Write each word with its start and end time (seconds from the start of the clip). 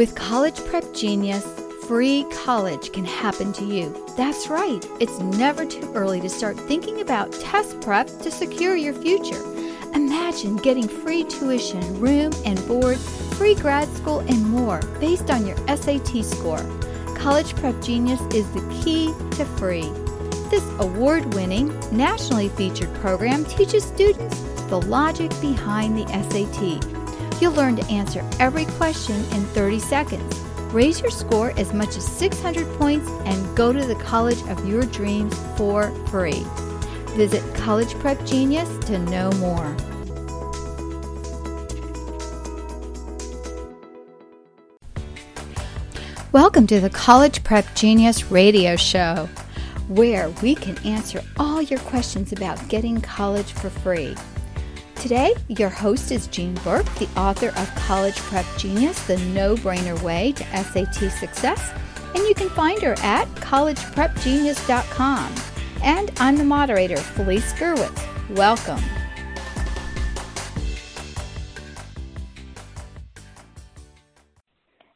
With 0.00 0.14
College 0.14 0.64
Prep 0.64 0.94
Genius, 0.94 1.44
free 1.86 2.24
college 2.32 2.90
can 2.90 3.04
happen 3.04 3.52
to 3.52 3.66
you. 3.66 3.94
That's 4.16 4.48
right, 4.48 4.82
it's 4.98 5.18
never 5.18 5.66
too 5.66 5.92
early 5.92 6.22
to 6.22 6.28
start 6.30 6.56
thinking 6.58 7.02
about 7.02 7.34
test 7.34 7.78
prep 7.82 8.06
to 8.06 8.30
secure 8.30 8.76
your 8.76 8.94
future. 8.94 9.42
Imagine 9.92 10.56
getting 10.56 10.88
free 10.88 11.24
tuition, 11.24 12.00
room 12.00 12.32
and 12.46 12.66
board, 12.66 12.96
free 13.36 13.54
grad 13.54 13.88
school, 13.88 14.20
and 14.20 14.48
more 14.48 14.80
based 15.00 15.28
on 15.30 15.46
your 15.46 15.58
SAT 15.68 16.24
score. 16.24 16.64
College 17.14 17.54
Prep 17.56 17.78
Genius 17.82 18.22
is 18.34 18.50
the 18.52 18.82
key 18.82 19.12
to 19.32 19.44
free. 19.58 19.92
This 20.48 20.64
award 20.78 21.34
winning, 21.34 21.78
nationally 21.94 22.48
featured 22.48 22.94
program 23.02 23.44
teaches 23.44 23.84
students 23.84 24.40
the 24.70 24.80
logic 24.80 25.30
behind 25.42 25.98
the 25.98 26.06
SAT 26.06 26.99
You'll 27.40 27.52
learn 27.52 27.76
to 27.76 27.86
answer 27.86 28.22
every 28.38 28.66
question 28.66 29.16
in 29.32 29.42
30 29.46 29.78
seconds. 29.78 30.38
Raise 30.74 31.00
your 31.00 31.10
score 31.10 31.52
as 31.58 31.72
much 31.72 31.96
as 31.96 32.06
600 32.06 32.66
points 32.78 33.08
and 33.24 33.56
go 33.56 33.72
to 33.72 33.86
the 33.86 33.94
college 33.94 34.42
of 34.42 34.68
your 34.68 34.82
dreams 34.82 35.34
for 35.56 35.90
free. 36.08 36.44
Visit 37.16 37.42
College 37.54 37.94
Prep 37.94 38.26
Genius 38.26 38.68
to 38.84 38.98
know 38.98 39.32
more. 39.32 39.74
Welcome 46.32 46.66
to 46.66 46.78
the 46.78 46.90
College 46.90 47.42
Prep 47.42 47.74
Genius 47.74 48.30
radio 48.30 48.76
show, 48.76 49.30
where 49.88 50.28
we 50.42 50.54
can 50.54 50.76
answer 50.86 51.22
all 51.38 51.62
your 51.62 51.80
questions 51.80 52.32
about 52.32 52.68
getting 52.68 53.00
college 53.00 53.50
for 53.52 53.70
free. 53.70 54.14
Today, 55.00 55.32
your 55.48 55.70
host 55.70 56.12
is 56.12 56.26
Jean 56.26 56.52
Burke, 56.56 56.84
the 56.96 57.08
author 57.16 57.58
of 57.58 57.74
College 57.74 58.16
Prep 58.16 58.44
Genius, 58.58 59.02
the 59.06 59.16
no 59.28 59.54
brainer 59.54 60.00
way 60.02 60.32
to 60.32 60.44
SAT 60.44 61.10
success. 61.10 61.72
And 62.14 62.18
you 62.28 62.34
can 62.34 62.50
find 62.50 62.82
her 62.82 62.92
at 62.98 63.26
collegeprepgenius.com. 63.36 65.34
And 65.82 66.12
I'm 66.18 66.36
the 66.36 66.44
moderator, 66.44 66.98
Felice 66.98 67.50
Gerwitz. 67.54 68.36
Welcome. 68.36 68.82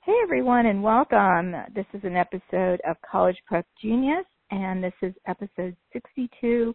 Hey 0.03 0.17
everyone, 0.23 0.67
and 0.67 0.83
welcome. 0.83 1.53
This 1.75 1.87
is 1.95 2.05
an 2.05 2.17
episode 2.17 2.83
of 2.87 2.99
College 3.11 3.39
Prep 3.47 3.65
Genius, 3.81 4.27
and 4.51 4.85
this 4.85 4.93
is 5.01 5.15
episode 5.27 5.75
62 5.95 6.75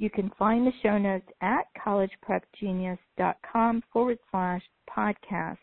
you 0.00 0.08
can 0.08 0.32
find 0.38 0.66
the 0.66 0.72
show 0.82 0.96
notes 0.96 1.28
at 1.42 1.66
collegeprepgenius.com 1.86 3.82
forward 3.92 4.18
slash 4.30 4.62
podcast. 4.88 5.58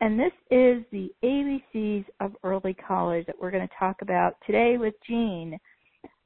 And 0.00 0.16
this 0.16 0.30
is 0.52 0.84
the 0.92 1.10
ABCs 1.24 2.04
of 2.20 2.36
early 2.44 2.74
college 2.74 3.26
that 3.26 3.34
we're 3.40 3.50
going 3.50 3.66
to 3.66 3.74
talk 3.76 3.96
about 4.00 4.36
today 4.46 4.76
with 4.78 4.94
Jean. 5.04 5.58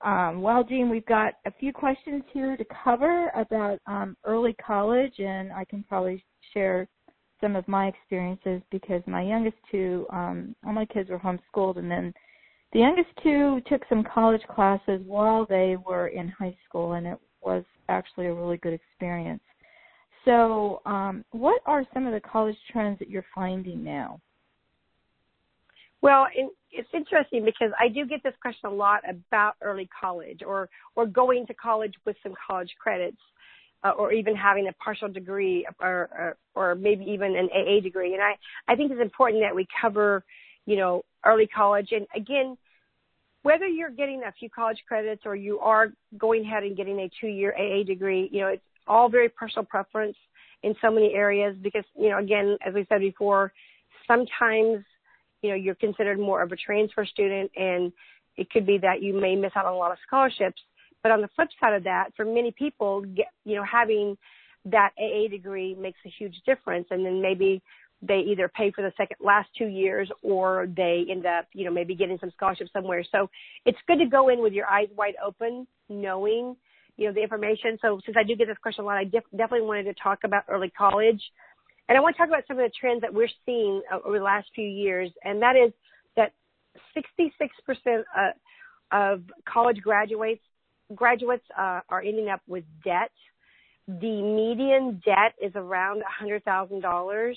Um, 0.03 0.43
well, 0.43 0.65
Jean, 0.65 0.91
we've 0.91 1.07
got 1.07 1.33
a 1.47 1.51
few 1.51 1.73
questions 1.73 2.23
here 2.35 2.59
to 2.59 2.65
cover 2.85 3.31
about 3.35 3.79
um, 3.87 4.19
early 4.25 4.55
college, 4.65 5.15
and 5.19 5.51
I 5.51 5.65
can 5.65 5.83
probably 5.83 6.23
share 6.53 6.87
some 7.41 7.57
of 7.57 7.67
my 7.67 7.87
experiences 7.87 8.61
because 8.71 9.01
my 9.07 9.23
youngest 9.23 9.57
two, 9.71 10.07
um, 10.13 10.55
all 10.67 10.75
my 10.75 10.85
kids 10.85 11.09
were 11.09 11.19
homeschooled, 11.19 11.79
and 11.79 11.91
then 11.91 12.13
the 12.75 12.81
youngest 12.81 13.09
two 13.23 13.63
took 13.67 13.81
some 13.89 14.05
college 14.05 14.43
classes 14.55 15.01
while 15.07 15.47
they 15.47 15.77
were 15.87 16.09
in 16.09 16.29
high 16.29 16.55
school, 16.69 16.93
and 16.93 17.07
it 17.07 17.19
was 17.47 17.65
actually 17.89 18.27
a 18.27 18.35
really 18.35 18.59
good 18.59 18.75
experience. 18.75 19.43
So, 20.25 20.83
um, 20.85 21.25
what 21.31 21.63
are 21.67 21.85
some 21.95 22.07
of 22.07 22.13
the 22.13 22.21
college 22.21 22.57
trends 22.73 22.99
that 22.99 23.09
you're 23.09 23.25
finding 23.35 23.85
now? 23.85 24.21
Well, 26.03 26.27
it's 26.73 26.89
interesting 26.93 27.45
because 27.45 27.71
I 27.81 27.89
do 27.89 28.05
get 28.05 28.23
this 28.23 28.35
question 28.43 28.69
a 28.69 28.75
lot 28.75 29.01
about 29.09 29.55
early 29.63 29.89
college 29.99 30.41
or 30.47 30.69
or 30.95 31.07
going 31.07 31.47
to 31.47 31.55
college 31.55 31.95
with 32.05 32.17
some 32.23 32.35
college 32.47 32.71
credits, 32.79 33.17
uh, 33.85 33.91
or 33.91 34.13
even 34.13 34.35
having 34.35 34.69
a 34.69 34.73
partial 34.75 35.09
degree 35.09 35.67
or, 35.81 36.09
or 36.13 36.37
or 36.55 36.75
maybe 36.75 37.05
even 37.05 37.37
an 37.37 37.49
AA 37.53 37.81
degree. 37.81 38.15
And 38.15 38.23
I 38.23 38.35
I 38.69 38.77
think 38.77 38.91
it's 38.91 39.01
important 39.01 39.43
that 39.43 39.55
we 39.55 39.67
cover, 39.81 40.25
you 40.67 40.77
know, 40.77 41.05
early 41.25 41.47
college. 41.47 41.89
And 41.93 42.07
again, 42.15 42.57
whether 43.47 43.69
you're 43.69 43.91
getting 43.91 44.25
a 44.27 44.33
few 44.33 44.51
college 44.51 44.79
credits 44.89 45.23
or 45.25 45.37
you 45.37 45.61
are 45.61 45.93
going 46.19 46.43
ahead 46.45 46.65
and 46.65 46.77
getting 46.77 46.99
a 46.99 47.11
two 47.21 47.29
year 47.29 47.55
AA 47.57 47.85
degree, 47.85 48.29
you 48.33 48.41
know, 48.41 48.49
it's 48.49 48.63
all 48.89 49.09
very 49.09 49.29
personal 49.29 49.65
preference 49.65 50.17
in 50.65 50.75
so 50.83 50.91
many 50.91 51.15
areas 51.15 51.57
because, 51.63 51.85
you 51.97 52.11
know, 52.11 52.19
again, 52.19 52.59
as 52.67 52.75
we 52.75 52.85
said 52.89 52.99
before, 52.99 53.53
sometimes, 54.09 54.85
you 55.43 55.51
know, 55.51 55.55
you're 55.55 55.77
considered 55.77 56.19
more 56.19 56.43
of 56.43 56.51
a 56.51 56.57
transfer 56.57 57.07
student 57.07 57.49
and 57.55 57.93
it 58.37 58.51
could 58.51 58.67
be 58.67 58.79
that 58.79 59.01
you 59.01 59.15
may 59.15 59.37
miss 59.37 59.53
out 59.55 59.65
on 59.65 59.75
a 59.75 59.77
lot 59.77 59.93
of 59.93 59.99
scholarships. 60.05 60.61
But 61.05 61.13
on 61.13 61.21
the 61.21 61.29
flip 61.37 61.49
side 61.61 61.75
of 61.75 61.85
that, 61.85 62.09
for 62.17 62.25
many 62.25 62.51
people, 62.51 63.03
get, 63.03 63.29
you 63.45 63.55
know, 63.55 63.65
having 63.65 64.19
that 64.65 64.91
AA 64.99 65.29
degree 65.31 65.77
makes 65.77 66.01
a 66.05 66.09
huge 66.19 66.35
difference. 66.45 66.89
And 66.91 67.07
then 67.07 67.23
maybe 67.23 67.63
they 68.03 68.19
either 68.19 68.49
pay 68.49 68.71
for 68.71 68.83
the 68.83 68.93
second 68.97 69.17
last 69.21 69.49
two 69.57 69.67
years 69.67 70.11
or 70.23 70.69
they 70.77 71.07
end 71.11 71.27
up, 71.27 71.47
you 71.53 71.65
know, 71.65 71.71
maybe 71.71 71.95
getting 71.95 72.19
some 72.19 72.31
scholarship 72.37 72.69
somewhere. 72.73 73.05
So 73.11 73.31
it's 73.65 73.79
good 73.87 73.99
to 73.99 74.07
go 74.07 74.29
in 74.29 74.43
with 74.43 74.53
your 74.53 74.67
eyes 74.67 74.89
wide 74.97 75.15
open, 75.25 75.67
knowing, 75.89 76.57
you 76.97 77.07
know, 77.07 77.13
the 77.13 77.23
information. 77.23 77.79
So 77.81 78.01
since 78.05 78.17
I 78.19 78.23
do 78.23 78.37
get 78.37 78.49
this 78.49 78.59
question 78.63 78.85
a 78.85 78.87
lot, 78.87 78.99
I 78.99 79.05
def- 79.05 79.31
definitely 79.33 79.67
wanted 79.67 79.85
to 79.85 79.95
talk 79.95 80.21
about 80.25 80.45
early 80.49 80.71
college. 80.71 81.23
And 81.89 81.97
I 81.97 82.01
want 82.01 82.17
to 82.17 82.19
talk 82.19 82.29
about 82.29 82.45
some 82.49 82.59
of 82.59 82.65
the 82.65 82.73
trends 82.79 83.01
that 83.01 83.15
we're 83.15 83.29
seeing 83.45 83.83
over 84.05 84.19
the 84.19 84.25
last 84.25 84.49
few 84.55 84.67
years. 84.67 85.11
And 85.25 85.41
that 85.41 85.57
is 85.57 85.73
that 86.17 86.33
66% 86.97 88.03
uh, 88.17 88.31
of 88.93 89.23
college 89.49 89.81
graduates, 89.83 90.43
graduates, 90.95 91.45
uh, 91.57 91.81
are 91.89 92.03
ending 92.03 92.29
up 92.29 92.41
with 92.47 92.65
debt. 92.85 93.11
The 93.89 94.21
median 94.23 95.01
debt 95.05 95.35
is 95.41 95.53
around 95.55 96.03
$100,000 96.21 97.35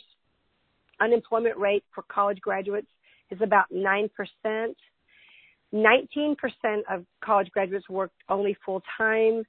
unemployment 1.02 1.58
rate 1.58 1.84
for 1.94 2.04
college 2.04 2.40
graduates 2.42 2.88
is 3.32 3.40
about 3.42 3.66
9%. 3.74 4.10
19% 5.74 6.36
of 6.90 7.06
college 7.24 7.50
graduates 7.52 7.88
work 7.90 8.12
only 8.28 8.58
full 8.66 8.82
time. 8.98 9.44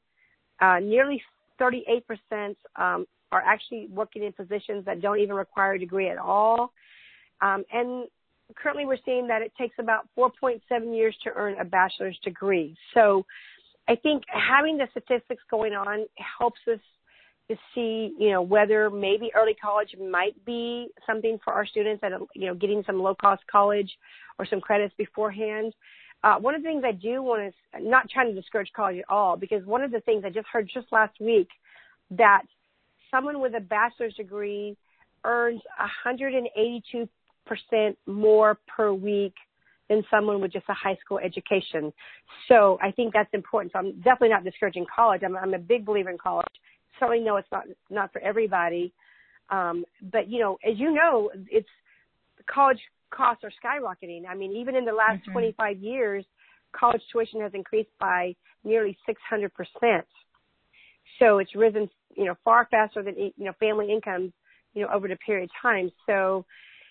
Uh, 0.61 0.79
nearly 0.81 1.23
38% 1.61 2.03
um, 2.77 3.07
are 3.33 3.43
actually 3.43 3.89
working 3.91 4.25
in 4.25 4.33
positions 4.33 4.85
that 4.85 5.01
don't 5.01 5.19
even 5.21 5.35
require 5.35 5.75
a 5.75 5.79
degree 5.79 6.09
at 6.09 6.19
all. 6.19 6.73
Um, 7.41 7.65
and 7.73 8.07
currently 8.57 8.85
we're 8.85 8.99
seeing 9.05 9.29
that 9.29 9.43
it 9.43 9.53
takes 9.57 9.77
about 9.79 10.09
4.7 10.19 10.61
years 10.95 11.17
to 11.25 11.31
earn 11.35 11.59
a 11.59 11.65
bachelor's 11.65 12.19
degree. 12.23 12.77
So 12.95 13.25
I 13.89 13.97
think 13.97 14.25
having 14.29 14.77
the 14.77 14.89
statistics 14.91 15.43
going 15.51 15.73
on 15.73 16.07
helps 16.39 16.61
us 16.71 16.81
to 17.51 17.57
see, 17.75 18.15
you 18.17 18.31
know, 18.31 18.41
whether 18.41 18.91
maybe 18.91 19.31
early 19.35 19.55
college 19.55 19.97
might 20.01 20.43
be 20.45 20.89
something 21.05 21.39
for 21.43 21.53
our 21.53 21.67
students 21.67 22.01
that, 22.01 22.13
you 22.35 22.47
know, 22.47 22.55
getting 22.55 22.85
some 22.87 23.03
low 23.03 23.15
cost 23.15 23.43
college 23.51 23.91
or 24.39 24.47
some 24.47 24.61
credits 24.61 24.95
beforehand. 24.97 25.75
Uh, 26.23 26.37
one 26.37 26.55
of 26.55 26.63
the 26.63 26.69
things 26.69 26.85
I 26.87 26.93
do 26.93 27.23
want 27.23 27.53
to, 27.75 27.83
not 27.83 28.09
trying 28.09 28.29
to 28.33 28.41
discourage 28.41 28.71
college 28.75 28.99
at 28.99 29.05
all, 29.09 29.37
because 29.37 29.67
one 29.67 29.83
of 29.83 29.91
the 29.91 30.01
things 30.01 30.23
I 30.25 30.31
just 30.31 30.47
heard 30.47 30.71
just 30.73 30.87
last 30.93 31.19
week 31.19 31.49
that 32.13 32.43
someone 33.11 33.41
with 33.41 33.55
a 33.57 33.61
bachelor's 33.61 34.15
degree 34.15 34.77
earns 35.25 35.61
182% 36.07 37.09
more 38.07 38.59
per 38.69 38.93
week 38.93 39.35
than 39.89 40.05
someone 40.09 40.41
with 40.41 40.53
just 40.53 40.67
a 40.69 40.75
high 40.75 40.97
school 41.05 41.19
education. 41.19 41.93
So 42.47 42.79
I 42.81 42.93
think 42.93 43.13
that's 43.13 43.33
important. 43.33 43.73
So 43.73 43.81
I'm 43.81 43.97
definitely 43.97 44.29
not 44.29 44.45
discouraging 44.45 44.87
college. 44.95 45.23
I'm, 45.25 45.37
I'm 45.37 45.55
a 45.55 45.59
big 45.59 45.85
believer 45.85 46.11
in 46.11 46.19
college 46.19 46.47
certainly 47.01 47.25
know 47.25 47.37
it's 47.37 47.49
not 47.51 47.65
not 47.91 48.13
for 48.13 48.21
everybody. 48.21 48.93
Um, 49.51 49.85
but 50.13 50.29
you 50.29 50.39
know, 50.39 50.59
as 50.65 50.79
you 50.79 50.95
know, 50.95 51.31
it's 51.51 51.69
college 52.49 52.79
costs 53.11 53.43
are 53.43 53.53
skyrocketing. 53.63 54.23
I 54.29 54.35
mean, 54.35 54.53
even 54.53 54.77
in 54.77 54.85
the 54.85 54.93
last 54.93 55.23
mm-hmm. 55.23 55.33
25 55.33 55.79
years, 55.79 56.25
college 56.73 57.03
tuition 57.11 57.41
has 57.41 57.53
increased 57.55 57.91
by 57.99 58.37
nearly 58.63 58.97
600 59.07 59.53
percent. 59.55 60.07
So 61.19 61.39
it's 61.39 61.55
risen, 61.55 61.91
you 62.17 62.25
know, 62.25 62.37
far 62.45 62.69
faster 62.71 63.03
than 63.03 63.17
you 63.17 63.33
know 63.39 63.53
family 63.59 63.93
incomes, 63.93 64.33
you 64.75 64.83
know, 64.83 64.89
over 64.93 65.09
the 65.09 65.17
period 65.17 65.45
of 65.45 65.51
time. 65.61 65.91
So, 66.07 66.47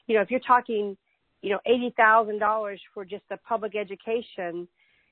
you 0.08 0.16
know, 0.16 0.22
if 0.22 0.30
you're 0.30 0.42
talking, 0.42 0.98
you 1.42 1.52
know, 1.52 1.60
eighty 1.66 1.94
thousand 1.96 2.40
dollars 2.40 2.82
for 2.94 3.06
just 3.06 3.24
a 3.32 3.38
public 3.38 3.76
education, 3.76 4.68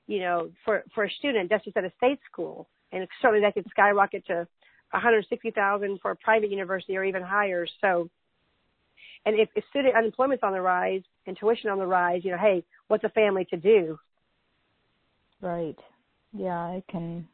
you 0.06 0.20
know, 0.20 0.50
for 0.64 0.84
for 0.94 1.04
a 1.04 1.10
student, 1.10 1.48
that's 1.48 1.64
just 1.64 1.76
at 1.76 1.84
a 1.84 1.92
state 1.96 2.18
school, 2.30 2.68
and 2.92 3.06
certainly 3.22 3.40
that 3.40 3.54
could 3.54 3.66
skyrocket 3.70 4.26
to 4.26 4.46
160,000 4.92 5.98
for 6.00 6.12
a 6.12 6.16
private 6.16 6.50
university 6.50 6.96
or 6.96 7.04
even 7.04 7.22
higher. 7.22 7.66
So, 7.80 8.08
and 9.26 9.38
if, 9.38 9.48
if 9.54 9.64
student 9.70 9.96
unemployment's 9.96 10.42
on 10.42 10.52
the 10.52 10.60
rise 10.60 11.02
and 11.26 11.36
tuition 11.38 11.70
on 11.70 11.78
the 11.78 11.86
rise, 11.86 12.22
you 12.24 12.30
know, 12.30 12.38
hey, 12.38 12.64
what's 12.88 13.04
a 13.04 13.08
family 13.10 13.46
to 13.50 13.56
do? 13.56 13.98
Right. 15.40 15.78
Yeah, 16.32 16.70
it 16.70 16.84
can 16.90 17.26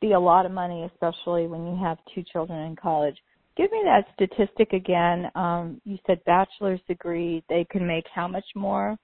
be 0.00 0.12
a 0.12 0.20
lot 0.20 0.46
of 0.46 0.52
money, 0.52 0.88
especially 0.92 1.46
when 1.46 1.66
you 1.66 1.76
have 1.82 1.98
two 2.14 2.22
children 2.32 2.58
in 2.66 2.76
college. 2.76 3.16
give 3.56 3.70
me 3.70 3.82
that 3.84 4.06
statistic 4.14 4.72
again. 4.72 5.30
Um, 5.34 5.80
you 5.84 5.98
said 6.06 6.24
bachelor's 6.24 6.80
degree, 6.88 7.44
they 7.48 7.66
can 7.70 7.86
make 7.86 8.04
how 8.14 8.26
much 8.26 8.46
more? 8.54 8.96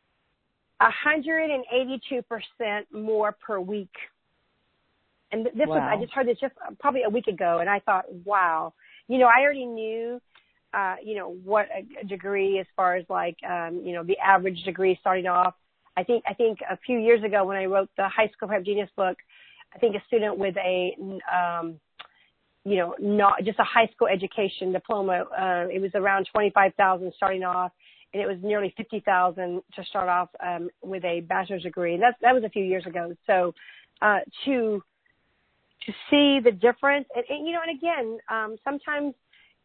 182% 0.81 2.23
more 2.93 3.33
per 3.33 3.61
week. 3.61 3.93
And 5.33 5.47
this 5.47 5.67
wow. 5.67 5.77
was, 5.77 5.93
I 5.99 6.01
just 6.01 6.13
heard 6.13 6.27
this 6.29 6.39
just 6.41 6.55
probably 6.79 7.03
a 7.03 7.11
week 7.11 7.27
ago, 7.27 7.59
and 7.59 7.69
I 7.69 7.81
thought, 7.81 8.05
wow. 8.25 8.75
You 9.09 9.19
know, 9.19 9.27
I 9.27 9.43
already 9.43 9.67
knew, 9.67 10.21
uh, 10.75 10.97
you 11.03 11.17
know, 11.17 11.37
what 11.45 11.67
a 11.75 12.05
degree 12.05 12.59
as 12.59 12.67
far 12.77 12.97
as 12.97 13.05
like, 13.09 13.37
um, 13.49 13.83
you 13.85 13.93
know, 13.93 14.05
the 14.05 14.19
average 14.19 14.63
degree 14.65 14.97
starting 15.01 15.27
off. 15.27 15.55
I 15.97 16.03
think, 16.03 16.25
I 16.29 16.35
think 16.35 16.59
a 16.69 16.77
few 16.85 16.99
years 16.99 17.25
ago 17.25 17.45
when 17.45 17.57
I 17.57 17.65
wrote 17.65 17.89
the 17.97 18.09
High 18.09 18.29
School 18.37 18.49
Prep 18.49 18.65
Genius 18.65 18.91
book, 18.97 19.17
I 19.75 19.79
think 19.79 19.97
a 19.97 20.03
student 20.07 20.39
with 20.39 20.57
a, 20.57 20.97
um, 21.33 21.81
you 22.65 22.77
know, 22.77 22.95
not 22.99 23.45
just 23.45 23.59
a 23.59 23.65
high 23.65 23.89
school 23.95 24.09
education 24.09 24.73
diploma, 24.73 25.25
uh, 25.39 25.69
it 25.73 25.81
was 25.81 25.93
around 25.95 26.29
25,000 26.33 27.13
starting 27.17 27.45
off 27.45 27.73
and 28.13 28.23
it 28.23 28.27
was 28.27 28.39
nearly 28.43 28.75
50,000 28.77 29.63
to 29.75 29.85
start 29.85 30.09
off 30.09 30.29
um, 30.45 30.69
with 30.83 31.05
a 31.05 31.21
bachelor's 31.21 31.63
degree. 31.63 31.95
And 31.95 32.03
that's, 32.03 32.17
that 32.23 32.35
was 32.35 32.45
a 32.45 32.49
few 32.49 32.65
years 32.65 32.85
ago. 32.87 33.15
So 33.27 33.55
uh, 34.03 34.21
to 34.45 34.83
to 35.87 35.93
see 36.11 36.41
the 36.43 36.53
difference, 36.53 37.07
and, 37.15 37.25
and 37.29 37.47
you 37.47 37.53
know, 37.53 37.61
and 37.67 37.79
again, 37.79 38.19
um, 38.31 38.57
sometimes 38.65 39.15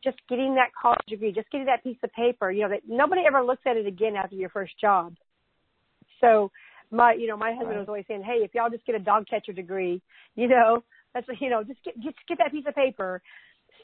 just 0.03 0.18
getting 0.29 0.56
that 0.56 0.69
college 0.79 1.01
degree, 1.07 1.31
just 1.31 1.50
getting 1.51 1.68
that 1.68 1.83
piece 1.83 1.97
of 2.03 2.12
paper, 2.13 2.51
you 2.51 2.63
know, 2.63 2.69
that 2.69 2.81
nobody 2.88 3.21
ever 3.27 3.44
looks 3.44 3.62
at 3.65 3.77
it 3.77 3.85
again 3.85 4.15
after 4.15 4.35
your 4.35 4.50
first 4.50 4.73
job. 4.79 5.15
So 6.19 6.51
my, 6.91 7.13
you 7.13 7.27
know, 7.27 7.38
my 7.38 7.51
husband 7.51 7.69
right. 7.69 7.79
was 7.79 7.88
always 7.88 8.06
saying, 8.07 8.23
"Hey, 8.23 8.44
if 8.44 8.53
y'all 8.53 8.69
just 8.69 8.85
get 8.85 8.95
a 8.95 9.00
dog 9.00 9.25
catcher 9.29 9.53
degree, 9.53 10.01
you 10.35 10.47
know, 10.47 10.83
that's 11.13 11.27
you 11.39 11.50
know, 11.50 11.63
just 11.63 11.83
get 11.83 11.95
just 12.01 12.18
get 12.27 12.38
that 12.38 12.51
piece 12.51 12.65
of 12.67 12.75
paper." 12.75 13.21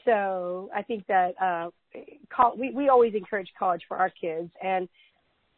So 0.04 0.70
I 0.74 0.82
think 0.82 1.06
that 1.06 1.32
uh, 1.40 1.70
call, 2.34 2.56
we 2.56 2.70
we 2.70 2.88
always 2.88 3.14
encourage 3.14 3.48
college 3.58 3.82
for 3.88 3.96
our 3.96 4.10
kids, 4.10 4.50
and 4.62 4.88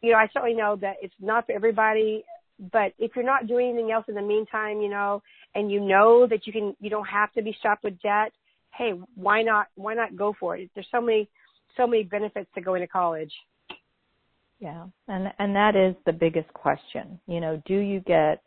you 0.01 0.11
know, 0.11 0.17
I 0.17 0.27
certainly 0.33 0.55
know 0.55 0.75
that 0.77 0.95
it's 1.01 1.13
not 1.19 1.45
for 1.45 1.53
everybody. 1.53 2.23
But 2.71 2.93
if 2.99 3.11
you're 3.15 3.25
not 3.25 3.47
doing 3.47 3.69
anything 3.69 3.91
else 3.91 4.05
in 4.07 4.15
the 4.15 4.21
meantime, 4.21 4.81
you 4.81 4.89
know, 4.89 5.23
and 5.55 5.71
you 5.71 5.79
know 5.79 6.27
that 6.27 6.45
you 6.45 6.53
can, 6.53 6.75
you 6.79 6.89
don't 6.89 7.07
have 7.07 7.31
to 7.33 7.41
be 7.41 7.55
strapped 7.57 7.83
with 7.83 7.99
debt. 8.01 8.31
Hey, 8.73 8.91
why 9.15 9.41
not? 9.41 9.67
Why 9.75 9.93
not 9.93 10.15
go 10.15 10.35
for 10.39 10.55
it? 10.55 10.69
There's 10.75 10.87
so 10.91 11.01
many, 11.01 11.27
so 11.75 11.87
many 11.87 12.03
benefits 12.03 12.49
to 12.55 12.61
going 12.61 12.81
to 12.81 12.87
college. 12.87 13.31
Yeah, 14.59 14.85
and 15.07 15.33
and 15.39 15.55
that 15.55 15.75
is 15.75 15.95
the 16.05 16.13
biggest 16.13 16.53
question. 16.53 17.19
You 17.27 17.41
know, 17.41 17.61
do 17.65 17.75
you 17.75 17.99
get 18.01 18.43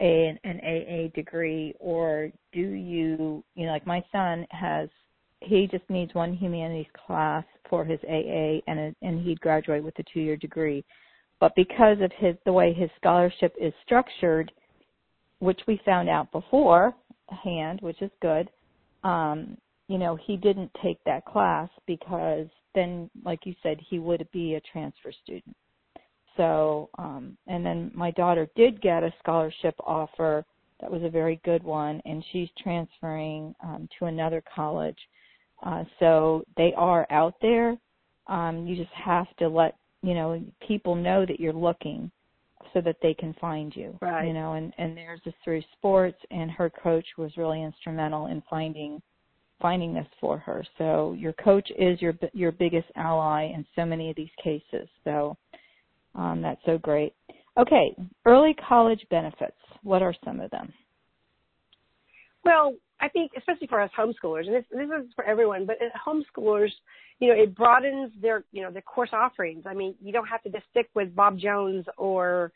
a 0.00 0.38
an 0.44 0.60
AA 0.60 1.14
degree 1.14 1.74
or 1.78 2.30
do 2.52 2.60
you 2.60 3.42
you 3.54 3.66
know 3.66 3.72
like 3.72 3.86
my 3.86 4.04
son 4.12 4.46
has 4.50 4.88
he 5.40 5.68
just 5.70 5.88
needs 5.88 6.14
one 6.14 6.34
humanities 6.34 6.90
class 7.06 7.44
for 7.68 7.84
his 7.84 8.00
AA 8.04 8.60
and 8.66 8.78
a, 8.78 8.94
and 9.02 9.22
he'd 9.24 9.40
graduate 9.40 9.84
with 9.84 9.98
a 9.98 10.04
two 10.12 10.20
year 10.20 10.36
degree. 10.36 10.84
But 11.40 11.54
because 11.56 11.98
of 12.00 12.10
his 12.16 12.36
the 12.44 12.52
way 12.52 12.72
his 12.72 12.90
scholarship 12.96 13.54
is 13.60 13.72
structured, 13.84 14.52
which 15.40 15.60
we 15.66 15.80
found 15.84 16.08
out 16.08 16.32
beforehand, 16.32 17.80
which 17.80 18.00
is 18.00 18.10
good, 18.22 18.48
um, 19.02 19.56
you 19.88 19.98
know, 19.98 20.16
he 20.16 20.36
didn't 20.36 20.70
take 20.82 21.02
that 21.04 21.26
class 21.26 21.68
because 21.86 22.46
then, 22.74 23.10
like 23.24 23.40
you 23.44 23.54
said, 23.62 23.78
he 23.88 23.98
would 23.98 24.26
be 24.32 24.54
a 24.54 24.60
transfer 24.60 25.12
student. 25.22 25.54
So, 26.36 26.90
um, 26.98 27.36
and 27.46 27.64
then 27.64 27.92
my 27.94 28.10
daughter 28.12 28.48
did 28.56 28.80
get 28.80 29.04
a 29.04 29.14
scholarship 29.20 29.74
offer. 29.80 30.44
That 30.80 30.90
was 30.90 31.02
a 31.02 31.08
very 31.08 31.40
good 31.44 31.62
one, 31.62 32.02
and 32.04 32.24
she's 32.32 32.48
transferring 32.60 33.54
um, 33.62 33.88
to 33.98 34.06
another 34.06 34.42
college. 34.54 34.98
Uh, 35.64 35.84
so 36.00 36.44
they 36.56 36.72
are 36.76 37.06
out 37.10 37.34
there. 37.40 37.76
Um, 38.26 38.66
you 38.66 38.74
just 38.74 38.92
have 38.92 39.26
to 39.38 39.48
let 39.48 39.76
you 40.04 40.14
know 40.14 40.42
people 40.66 40.94
know 40.94 41.24
that 41.26 41.40
you're 41.40 41.52
looking, 41.52 42.10
so 42.72 42.80
that 42.80 42.96
they 43.02 43.14
can 43.14 43.34
find 43.40 43.74
you. 43.74 43.96
Right. 44.00 44.26
You 44.26 44.32
know, 44.34 44.54
and 44.54 44.72
and 44.78 44.96
there's 44.96 45.20
this 45.24 45.34
through 45.42 45.62
sports, 45.72 46.18
and 46.30 46.50
her 46.50 46.70
coach 46.70 47.06
was 47.16 47.36
really 47.36 47.62
instrumental 47.62 48.26
in 48.26 48.42
finding 48.48 49.00
finding 49.60 49.94
this 49.94 50.06
for 50.20 50.36
her. 50.38 50.64
So 50.78 51.14
your 51.18 51.32
coach 51.34 51.70
is 51.78 52.00
your 52.02 52.14
your 52.32 52.52
biggest 52.52 52.88
ally 52.96 53.44
in 53.44 53.64
so 53.74 53.84
many 53.84 54.10
of 54.10 54.16
these 54.16 54.28
cases. 54.42 54.88
So 55.04 55.36
um, 56.14 56.42
that's 56.42 56.60
so 56.66 56.78
great. 56.78 57.14
Okay, 57.56 57.94
early 58.26 58.54
college 58.68 59.04
benefits. 59.10 59.56
What 59.82 60.02
are 60.02 60.14
some 60.24 60.40
of 60.40 60.50
them? 60.50 60.72
Well, 62.44 62.74
I 63.04 63.08
think 63.08 63.32
especially 63.36 63.66
for 63.66 63.82
us 63.82 63.90
homeschoolers, 63.98 64.46
and 64.46 64.54
this, 64.54 64.64
this 64.70 64.88
is 64.88 65.12
for 65.14 65.24
everyone, 65.24 65.66
but 65.66 65.76
homeschoolers, 66.06 66.70
you 67.20 67.28
know, 67.28 67.34
it 67.34 67.54
broadens 67.54 68.12
their, 68.20 68.44
you 68.50 68.62
know, 68.62 68.70
their 68.70 68.82
course 68.82 69.10
offerings. 69.12 69.64
I 69.66 69.74
mean, 69.74 69.94
you 70.02 70.10
don't 70.10 70.26
have 70.26 70.42
to 70.44 70.48
just 70.48 70.64
stick 70.70 70.88
with 70.94 71.14
Bob 71.14 71.38
Jones 71.38 71.84
or, 71.98 72.50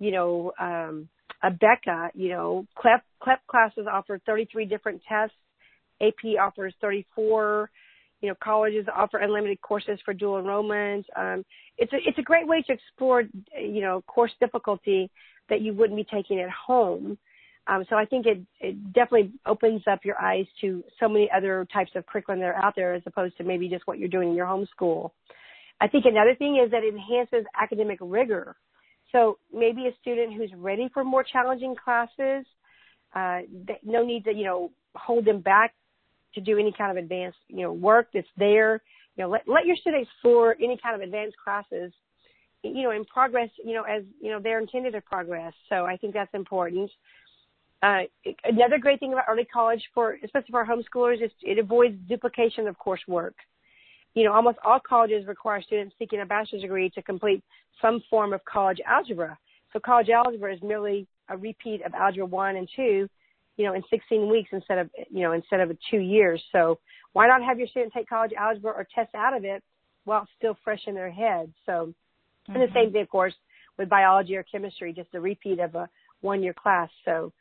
you 0.00 0.10
know, 0.10 0.52
um, 0.58 1.08
A 1.44 1.50
Beka. 1.52 2.10
You 2.14 2.30
know, 2.30 2.66
CLEP 2.76 3.04
CLEP 3.22 3.46
classes 3.46 3.86
offer 3.90 4.20
33 4.26 4.64
different 4.64 5.02
tests. 5.08 5.36
AP 6.00 6.36
offers 6.40 6.74
34 6.80 7.70
you 8.22 8.28
know, 8.28 8.36
colleges 8.42 8.86
offer 8.94 9.18
unlimited 9.18 9.60
courses 9.60 9.98
for 10.04 10.14
dual 10.14 10.38
enrollment. 10.38 11.04
Um, 11.16 11.44
it's 11.76 11.92
a 11.92 11.96
it's 12.06 12.18
a 12.18 12.22
great 12.22 12.46
way 12.46 12.62
to 12.62 12.72
explore, 12.72 13.24
you 13.60 13.80
know, 13.80 14.02
course 14.02 14.30
difficulty 14.40 15.10
that 15.48 15.60
you 15.60 15.74
wouldn't 15.74 15.96
be 15.96 16.04
taking 16.04 16.38
at 16.40 16.50
home. 16.50 17.18
Um, 17.68 17.84
so 17.88 17.96
I 17.96 18.04
think 18.04 18.26
it 18.26 18.40
it 18.60 18.92
definitely 18.92 19.32
opens 19.46 19.82
up 19.86 20.04
your 20.04 20.20
eyes 20.20 20.46
to 20.60 20.82
so 20.98 21.08
many 21.08 21.30
other 21.34 21.66
types 21.72 21.92
of 21.94 22.04
curriculum 22.06 22.40
that 22.40 22.46
are 22.46 22.56
out 22.56 22.74
there 22.74 22.94
as 22.94 23.02
opposed 23.06 23.36
to 23.36 23.44
maybe 23.44 23.68
just 23.68 23.86
what 23.86 23.98
you're 23.98 24.08
doing 24.08 24.30
in 24.30 24.34
your 24.34 24.46
homeschool. 24.46 25.10
I 25.80 25.88
think 25.88 26.04
another 26.04 26.34
thing 26.34 26.60
is 26.64 26.70
that 26.72 26.82
it 26.82 26.94
enhances 26.94 27.44
academic 27.60 27.98
rigor. 28.00 28.56
So 29.12 29.38
maybe 29.52 29.86
a 29.86 29.94
student 30.00 30.34
who's 30.34 30.50
ready 30.56 30.88
for 30.92 31.04
more 31.04 31.22
challenging 31.22 31.76
classes, 31.76 32.46
uh, 33.14 33.40
no 33.84 34.04
need 34.04 34.24
to, 34.24 34.32
you 34.32 34.44
know, 34.44 34.70
hold 34.94 35.24
them 35.24 35.40
back 35.40 35.74
to 36.34 36.40
do 36.40 36.58
any 36.58 36.72
kind 36.76 36.96
of 36.96 37.02
advanced, 37.02 37.38
you 37.48 37.62
know, 37.62 37.72
work 37.72 38.08
that's 38.14 38.26
there. 38.38 38.80
You 39.16 39.24
know, 39.24 39.30
let, 39.30 39.42
let 39.46 39.66
your 39.66 39.76
students 39.76 40.08
explore 40.14 40.56
any 40.58 40.78
kind 40.82 40.94
of 40.94 41.02
advanced 41.02 41.36
classes, 41.42 41.92
you 42.62 42.82
know, 42.82 42.92
in 42.92 43.04
progress, 43.04 43.50
you 43.62 43.74
know, 43.74 43.82
as, 43.82 44.02
you 44.20 44.30
know, 44.30 44.40
they're 44.40 44.60
intended 44.60 44.92
to 44.92 45.02
progress. 45.02 45.52
So 45.68 45.84
I 45.84 45.96
think 45.96 46.14
that's 46.14 46.32
important. 46.32 46.90
Uh, 47.82 48.02
another 48.44 48.78
great 48.78 49.00
thing 49.00 49.12
about 49.12 49.24
early 49.28 49.44
college 49.44 49.82
for, 49.92 50.16
especially 50.22 50.52
for 50.52 50.64
homeschoolers, 50.64 51.22
is 51.22 51.32
it 51.42 51.58
avoids 51.58 51.96
duplication 52.08 52.68
of 52.68 52.76
coursework. 52.78 53.32
You 54.14 54.24
know, 54.24 54.32
almost 54.32 54.58
all 54.64 54.78
colleges 54.78 55.26
require 55.26 55.60
students 55.62 55.94
seeking 55.98 56.20
a 56.20 56.26
bachelor's 56.26 56.62
degree 56.62 56.90
to 56.90 57.02
complete 57.02 57.42
some 57.80 58.02
form 58.08 58.32
of 58.32 58.44
college 58.44 58.78
algebra. 58.86 59.36
So 59.72 59.80
college 59.80 60.10
algebra 60.10 60.54
is 60.54 60.62
merely 60.62 61.08
a 61.28 61.36
repeat 61.36 61.82
of 61.82 61.94
algebra 61.94 62.26
one 62.26 62.56
and 62.56 62.68
two, 62.76 63.08
you 63.56 63.64
know, 63.64 63.74
in 63.74 63.82
16 63.90 64.30
weeks 64.30 64.50
instead 64.52 64.78
of, 64.78 64.90
you 65.10 65.22
know, 65.22 65.32
instead 65.32 65.60
of 65.60 65.76
two 65.90 65.98
years. 65.98 66.42
So 66.52 66.78
why 67.14 67.26
not 67.26 67.42
have 67.42 67.58
your 67.58 67.68
student 67.68 67.92
take 67.92 68.08
college 68.08 68.32
algebra 68.38 68.70
or 68.70 68.86
test 68.94 69.14
out 69.14 69.36
of 69.36 69.44
it 69.44 69.62
while 70.04 70.22
it's 70.22 70.32
still 70.38 70.56
fresh 70.62 70.82
in 70.86 70.94
their 70.94 71.10
head? 71.10 71.52
So, 71.66 71.72
mm-hmm. 71.72 72.52
and 72.52 72.62
the 72.62 72.72
same 72.74 72.84
mm-hmm. 72.84 72.92
thing, 72.92 73.02
of 73.02 73.08
course, 73.08 73.34
with 73.78 73.88
biology 73.88 74.36
or 74.36 74.44
chemistry, 74.44 74.92
just 74.92 75.14
a 75.14 75.20
repeat 75.20 75.58
of 75.58 75.74
a 75.74 75.88
one 76.20 76.42
year 76.42 76.54
class. 76.54 76.90
So, 77.04 77.32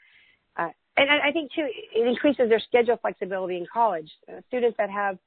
and 0.98 1.10
I, 1.10 1.30
I 1.30 1.32
think 1.32 1.52
too, 1.54 1.68
it 1.96 2.08
increases 2.08 2.50
their 2.50 2.60
schedule 2.60 2.98
flexibility 2.98 3.58
in 3.58 3.66
college. 3.72 4.10
Uh, 4.30 4.42
students 4.48 4.76
that 4.78 4.90
have 4.90 5.18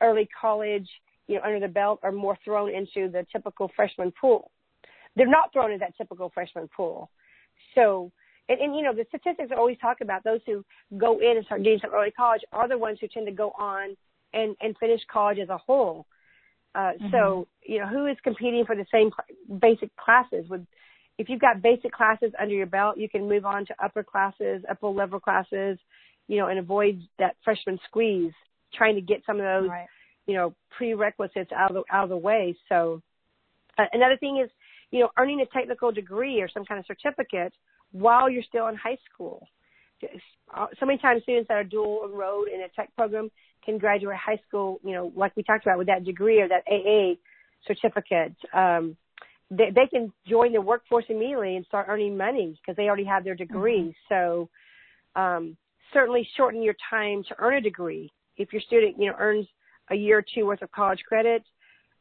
early 0.00 0.28
college, 0.38 0.88
you 1.26 1.36
know, 1.36 1.42
under 1.44 1.60
the 1.60 1.68
belt 1.68 2.00
are 2.02 2.12
more 2.12 2.38
thrown 2.44 2.70
into 2.70 3.10
the 3.10 3.26
typical 3.32 3.70
freshman 3.74 4.12
pool. 4.20 4.50
They're 5.16 5.26
not 5.26 5.52
thrown 5.52 5.72
into 5.72 5.84
that 5.84 5.96
typical 5.96 6.30
freshman 6.32 6.68
pool. 6.76 7.10
So, 7.74 8.12
and, 8.48 8.60
and 8.60 8.76
you 8.76 8.82
know, 8.82 8.94
the 8.94 9.06
statistics 9.08 9.50
always 9.56 9.78
talk 9.78 10.02
about 10.02 10.22
those 10.22 10.40
who 10.46 10.64
go 10.98 11.18
in 11.20 11.38
and 11.38 11.46
start 11.46 11.62
getting 11.62 11.80
some 11.80 11.94
early 11.94 12.10
college 12.10 12.42
are 12.52 12.68
the 12.68 12.78
ones 12.78 12.98
who 13.00 13.08
tend 13.08 13.26
to 13.26 13.32
go 13.32 13.52
on 13.58 13.96
and 14.34 14.54
and 14.60 14.76
finish 14.78 15.00
college 15.10 15.38
as 15.38 15.48
a 15.48 15.58
whole. 15.58 16.06
Uh, 16.74 16.78
mm-hmm. 16.78 17.06
So 17.10 17.48
you 17.64 17.80
know, 17.80 17.86
who 17.86 18.06
is 18.06 18.16
competing 18.22 18.64
for 18.66 18.76
the 18.76 18.86
same 18.92 19.10
basic 19.60 19.94
classes? 19.96 20.48
With 20.48 20.66
if 21.18 21.28
you've 21.28 21.40
got 21.40 21.62
basic 21.62 21.92
classes 21.92 22.32
under 22.38 22.54
your 22.54 22.66
belt, 22.66 22.98
you 22.98 23.08
can 23.08 23.28
move 23.28 23.46
on 23.46 23.64
to 23.66 23.74
upper 23.82 24.02
classes, 24.02 24.62
upper 24.70 24.88
level 24.88 25.18
classes, 25.18 25.78
you 26.28 26.38
know, 26.38 26.48
and 26.48 26.58
avoid 26.58 27.00
that 27.18 27.36
freshman 27.44 27.78
squeeze. 27.88 28.32
Trying 28.74 28.96
to 28.96 29.00
get 29.00 29.22
some 29.24 29.36
of 29.36 29.44
those, 29.44 29.70
right. 29.70 29.86
you 30.26 30.34
know, 30.34 30.54
prerequisites 30.76 31.52
out 31.52 31.70
of 31.70 31.74
the 31.76 31.94
out 31.94 32.04
of 32.04 32.10
the 32.10 32.16
way. 32.16 32.56
So 32.68 33.00
uh, 33.78 33.84
another 33.92 34.16
thing 34.18 34.42
is, 34.42 34.50
you 34.90 35.00
know, 35.00 35.10
earning 35.16 35.40
a 35.40 35.46
technical 35.46 35.92
degree 35.92 36.40
or 36.40 36.48
some 36.48 36.64
kind 36.64 36.78
of 36.78 36.86
certificate 36.86 37.54
while 37.92 38.28
you're 38.28 38.42
still 38.42 38.66
in 38.68 38.74
high 38.74 38.98
school. 39.12 39.46
So 40.02 40.84
many 40.84 40.98
times 40.98 41.22
students 41.22 41.48
that 41.48 41.54
are 41.54 41.64
dual 41.64 42.02
enrolled 42.04 42.48
in 42.48 42.60
a 42.60 42.68
tech 42.68 42.94
program 42.96 43.30
can 43.64 43.78
graduate 43.78 44.16
high 44.16 44.40
school, 44.46 44.78
you 44.84 44.92
know, 44.92 45.12
like 45.16 45.34
we 45.36 45.42
talked 45.42 45.64
about 45.64 45.78
with 45.78 45.86
that 45.86 46.04
degree 46.04 46.40
or 46.40 46.48
that 46.48 46.64
AA 46.70 47.14
certificate. 47.66 48.34
Um, 48.52 48.96
they, 49.50 49.70
they 49.74 49.86
can 49.86 50.12
join 50.26 50.52
the 50.52 50.60
workforce 50.60 51.04
immediately 51.08 51.56
and 51.56 51.66
start 51.66 51.86
earning 51.88 52.16
money 52.16 52.58
because 52.60 52.76
they 52.76 52.84
already 52.84 53.04
have 53.04 53.24
their 53.24 53.34
degree. 53.34 53.94
Mm-hmm. 54.10 54.14
So 54.14 54.48
um, 55.20 55.56
certainly 55.92 56.28
shorten 56.36 56.62
your 56.62 56.76
time 56.90 57.22
to 57.28 57.34
earn 57.38 57.54
a 57.54 57.60
degree. 57.60 58.12
If 58.36 58.52
your 58.52 58.62
student, 58.62 58.96
you 58.98 59.06
know, 59.06 59.16
earns 59.18 59.46
a 59.90 59.94
year 59.94 60.18
or 60.18 60.24
two 60.34 60.46
worth 60.46 60.62
of 60.62 60.70
college 60.72 61.00
credit. 61.06 61.42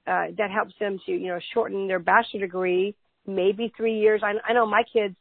Uh, 0.08 0.28
that 0.38 0.52
helps 0.52 0.76
them 0.80 1.00
to, 1.04 1.12
you 1.12 1.30
know, 1.30 1.40
shorten 1.52 1.88
their 1.88 1.98
bachelor 1.98 2.40
degree, 2.40 2.96
maybe 3.26 3.74
three 3.76 4.00
years. 4.00 4.22
I, 4.24 4.34
I 4.48 4.54
know 4.54 4.68
my 4.68 4.84
kids, 4.94 5.16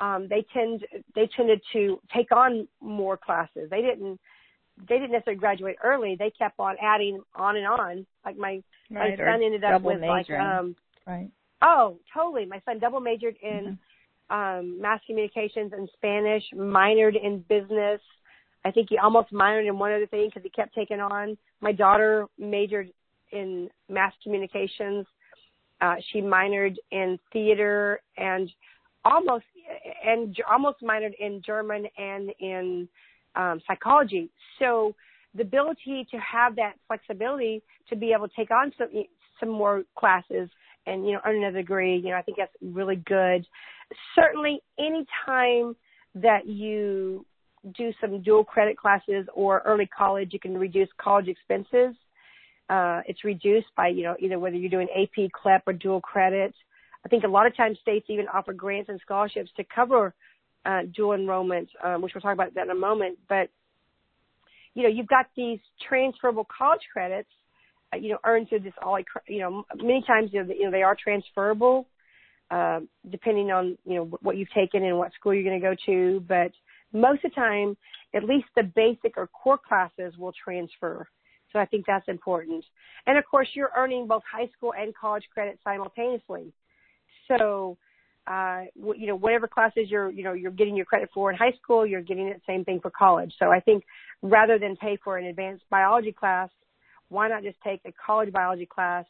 um, 0.00 0.28
they 0.30 0.46
tend, 0.54 0.86
they 1.16 1.28
tended 1.36 1.60
to 1.72 2.00
take 2.14 2.30
on 2.30 2.68
more 2.80 3.16
classes. 3.16 3.68
They 3.68 3.82
didn't, 3.82 4.20
they 4.88 4.98
didn't 4.98 5.10
necessarily 5.10 5.40
graduate 5.40 5.76
early. 5.82 6.14
They 6.16 6.30
kept 6.30 6.60
on 6.60 6.76
adding 6.80 7.20
on 7.34 7.56
and 7.56 7.66
on. 7.66 8.06
Like 8.24 8.36
my, 8.36 8.62
right, 8.92 9.18
my 9.18 9.24
son 9.24 9.42
ended 9.42 9.64
up 9.64 9.82
with 9.82 9.98
majoring. 10.00 10.40
like, 10.40 10.58
um, 10.58 10.76
right. 11.04 11.30
Oh, 11.62 11.96
totally. 12.12 12.44
My 12.44 12.60
son 12.64 12.78
double 12.78 13.00
majored 13.00 13.36
in 13.40 13.78
mm-hmm. 14.30 14.36
um, 14.36 14.80
mass 14.80 15.00
communications 15.06 15.72
and 15.72 15.88
Spanish, 15.94 16.42
minored 16.54 17.14
in 17.22 17.44
business. 17.48 18.00
I 18.64 18.70
think 18.70 18.88
he 18.90 18.98
almost 18.98 19.32
minored 19.32 19.66
in 19.66 19.78
one 19.78 19.92
other 19.92 20.06
thing 20.06 20.28
because 20.28 20.42
he 20.42 20.50
kept 20.50 20.74
taking 20.74 21.00
on. 21.00 21.36
My 21.60 21.72
daughter 21.72 22.26
majored 22.38 22.90
in 23.30 23.70
mass 23.88 24.12
communications. 24.22 25.06
Uh, 25.80 25.96
she 26.12 26.20
minored 26.20 26.76
in 26.90 27.18
theater 27.32 28.00
and 28.16 28.50
almost 29.04 29.44
and 30.04 30.36
almost 30.50 30.82
minored 30.82 31.14
in 31.18 31.42
German 31.44 31.86
and 31.96 32.30
in 32.40 32.88
um, 33.34 33.60
psychology. 33.66 34.30
So 34.58 34.94
the 35.34 35.42
ability 35.42 36.06
to 36.10 36.18
have 36.18 36.56
that 36.56 36.74
flexibility 36.86 37.62
to 37.88 37.96
be 37.96 38.12
able 38.12 38.28
to 38.28 38.34
take 38.34 38.50
on 38.50 38.72
some 38.78 38.88
some 39.40 39.48
more 39.48 39.82
classes 39.96 40.48
and 40.86 41.06
you 41.06 41.12
know 41.12 41.20
earn 41.24 41.36
another 41.36 41.58
degree, 41.58 41.96
you 41.96 42.10
know 42.10 42.16
I 42.16 42.22
think 42.22 42.38
that's 42.38 42.54
really 42.60 42.96
good. 42.96 43.46
Certainly, 44.14 44.62
any 44.78 45.06
time 45.26 45.76
that 46.14 46.46
you 46.46 47.24
do 47.78 47.92
some 48.00 48.22
dual 48.22 48.44
credit 48.44 48.76
classes 48.76 49.26
or 49.34 49.62
early 49.64 49.86
college, 49.86 50.30
you 50.32 50.40
can 50.40 50.58
reduce 50.58 50.88
college 50.98 51.28
expenses. 51.28 51.94
Uh, 52.68 53.00
it's 53.06 53.24
reduced 53.24 53.68
by, 53.76 53.88
you 53.88 54.02
know, 54.02 54.16
either 54.18 54.38
whether 54.38 54.56
you're 54.56 54.70
doing 54.70 54.88
AP, 54.96 55.30
CLEP, 55.32 55.62
or 55.66 55.72
dual 55.72 56.00
credit. 56.00 56.54
I 57.04 57.08
think 57.08 57.24
a 57.24 57.28
lot 57.28 57.46
of 57.46 57.56
times 57.56 57.78
states 57.80 58.06
even 58.08 58.26
offer 58.32 58.52
grants 58.52 58.88
and 58.88 59.00
scholarships 59.04 59.50
to 59.56 59.64
cover 59.64 60.14
uh, 60.64 60.82
dual 60.94 61.14
enrollment, 61.14 61.68
um, 61.82 62.02
which 62.02 62.14
we'll 62.14 62.22
talk 62.22 62.32
about 62.32 62.54
that 62.54 62.64
in 62.64 62.70
a 62.70 62.74
moment. 62.74 63.18
But, 63.28 63.48
you 64.74 64.82
know, 64.82 64.88
you've 64.88 65.08
got 65.08 65.26
these 65.36 65.58
transferable 65.88 66.46
college 66.56 66.82
credits, 66.92 67.28
you 67.98 68.10
know, 68.10 68.18
earned 68.24 68.48
through 68.48 68.60
this 68.60 68.72
all, 68.82 68.98
you 69.28 69.40
know, 69.40 69.64
many 69.76 70.02
times, 70.06 70.30
you 70.32 70.42
know, 70.42 70.52
you 70.52 70.64
know 70.64 70.70
they 70.70 70.82
are 70.82 70.96
transferable, 70.96 71.86
uh, 72.50 72.80
depending 73.10 73.50
on, 73.50 73.76
you 73.84 73.96
know, 73.96 74.04
what 74.22 74.36
you've 74.36 74.52
taken 74.52 74.84
and 74.84 74.98
what 74.98 75.12
school 75.14 75.34
you're 75.34 75.44
going 75.44 75.60
to 75.60 75.66
go 75.66 75.74
to. 75.86 76.24
But 76.26 76.52
most 76.92 77.24
of 77.24 77.30
the 77.30 77.34
time, 77.34 77.76
at 78.14 78.24
least 78.24 78.46
the 78.56 78.62
basic 78.62 79.16
or 79.16 79.26
core 79.28 79.58
classes 79.58 80.16
will 80.18 80.32
transfer. 80.44 81.08
So 81.52 81.58
I 81.58 81.66
think 81.66 81.84
that's 81.86 82.08
important. 82.08 82.64
And 83.06 83.18
of 83.18 83.24
course, 83.30 83.48
you're 83.54 83.72
earning 83.76 84.06
both 84.06 84.22
high 84.30 84.48
school 84.56 84.72
and 84.78 84.94
college 84.94 85.24
credit 85.32 85.58
simultaneously. 85.62 86.52
So, 87.28 87.76
uh, 88.26 88.62
you 88.74 89.06
know, 89.06 89.16
whatever 89.16 89.48
classes 89.48 89.88
you're, 89.88 90.10
you 90.10 90.24
know, 90.24 90.32
you're 90.32 90.50
getting 90.50 90.76
your 90.76 90.86
credit 90.86 91.10
for 91.12 91.30
in 91.30 91.36
high 91.36 91.52
school, 91.62 91.86
you're 91.86 92.02
getting 92.02 92.28
the 92.28 92.40
same 92.46 92.64
thing 92.64 92.80
for 92.80 92.90
college. 92.90 93.34
So 93.38 93.50
I 93.50 93.60
think 93.60 93.84
rather 94.22 94.58
than 94.58 94.76
pay 94.76 94.98
for 95.02 95.18
an 95.18 95.26
advanced 95.26 95.64
biology 95.70 96.12
class, 96.12 96.48
why 97.12 97.28
not 97.28 97.42
just 97.42 97.58
take 97.62 97.80
a 97.84 97.92
college 98.04 98.32
biology 98.32 98.66
class 98.66 99.04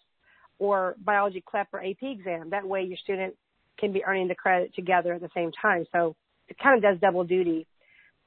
or 0.58 0.96
biology 1.04 1.42
CLEP 1.46 1.68
or 1.72 1.80
AP 1.82 2.02
exam? 2.02 2.50
That 2.50 2.66
way 2.66 2.82
your 2.82 2.98
student 2.98 3.34
can 3.78 3.92
be 3.92 4.04
earning 4.04 4.28
the 4.28 4.34
credit 4.34 4.74
together 4.74 5.14
at 5.14 5.20
the 5.20 5.30
same 5.34 5.50
time. 5.60 5.86
So 5.92 6.14
it 6.48 6.56
kind 6.58 6.76
of 6.76 6.82
does 6.82 7.00
double 7.00 7.24
duty 7.24 7.66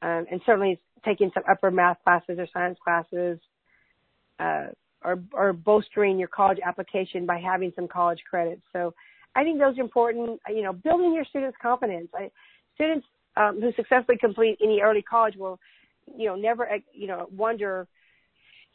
um, 0.02 0.26
and 0.32 0.42
certainly 0.46 0.80
taking 1.04 1.32
some 1.34 1.44
upper 1.50 1.72
math 1.72 1.98
classes 2.04 2.38
or 2.40 2.48
science 2.52 2.78
classes, 2.84 3.40
uh, 4.40 4.68
or, 5.04 5.22
or 5.34 5.54
bolstering 5.54 6.18
your 6.18 6.28
college 6.28 6.58
application 6.66 7.26
by 7.26 7.38
having 7.38 7.72
some 7.76 7.88
college 7.88 8.20
credits. 8.30 8.62
So 8.74 8.94
I 9.36 9.44
think 9.44 9.60
those 9.60 9.78
are 9.78 9.82
important. 9.82 10.40
You 10.50 10.64
know, 10.64 10.74
building 10.74 11.14
your 11.14 11.26
students' 11.26 11.58
confidence. 11.62 12.10
I, 12.14 12.32
students 12.74 13.06
um, 13.38 13.62
who 13.62 13.72
successfully 13.74 14.18
complete 14.18 14.58
any 14.62 14.82
early 14.82 15.02
college 15.02 15.36
will, 15.36 15.60
you 16.18 16.26
know, 16.26 16.36
never, 16.36 16.68
you 16.94 17.08
know, 17.08 17.28
wonder, 17.36 17.88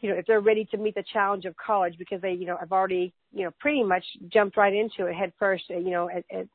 you 0.01 0.11
know, 0.11 0.17
if 0.17 0.27
they're 0.27 0.41
ready 0.41 0.65
to 0.67 0.77
meet 0.77 0.95
the 0.95 1.05
challenge 1.13 1.45
of 1.45 1.55
college 1.57 1.97
because 1.99 2.21
they, 2.21 2.33
you 2.33 2.47
know, 2.47 2.57
have 2.59 2.73
already, 2.73 3.13
you 3.33 3.45
know, 3.45 3.51
pretty 3.59 3.83
much 3.83 4.05
jumped 4.33 4.57
right 4.57 4.75
into 4.75 5.07
it 5.07 5.15
head 5.15 5.33
first, 5.39 5.65
uh, 5.71 5.79
you 5.79 5.91
know, 5.91 6.09
at, 6.09 6.25
at 6.31 6.47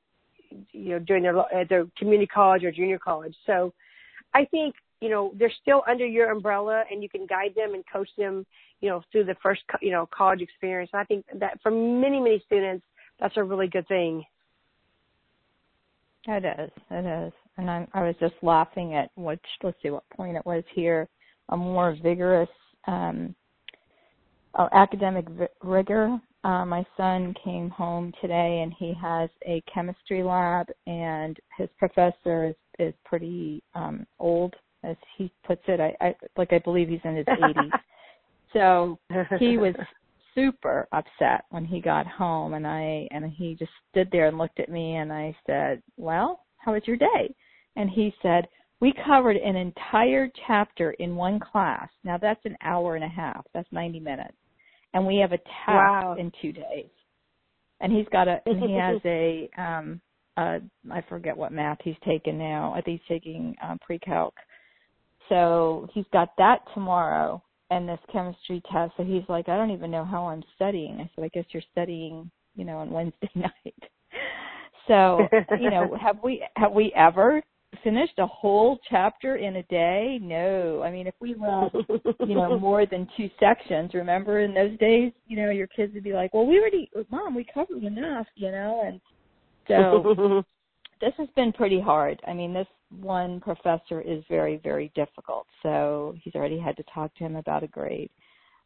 you 0.72 0.90
know, 0.90 1.00
during 1.00 1.24
their 1.24 1.38
at 1.54 1.70
their 1.70 1.86
community 1.98 2.28
college 2.28 2.64
or 2.64 2.72
junior 2.72 3.00
college. 3.00 3.36
So 3.46 3.74
I 4.34 4.46
think 4.46 4.76
you 5.02 5.10
know 5.10 5.32
they're 5.38 5.52
still 5.62 5.84
under 5.88 6.06
your 6.06 6.32
umbrella, 6.32 6.84
and 6.92 7.04
you 7.04 7.10
can 7.10 7.26
guide 7.26 7.54
them 7.56 7.74
and 7.74 7.84
coach 7.92 8.10
them, 8.18 8.46
you 8.82 8.90
know, 8.90 9.04
through 9.12 9.26
the 9.26 9.36
first 9.44 9.62
you 9.82 9.92
know 9.92 10.08
college 10.16 10.42
experience. 10.42 10.90
And 10.94 11.02
I 11.02 11.06
think 11.06 11.26
that 11.40 11.60
for 11.62 11.72
many 11.72 12.20
many 12.20 12.42
students, 12.46 12.86
that's 13.20 13.38
a 13.38 13.44
really 13.44 13.68
good 13.68 13.88
thing. 13.88 14.24
It 16.28 16.46
is. 16.46 16.72
It 16.90 17.26
is. 17.28 17.34
And 17.58 17.70
I, 17.70 17.88
I 17.94 18.04
was 18.04 18.16
just 18.20 18.34
laughing 18.42 18.96
at 18.96 19.12
which, 19.16 19.44
let's 19.64 19.78
see 19.82 19.92
what 19.92 20.10
point 20.10 20.36
it 20.36 20.46
was 20.46 20.64
here, 20.74 21.08
a 21.50 21.58
more 21.58 21.96
vigorous 22.02 22.50
um, 22.88 23.36
uh, 24.56 24.68
academic 24.74 25.26
rigor. 25.64 26.20
Uh, 26.44 26.66
my 26.66 26.86
son 26.96 27.34
came 27.44 27.70
home 27.70 28.14
today 28.22 28.62
and 28.64 28.74
he 28.78 28.94
has 29.02 29.30
a 29.46 29.64
chemistry 29.72 30.24
lab, 30.24 30.68
and 30.88 31.38
his 31.58 31.70
professor 31.78 32.46
is 32.46 32.56
is 32.78 32.94
pretty 33.06 33.64
um 33.74 34.06
old 34.20 34.54
as 34.84 34.98
he 35.18 35.32
puts 35.46 35.64
it. 35.68 35.80
I, 35.80 35.96
I 36.06 36.16
like 36.38 36.54
i 36.54 36.60
believe 36.60 36.90
he's 36.90 37.00
in 37.04 37.16
his 37.16 37.26
80s 37.26 37.72
so 38.54 39.00
he 39.40 39.58
was 39.58 39.74
super 40.36 40.88
upset 40.92 41.46
when 41.50 41.64
he 41.64 41.80
got 41.80 42.06
home 42.06 42.54
and 42.54 42.68
i 42.68 43.08
and 43.12 43.32
he 43.32 43.56
just 43.56 43.72
stood 43.90 44.10
there 44.12 44.28
and 44.28 44.38
looked 44.38 44.60
at 44.60 44.70
me 44.70 44.98
and 44.98 45.12
i 45.12 45.34
said 45.48 45.82
well 45.96 46.46
how 46.66 46.74
was 46.74 46.82
your 46.86 46.98
day? 46.98 47.34
And 47.76 47.90
he 47.90 48.14
said 48.22 48.48
we 48.82 48.94
covered 49.06 49.38
an 49.38 49.56
entire 49.56 50.30
chapter 50.48 50.92
in 50.92 51.16
one 51.16 51.40
class 51.40 51.90
now 52.04 52.18
that's 52.18 52.44
an 52.46 52.58
hour 52.62 52.96
and 52.96 53.04
a 53.04 53.10
half 53.10 53.46
that's 53.54 53.68
90 53.72 54.00
minutes 54.00 54.38
and 54.94 55.06
we 55.06 55.18
have 55.18 55.32
a 55.32 55.38
test 55.38 55.68
wow. 55.68 56.16
in 56.18 56.32
2 56.42 56.52
days 56.52 56.90
and 57.82 57.92
he's 57.92 58.08
got 58.12 58.28
a 58.28 58.42
and 58.46 58.64
he 58.70 58.74
has 58.74 59.02
a 59.06 59.50
um 59.58 60.02
uh 60.38 60.60
I 60.92 61.02
forget 61.08 61.36
what 61.36 61.52
math 61.52 61.78
he's 61.84 61.96
taking 62.06 62.38
now. 62.38 62.74
I 62.76 62.82
think 62.82 63.02
he's 63.02 63.18
taking 63.18 63.56
um, 63.64 63.80
pre-calc. 63.80 64.34
So 65.30 65.88
he's 65.94 66.06
got 66.14 66.30
that 66.38 66.60
tomorrow 66.74 67.42
and 67.72 67.88
this 67.88 68.00
chemistry 68.12 68.62
test. 68.72 68.94
So 68.98 69.04
he's 69.04 69.24
like, 69.28 69.50
I 69.50 69.56
don't 69.56 69.72
even 69.72 69.90
know 69.90 70.06
how 70.06 70.28
I'm 70.28 70.44
studying. 70.56 71.00
I 71.00 71.10
said, 71.16 71.24
I 71.24 71.30
guess 71.30 71.46
you're 71.50 71.64
studying, 71.72 72.30
you 72.56 72.66
know, 72.66 72.78
on 72.78 72.92
Wednesday 72.92 73.30
night. 73.36 73.84
so, 74.88 75.20
you 75.60 75.70
know, 75.70 75.98
have 76.02 76.18
we 76.24 76.46
have 76.56 76.74
we 76.74 76.94
ever 76.96 77.42
finished 77.84 78.18
a 78.20 78.28
whole 78.28 78.80
chapter 78.90 79.36
in 79.36 79.58
a 79.58 79.64
day? 79.64 80.20
No. 80.22 80.82
I 80.84 80.92
mean, 80.92 81.08
if 81.08 81.16
we 81.20 81.34
read, 81.34 81.72
you 82.28 82.36
know, 82.36 82.60
more 82.62 82.86
than 82.86 83.08
two 83.18 83.30
sections, 83.40 83.94
remember 83.94 84.40
in 84.40 84.54
those 84.54 84.78
days, 84.80 85.12
you 85.28 85.38
know, 85.38 85.50
your 85.52 85.68
kids 85.68 85.94
would 85.94 86.04
be 86.04 86.14
like, 86.14 86.34
"Well, 86.34 86.46
we 86.46 86.60
already, 86.60 86.90
mom, 87.10 87.36
we 87.36 87.46
covered 87.54 87.84
enough," 87.84 88.28
you 88.36 88.52
know, 88.52 88.84
and 88.86 89.02
so 89.68 90.44
this 91.02 91.14
has 91.18 91.30
been 91.36 91.52
pretty 91.52 91.80
hard. 91.80 92.22
I 92.28 92.34
mean, 92.34 92.54
this 92.54 92.68
one 93.02 93.40
professor 93.40 94.02
is 94.02 94.24
very, 94.30 94.58
very 94.64 94.92
difficult. 94.96 95.48
So 95.64 96.16
he's 96.24 96.36
already 96.36 96.60
had 96.60 96.78
to 96.78 96.84
talk 96.94 97.14
to 97.16 97.24
him 97.24 97.36
about 97.36 97.64
a 97.64 97.68
grade. 97.68 98.10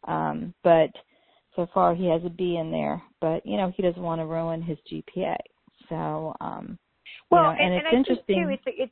Um, 0.08 0.54
but 0.64 0.90
so 1.56 1.68
far 1.74 1.96
he 1.96 2.08
has 2.08 2.22
a 2.26 2.30
B 2.30 2.58
in 2.58 2.72
there. 2.72 3.02
But 3.22 3.46
you 3.46 3.58
know, 3.58 3.72
he 3.76 3.84
doesn't 3.84 4.02
want 4.02 4.22
to 4.22 4.26
ruin 4.26 4.62
his 4.62 4.78
GPA. 4.92 5.36
So 5.90 6.36
um 6.42 6.78
well, 7.32 7.52
you 7.54 7.60
know, 7.60 7.64
and, 7.64 7.74
and, 7.74 7.74
it's 7.74 7.88
and 7.92 7.98
interesting. 7.98 8.44
Too, 8.44 8.50
it's, 8.50 8.64
it's 8.66 8.92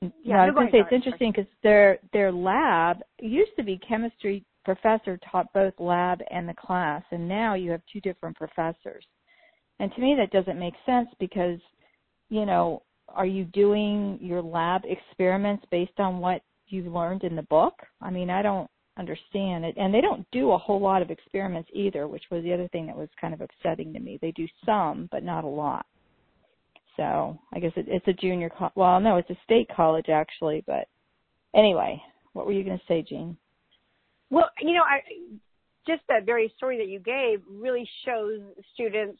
yeah, 0.00 0.10
no, 0.24 0.34
I 0.34 0.46
was 0.46 0.54
going 0.54 0.66
to 0.66 0.72
say 0.72 0.78
it's 0.78 0.92
interesting 0.92 1.32
because 1.32 1.50
their 1.62 1.98
their 2.12 2.30
lab 2.30 2.98
used 3.20 3.50
to 3.56 3.64
be 3.64 3.80
chemistry 3.86 4.44
professor 4.64 5.18
taught 5.30 5.52
both 5.52 5.72
lab 5.78 6.20
and 6.30 6.48
the 6.48 6.54
class, 6.54 7.02
and 7.10 7.26
now 7.26 7.54
you 7.54 7.70
have 7.70 7.80
two 7.92 8.00
different 8.00 8.36
professors. 8.36 9.04
And 9.80 9.92
to 9.94 10.00
me, 10.00 10.16
that 10.18 10.30
doesn't 10.30 10.58
make 10.58 10.74
sense 10.84 11.08
because, 11.18 11.58
you 12.28 12.44
know, 12.44 12.82
are 13.08 13.26
you 13.26 13.44
doing 13.44 14.18
your 14.20 14.42
lab 14.42 14.82
experiments 14.84 15.64
based 15.70 15.98
on 15.98 16.18
what 16.18 16.42
you've 16.66 16.92
learned 16.92 17.24
in 17.24 17.36
the 17.36 17.42
book? 17.42 17.74
I 18.02 18.10
mean, 18.10 18.28
I 18.28 18.42
don't 18.42 18.68
understand 18.98 19.64
it. 19.64 19.74
And 19.78 19.94
they 19.94 20.00
don't 20.00 20.26
do 20.32 20.52
a 20.52 20.58
whole 20.58 20.80
lot 20.80 21.00
of 21.00 21.10
experiments 21.10 21.70
either, 21.72 22.06
which 22.08 22.24
was 22.30 22.42
the 22.42 22.52
other 22.52 22.68
thing 22.68 22.86
that 22.86 22.96
was 22.96 23.08
kind 23.20 23.32
of 23.32 23.40
upsetting 23.40 23.92
to 23.94 24.00
me. 24.00 24.18
They 24.20 24.32
do 24.32 24.46
some, 24.66 25.08
but 25.10 25.22
not 25.22 25.44
a 25.44 25.48
lot. 25.48 25.86
So 26.98 27.38
I 27.54 27.60
guess 27.60 27.72
it, 27.76 27.86
it's 27.88 28.06
a 28.06 28.12
junior, 28.12 28.50
co- 28.50 28.72
well, 28.74 29.00
no, 29.00 29.16
it's 29.16 29.30
a 29.30 29.36
state 29.44 29.70
college 29.74 30.10
actually, 30.10 30.62
but 30.66 30.88
anyway, 31.54 32.02
what 32.34 32.44
were 32.44 32.52
you 32.52 32.64
going 32.64 32.78
to 32.78 32.84
say, 32.86 33.02
Jean? 33.08 33.38
Well, 34.28 34.50
you 34.60 34.74
know, 34.74 34.82
I 34.82 35.00
just 35.86 36.02
that 36.08 36.26
very 36.26 36.52
story 36.58 36.76
that 36.76 36.88
you 36.88 36.98
gave 36.98 37.40
really 37.48 37.88
shows 38.04 38.40
students 38.74 39.18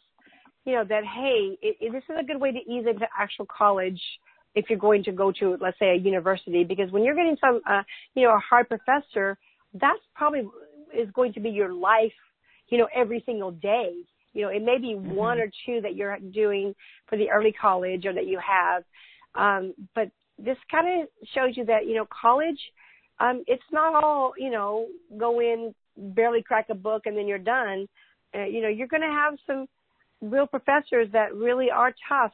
you 0.69 0.75
know, 0.75 0.85
that, 0.85 1.03
hey, 1.03 1.57
it, 1.63 1.77
it, 1.81 1.93
this 1.93 2.03
is 2.11 2.17
a 2.21 2.23
good 2.23 2.39
way 2.39 2.53
to 2.53 2.59
ease 2.59 2.85
into 2.87 3.07
actual 3.19 3.47
college 3.47 4.01
if 4.55 4.69
you're 4.69 4.79
going 4.79 5.03
to 5.05 5.13
go 5.13 5.33
to, 5.33 5.57
let's 5.63 5.79
say, 5.79 5.93
a 5.93 5.95
university, 5.95 6.63
because 6.63 6.91
when 6.91 7.03
you're 7.03 7.15
getting 7.15 7.39
some, 7.41 7.63
uh, 7.67 7.83
you 8.15 8.25
know, 8.25 8.35
a 8.35 8.39
hard 8.39 8.69
professor, 8.69 9.39
that's 9.73 10.01
probably 10.15 10.43
is 10.95 11.09
going 11.15 11.33
to 11.33 11.41
be 11.41 11.49
your 11.49 11.73
life, 11.73 12.13
you 12.69 12.77
know, 12.77 12.87
every 12.95 13.23
single 13.25 13.51
day. 13.51 13.95
You 14.33 14.43
know, 14.43 14.49
it 14.49 14.63
may 14.63 14.79
be 14.79 14.95
mm-hmm. 14.95 15.15
one 15.15 15.39
or 15.39 15.51
two 15.67 15.81
that 15.83 15.97
you're 15.97 16.19
doing 16.19 16.75
for 17.09 17.17
the 17.17 17.31
early 17.31 17.53
college 17.53 18.07
or 18.07 18.13
that 18.13 18.27
you 18.27 18.39
have. 18.39 18.85
Um, 19.35 19.75
but 19.95 20.11
this 20.39 20.57
kind 20.71 21.03
of 21.03 21.09
shows 21.35 21.57
you 21.57 21.65
that, 21.67 21.87
you 21.87 21.95
know, 21.95 22.07
college, 22.21 22.59
um, 23.21 23.43
it's 23.47 23.63
not 23.73 24.03
all, 24.03 24.33
you 24.39 24.51
know, 24.51 24.87
go 25.19 25.41
in, 25.41 25.75
barely 25.97 26.43
crack 26.43 26.67
a 26.71 26.75
book 26.75 27.03
and 27.07 27.17
then 27.17 27.27
you're 27.27 27.39
done. 27.39 27.89
Uh, 28.35 28.45
you 28.45 28.63
know, 28.63 28.69
you're 28.69 28.87
going 28.87 29.03
to 29.03 29.09
have 29.09 29.35
some 29.47 29.67
real 30.21 30.47
professors 30.47 31.09
that 31.13 31.35
really 31.35 31.71
are 31.71 31.95
tough 32.09 32.33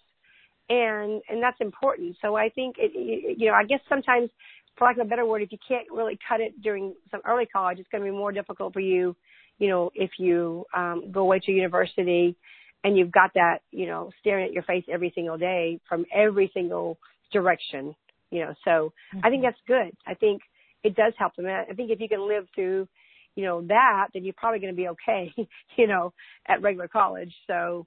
and 0.68 1.22
and 1.28 1.42
that's 1.42 1.60
important. 1.60 2.16
So 2.22 2.36
I 2.36 2.48
think 2.48 2.76
it, 2.78 2.92
you 3.38 3.48
know 3.48 3.54
I 3.54 3.64
guess 3.64 3.80
sometimes, 3.88 4.30
for 4.76 4.86
lack 4.86 4.96
of 4.96 5.06
a 5.06 5.08
better 5.08 5.26
word, 5.26 5.42
if 5.42 5.52
you 5.52 5.58
can't 5.66 5.86
really 5.90 6.18
cut 6.26 6.40
it 6.40 6.60
during 6.62 6.94
some 7.10 7.20
early 7.26 7.46
college, 7.46 7.78
it's 7.78 7.88
going 7.90 8.04
to 8.04 8.10
be 8.10 8.16
more 8.16 8.32
difficult 8.32 8.72
for 8.72 8.80
you, 8.80 9.14
you 9.58 9.68
know, 9.68 9.90
if 9.94 10.10
you 10.18 10.64
um, 10.74 11.10
go 11.12 11.20
away 11.20 11.40
to 11.40 11.52
university 11.52 12.36
and 12.82 12.96
you've 12.96 13.12
got 13.12 13.32
that 13.34 13.58
you 13.70 13.86
know 13.86 14.10
staring 14.20 14.46
at 14.46 14.52
your 14.52 14.62
face 14.64 14.84
every 14.92 15.12
single 15.14 15.38
day 15.38 15.80
from 15.88 16.04
every 16.14 16.50
single 16.54 16.98
direction, 17.32 17.94
you 18.30 18.40
know. 18.40 18.54
So 18.64 18.70
mm-hmm. 18.70 19.20
I 19.24 19.30
think 19.30 19.42
mm-hmm. 19.42 19.46
that's 19.46 19.58
good. 19.66 19.96
I 20.06 20.14
think 20.14 20.42
it 20.82 20.94
does 20.94 21.12
help 21.18 21.34
them. 21.36 21.46
I 21.46 21.72
think 21.74 21.90
if 21.90 22.00
you 22.00 22.08
can 22.08 22.28
live 22.28 22.46
through 22.54 22.88
you 23.36 23.42
know 23.42 23.62
that 23.62 24.06
then 24.14 24.22
you're 24.22 24.32
probably 24.36 24.60
going 24.60 24.72
to 24.72 24.76
be 24.76 24.86
okay 24.86 25.34
you 25.76 25.88
know 25.88 26.12
at 26.46 26.62
regular 26.62 26.86
college 26.86 27.34
so 27.48 27.84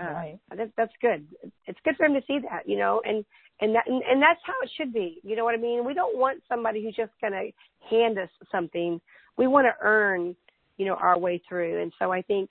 uh, 0.00 0.04
right. 0.04 0.38
That, 0.56 0.70
that's 0.76 0.92
good. 1.00 1.26
It's 1.66 1.78
good 1.84 1.96
for 1.96 2.06
them 2.06 2.14
to 2.14 2.26
see 2.26 2.38
that, 2.50 2.68
you 2.68 2.78
know, 2.78 3.00
and 3.04 3.24
and 3.60 3.74
that 3.74 3.86
and, 3.86 4.02
and 4.02 4.20
that's 4.20 4.40
how 4.44 4.54
it 4.62 4.70
should 4.76 4.92
be. 4.92 5.20
You 5.22 5.36
know 5.36 5.44
what 5.44 5.54
I 5.54 5.58
mean? 5.58 5.84
We 5.84 5.94
don't 5.94 6.18
want 6.18 6.42
somebody 6.48 6.82
who's 6.82 6.96
just 6.96 7.12
going 7.20 7.32
to 7.32 7.50
hand 7.88 8.18
us 8.18 8.28
something. 8.50 9.00
We 9.36 9.46
want 9.46 9.66
to 9.66 9.74
earn, 9.84 10.34
you 10.76 10.86
know, 10.86 10.94
our 10.94 11.18
way 11.18 11.42
through. 11.48 11.80
And 11.82 11.92
so 11.98 12.12
I 12.12 12.22
think 12.22 12.50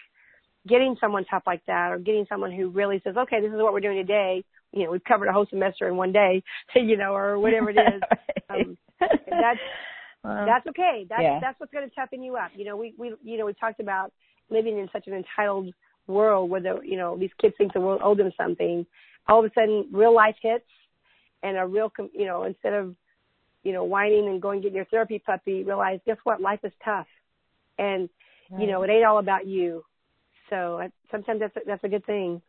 getting 0.68 0.96
someone 1.00 1.26
tough 1.26 1.44
like 1.46 1.62
that, 1.68 1.92
or 1.92 2.00
getting 2.00 2.26
someone 2.30 2.52
who 2.52 2.70
really 2.70 3.02
says, 3.04 3.16
okay, 3.18 3.42
this 3.42 3.52
is 3.52 3.62
what 3.62 3.74
we're 3.74 3.82
doing 3.82 3.98
today. 3.98 4.44
You 4.72 4.86
know, 4.86 4.92
we've 4.92 5.04
covered 5.04 5.28
a 5.28 5.34
whole 5.34 5.46
semester 5.50 5.88
in 5.88 5.98
one 5.98 6.12
day, 6.12 6.44
you 6.76 6.98
know, 6.98 7.14
or 7.14 7.40
whatever 7.40 7.70
it 7.70 7.78
is. 7.78 8.02
um, 8.50 8.78
that's 9.00 9.60
that's 10.24 10.68
okay. 10.68 11.06
That's 11.10 11.22
yeah. 11.22 11.40
that's 11.42 11.60
what's 11.60 11.74
going 11.74 11.88
to 11.88 11.96
toughen 11.96 12.24
you 12.24 12.36
up. 12.36 12.52
You 12.56 12.66
know, 12.66 12.78
we 12.78 12.94
we 12.98 13.14
you 13.24 13.38
know 13.38 13.46
we 13.46 13.54
talked 13.54 13.80
about 13.80 14.12
living 14.50 14.78
in 14.78 14.90
such 14.94 15.08
an 15.08 15.14
entitled 15.14 15.74
world 16.08 16.50
where 16.50 16.62
the 16.62 16.80
you 16.84 16.98
know 16.98 17.18
these 17.18 17.30
kids 17.40 17.54
think 17.58 17.74
the 17.74 17.80
world 17.80 18.02
owes 18.04 18.18
them 18.18 18.32
something 18.38 18.86
all 19.28 19.40
of 19.40 19.46
a 19.46 19.54
sudden 19.54 19.88
real 19.92 20.14
life 20.14 20.36
hits 20.42 20.66
and 21.44 21.58
a 21.58 21.66
real 21.66 21.92
you 22.14 22.26
know 22.26 22.44
instead 22.44 22.74
of 22.74 22.96
you 23.64 23.72
know 23.72 23.84
whining 23.84 24.28
and 24.28 24.42
going 24.42 24.62
get 24.62 24.74
your 24.74 24.86
therapy 24.86 25.20
puppy 25.20 25.64
realize 25.64 26.00
guess 26.06 26.18
what 26.24 26.42
life 26.42 26.60
is 26.64 26.74
tough 26.84 27.08
and 27.78 28.10
right. 28.52 28.62
you 28.62 28.68
know 28.68 28.84
it 28.84 28.90
ain't 28.90 29.06
all 29.06 29.20
about 29.20 29.48
you 29.48 29.84
so 30.50 30.82
sometimes 31.12 31.40
that's 31.40 31.56
a, 31.56 31.60
that's 31.66 31.84
a 31.84 31.90
good 31.90 32.06
thing 32.06 32.42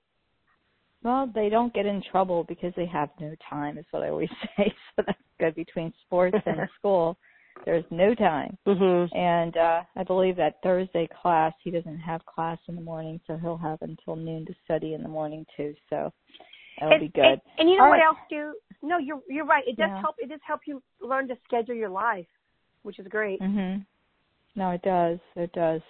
well 1.03 1.31
they 1.35 1.49
don't 1.49 1.75
get 1.75 1.87
in 1.87 2.03
trouble 2.11 2.45
because 2.49 2.73
they 2.77 2.87
have 2.87 3.09
no 3.21 3.35
time 3.49 3.79
is 3.79 3.85
what 3.91 4.03
i 4.03 4.09
always 4.09 4.29
say 4.57 4.73
so 4.97 5.03
that's 5.07 5.19
good 5.39 5.55
between 5.55 5.93
sports 6.07 6.37
and 6.47 6.69
school 6.79 7.17
there's 7.65 7.85
no 7.91 8.15
time. 8.15 8.57
Mm-hmm. 8.67 9.17
And 9.17 9.57
uh 9.57 9.83
I 9.97 10.05
believe 10.05 10.37
that 10.37 10.57
Thursday 10.63 11.09
class 11.21 11.53
he 11.63 11.71
doesn't 11.71 11.99
have 11.99 12.25
class 12.27 12.59
in 12.69 12.75
the 12.75 12.81
morning, 12.81 13.21
so 13.27 13.37
he'll 13.37 13.57
have 13.57 13.79
until 13.83 14.17
noon 14.17 14.45
to 14.47 14.55
study 14.65 14.95
in 14.95 15.03
the 15.03 15.09
morning 15.09 15.47
too. 15.57 15.75
So 15.91 16.13
that'll 16.79 16.95
and, 16.95 17.01
be 17.01 17.09
good. 17.09 17.25
And, 17.25 17.41
and 17.59 17.71
you 17.71 17.79
know 17.79 17.85
All 17.85 17.91
what 17.91 17.97
right. 17.97 18.07
else 18.07 18.19
too? 18.29 18.55
No, 18.83 18.99
you're 18.99 19.21
you're 19.29 19.47
right. 19.47 19.65
It 19.67 19.77
does 19.77 19.91
yeah. 19.91 20.01
help. 20.01 20.17
It 20.19 20.29
does 20.29 20.41
help 20.47 20.61
you 20.67 20.83
learn 21.01 21.29
to 21.29 21.37
schedule 21.45 21.75
your 21.75 21.89
life, 21.89 22.27
which 22.83 22.99
is 22.99 23.07
great. 23.09 23.41
Mhm. 23.41 23.87
No, 24.57 24.71
it 24.71 24.83
does. 24.83 25.19
It 25.37 25.53
does. 25.53 25.81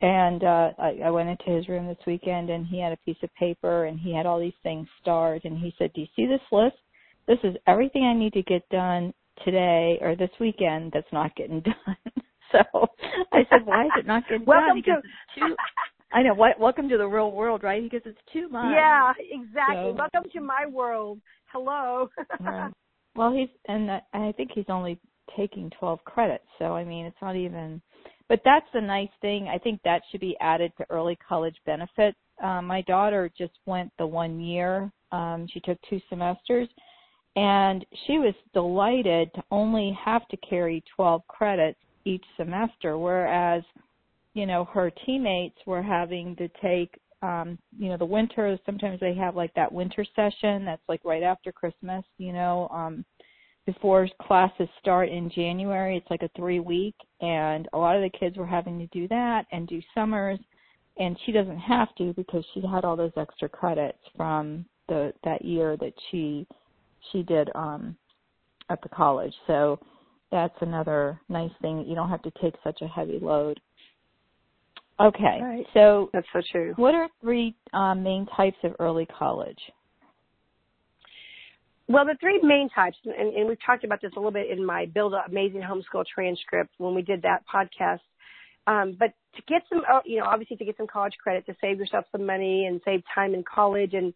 And 0.00 0.44
uh 0.44 0.70
I, 0.78 1.00
I 1.06 1.10
went 1.10 1.28
into 1.28 1.56
his 1.56 1.68
room 1.68 1.86
this 1.86 1.98
weekend 2.06 2.50
and 2.50 2.66
he 2.66 2.80
had 2.80 2.92
a 2.92 2.98
piece 2.98 3.16
of 3.22 3.34
paper 3.34 3.86
and 3.86 3.98
he 3.98 4.14
had 4.14 4.26
all 4.26 4.38
these 4.38 4.52
things 4.62 4.86
starred 5.00 5.44
and 5.44 5.58
he 5.58 5.74
said, 5.78 5.92
"Do 5.92 6.00
you 6.00 6.06
see 6.14 6.26
this 6.26 6.40
list? 6.52 6.76
This 7.26 7.38
is 7.42 7.56
everything 7.66 8.04
I 8.04 8.14
need 8.14 8.32
to 8.34 8.42
get 8.42 8.68
done 8.70 9.12
today 9.44 9.98
or 10.00 10.16
this 10.16 10.30
weekend 10.40 10.92
that's 10.92 11.12
not 11.12 11.34
getting 11.36 11.60
done. 11.86 11.96
so 12.52 12.88
I 13.32 13.42
said, 13.50 13.64
why 13.64 13.86
is 13.86 13.92
it 13.98 14.06
not 14.06 14.24
getting 14.28 14.44
welcome 14.46 14.80
done? 14.80 15.02
Welcome 15.36 15.56
to-. 15.56 15.56
I 16.16 16.22
know. 16.22 16.34
What, 16.34 16.58
welcome 16.58 16.88
to 16.88 16.96
the 16.96 17.06
real 17.06 17.32
world, 17.32 17.62
right? 17.62 17.82
Because 17.82 18.00
it's 18.06 18.18
too 18.32 18.48
much. 18.48 18.72
Yeah, 18.74 19.12
exactly. 19.30 19.76
So, 19.76 19.92
welcome 19.92 20.30
to 20.32 20.40
my 20.40 20.64
world. 20.66 21.20
Hello. 21.52 22.08
right. 22.40 22.72
Well, 23.14 23.32
he's 23.32 23.48
and 23.66 23.90
I 23.90 24.32
think 24.36 24.52
he's 24.54 24.64
only 24.68 24.98
taking 25.36 25.70
12 25.78 26.04
credits. 26.04 26.46
So 26.58 26.74
I 26.76 26.84
mean, 26.84 27.06
it's 27.06 27.22
not 27.22 27.36
even. 27.36 27.80
But 28.28 28.40
that's 28.44 28.66
the 28.74 28.80
nice 28.80 29.08
thing. 29.22 29.48
I 29.48 29.58
think 29.58 29.80
that 29.84 30.02
should 30.10 30.20
be 30.20 30.36
added 30.40 30.72
to 30.76 30.86
early 30.90 31.16
college 31.26 31.56
benefits. 31.64 32.18
Um, 32.42 32.66
my 32.66 32.82
daughter 32.82 33.30
just 33.36 33.54
went 33.64 33.90
the 33.98 34.06
one 34.06 34.38
year. 34.38 34.92
Um, 35.12 35.46
she 35.50 35.60
took 35.60 35.78
two 35.88 36.00
semesters 36.10 36.68
and 37.36 37.86
she 38.06 38.18
was 38.18 38.34
delighted 38.52 39.32
to 39.34 39.44
only 39.52 39.96
have 40.04 40.26
to 40.28 40.36
carry 40.38 40.82
12 40.96 41.22
credits 41.28 41.78
each 42.04 42.24
semester, 42.36 42.98
whereas, 42.98 43.62
you 44.34 44.44
know, 44.44 44.64
her 44.64 44.90
teammates 45.06 45.58
were 45.64 45.82
having 45.82 46.34
to 46.34 46.48
take, 46.60 46.98
um, 47.22 47.56
you 47.78 47.90
know, 47.90 47.96
the 47.96 48.04
winter, 48.04 48.58
sometimes 48.66 48.98
they 48.98 49.14
have 49.14 49.36
like 49.36 49.54
that 49.54 49.70
winter 49.70 50.04
session 50.16 50.64
that's 50.64 50.82
like 50.88 51.04
right 51.04 51.22
after 51.22 51.52
Christmas, 51.52 52.04
you 52.16 52.32
know, 52.32 52.68
um, 52.72 53.04
before 53.68 54.08
classes 54.22 54.66
start 54.80 55.10
in 55.10 55.28
January. 55.28 55.98
It's 55.98 56.10
like 56.10 56.22
a 56.22 56.30
three 56.34 56.58
week, 56.58 56.94
and 57.20 57.68
a 57.74 57.76
lot 57.76 57.96
of 57.96 58.02
the 58.02 58.18
kids 58.18 58.38
were 58.38 58.46
having 58.46 58.78
to 58.78 58.86
do 58.86 59.06
that 59.08 59.44
and 59.52 59.68
do 59.68 59.82
summers. 59.94 60.38
And 60.98 61.18
she 61.26 61.32
doesn't 61.32 61.58
have 61.58 61.94
to 61.96 62.14
because 62.14 62.42
she 62.54 62.62
had 62.62 62.86
all 62.86 62.96
those 62.96 63.12
extra 63.18 63.46
credits 63.46 63.98
from 64.16 64.64
the 64.88 65.12
that 65.22 65.44
year 65.44 65.76
that 65.76 65.92
she 66.10 66.46
she 67.12 67.22
did 67.22 67.50
um 67.54 67.94
at 68.70 68.80
the 68.80 68.88
college. 68.88 69.34
So 69.46 69.78
that's 70.32 70.56
another 70.62 71.20
nice 71.28 71.52
thing. 71.60 71.84
You 71.86 71.94
don't 71.94 72.08
have 72.08 72.22
to 72.22 72.32
take 72.40 72.54
such 72.64 72.80
a 72.80 72.88
heavy 72.88 73.18
load. 73.20 73.60
Okay. 74.98 75.40
Right. 75.42 75.66
So 75.74 76.08
that's 76.14 76.26
so 76.32 76.40
true. 76.50 76.72
What 76.76 76.94
are 76.94 77.10
three 77.20 77.54
um, 77.74 78.02
main 78.02 78.26
types 78.34 78.56
of 78.64 78.74
early 78.80 79.06
college? 79.06 79.60
Well, 81.88 82.04
the 82.04 82.16
three 82.20 82.38
main 82.42 82.68
types, 82.68 82.98
and, 83.04 83.34
and, 83.34 83.48
we've 83.48 83.58
talked 83.64 83.82
about 83.82 84.02
this 84.02 84.12
a 84.14 84.18
little 84.18 84.30
bit 84.30 84.50
in 84.50 84.64
my 84.64 84.84
Build 84.84 85.14
an 85.14 85.22
Amazing 85.26 85.62
Homeschool 85.62 86.04
transcript 86.06 86.74
when 86.76 86.94
we 86.94 87.00
did 87.00 87.22
that 87.22 87.44
podcast. 87.52 88.00
Um, 88.66 88.94
but 88.98 89.14
to 89.36 89.42
get 89.48 89.62
some, 89.70 89.82
uh, 89.90 90.00
you 90.04 90.18
know, 90.18 90.26
obviously 90.26 90.58
to 90.58 90.64
get 90.66 90.76
some 90.76 90.86
college 90.86 91.14
credit, 91.22 91.46
to 91.46 91.56
save 91.62 91.78
yourself 91.78 92.04
some 92.12 92.26
money 92.26 92.66
and 92.66 92.82
save 92.84 93.02
time 93.14 93.34
in 93.34 93.42
college 93.42 93.94
and 93.94 94.12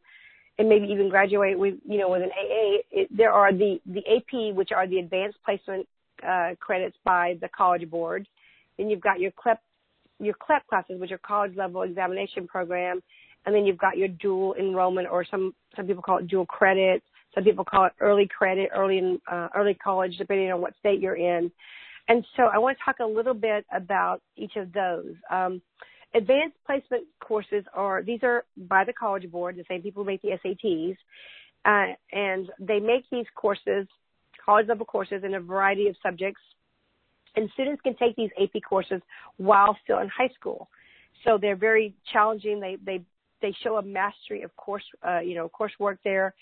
and 0.58 0.68
maybe 0.68 0.86
even 0.88 1.08
graduate 1.08 1.58
with 1.58 1.74
you 1.88 1.96
know 1.96 2.10
with 2.10 2.22
an 2.22 2.28
AA. 2.28 2.82
It, 2.90 3.08
there 3.10 3.32
are 3.32 3.54
the 3.54 3.80
the 3.86 4.00
AP, 4.00 4.54
which 4.54 4.70
are 4.70 4.86
the 4.86 4.98
advanced 4.98 5.38
placement 5.42 5.88
uh, 6.26 6.50
credits 6.60 6.96
by 7.04 7.38
the 7.40 7.48
College 7.48 7.88
Board. 7.88 8.28
Then 8.76 8.90
you've 8.90 9.00
got 9.00 9.18
your 9.18 9.30
CLEP 9.30 9.58
your 10.20 10.34
CLEP 10.34 10.66
classes, 10.66 11.00
which 11.00 11.10
are 11.10 11.18
college 11.18 11.56
level 11.56 11.82
examination 11.82 12.46
program, 12.46 13.02
and 13.46 13.54
then 13.54 13.64
you've 13.64 13.78
got 13.78 13.96
your 13.96 14.08
dual 14.08 14.54
enrollment, 14.60 15.08
or 15.10 15.24
some 15.24 15.54
some 15.74 15.86
people 15.86 16.02
call 16.02 16.18
it 16.18 16.28
dual 16.28 16.44
credit. 16.44 17.02
Some 17.34 17.44
people 17.44 17.64
call 17.64 17.86
it 17.86 17.92
early 18.00 18.28
credit, 18.28 18.70
early 18.74 18.98
in 18.98 19.20
uh, 19.30 19.48
early 19.54 19.74
college, 19.74 20.16
depending 20.18 20.52
on 20.52 20.60
what 20.60 20.74
state 20.78 21.00
you're 21.00 21.16
in. 21.16 21.50
And 22.08 22.26
so 22.36 22.44
I 22.44 22.58
want 22.58 22.76
to 22.78 22.84
talk 22.84 22.96
a 23.00 23.06
little 23.06 23.34
bit 23.34 23.64
about 23.72 24.20
each 24.36 24.56
of 24.56 24.72
those. 24.72 25.14
Um, 25.30 25.62
advanced 26.14 26.56
placement 26.66 27.04
courses 27.20 27.64
are 27.74 28.02
these 28.02 28.20
are 28.22 28.44
by 28.56 28.84
the 28.84 28.92
college 28.92 29.30
board 29.30 29.56
the 29.56 29.64
same 29.68 29.82
people 29.82 30.02
who 30.02 30.06
make 30.06 30.22
the 30.22 30.36
SATs 30.44 30.96
uh, 31.64 31.94
and 32.12 32.50
they 32.58 32.80
make 32.80 33.04
these 33.10 33.26
courses 33.34 33.86
college 34.44 34.66
level 34.68 34.84
courses 34.84 35.22
in 35.24 35.34
a 35.34 35.40
variety 35.40 35.88
of 35.88 35.96
subjects 36.02 36.40
and 37.36 37.48
students 37.54 37.80
can 37.80 37.94
take 37.96 38.14
these 38.16 38.30
AP 38.40 38.60
courses 38.68 39.00
while 39.38 39.76
still 39.84 39.98
in 40.00 40.08
high 40.08 40.30
school 40.38 40.68
so 41.24 41.38
they're 41.40 41.56
very 41.56 41.94
challenging 42.12 42.60
they 42.60 42.76
they 42.84 43.02
they 43.40 43.54
show 43.62 43.76
a 43.76 43.82
mastery 43.82 44.42
of 44.42 44.54
course 44.56 44.84
uh, 45.06 45.20
you 45.20 45.34
know 45.34 45.48
coursework 45.48 45.96
there 46.04 46.34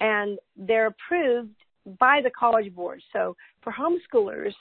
and 0.00 0.38
they're 0.56 0.86
approved 0.88 1.54
by 1.98 2.20
the 2.22 2.30
college 2.30 2.74
board. 2.74 3.02
So 3.12 3.36
for 3.62 3.72
homeschoolers 3.72 4.52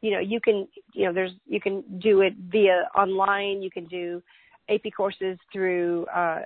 you 0.00 0.10
know 0.10 0.20
you 0.20 0.38
can 0.38 0.68
you 0.92 1.06
know 1.06 1.12
there's 1.14 1.32
you 1.46 1.60
can 1.60 1.82
do 1.98 2.20
it 2.20 2.34
via 2.50 2.88
online. 2.94 3.62
You 3.62 3.70
can 3.70 3.86
do 3.86 4.22
ap 4.68 4.82
courses 4.96 5.38
through 5.52 6.06
uh 6.14 6.42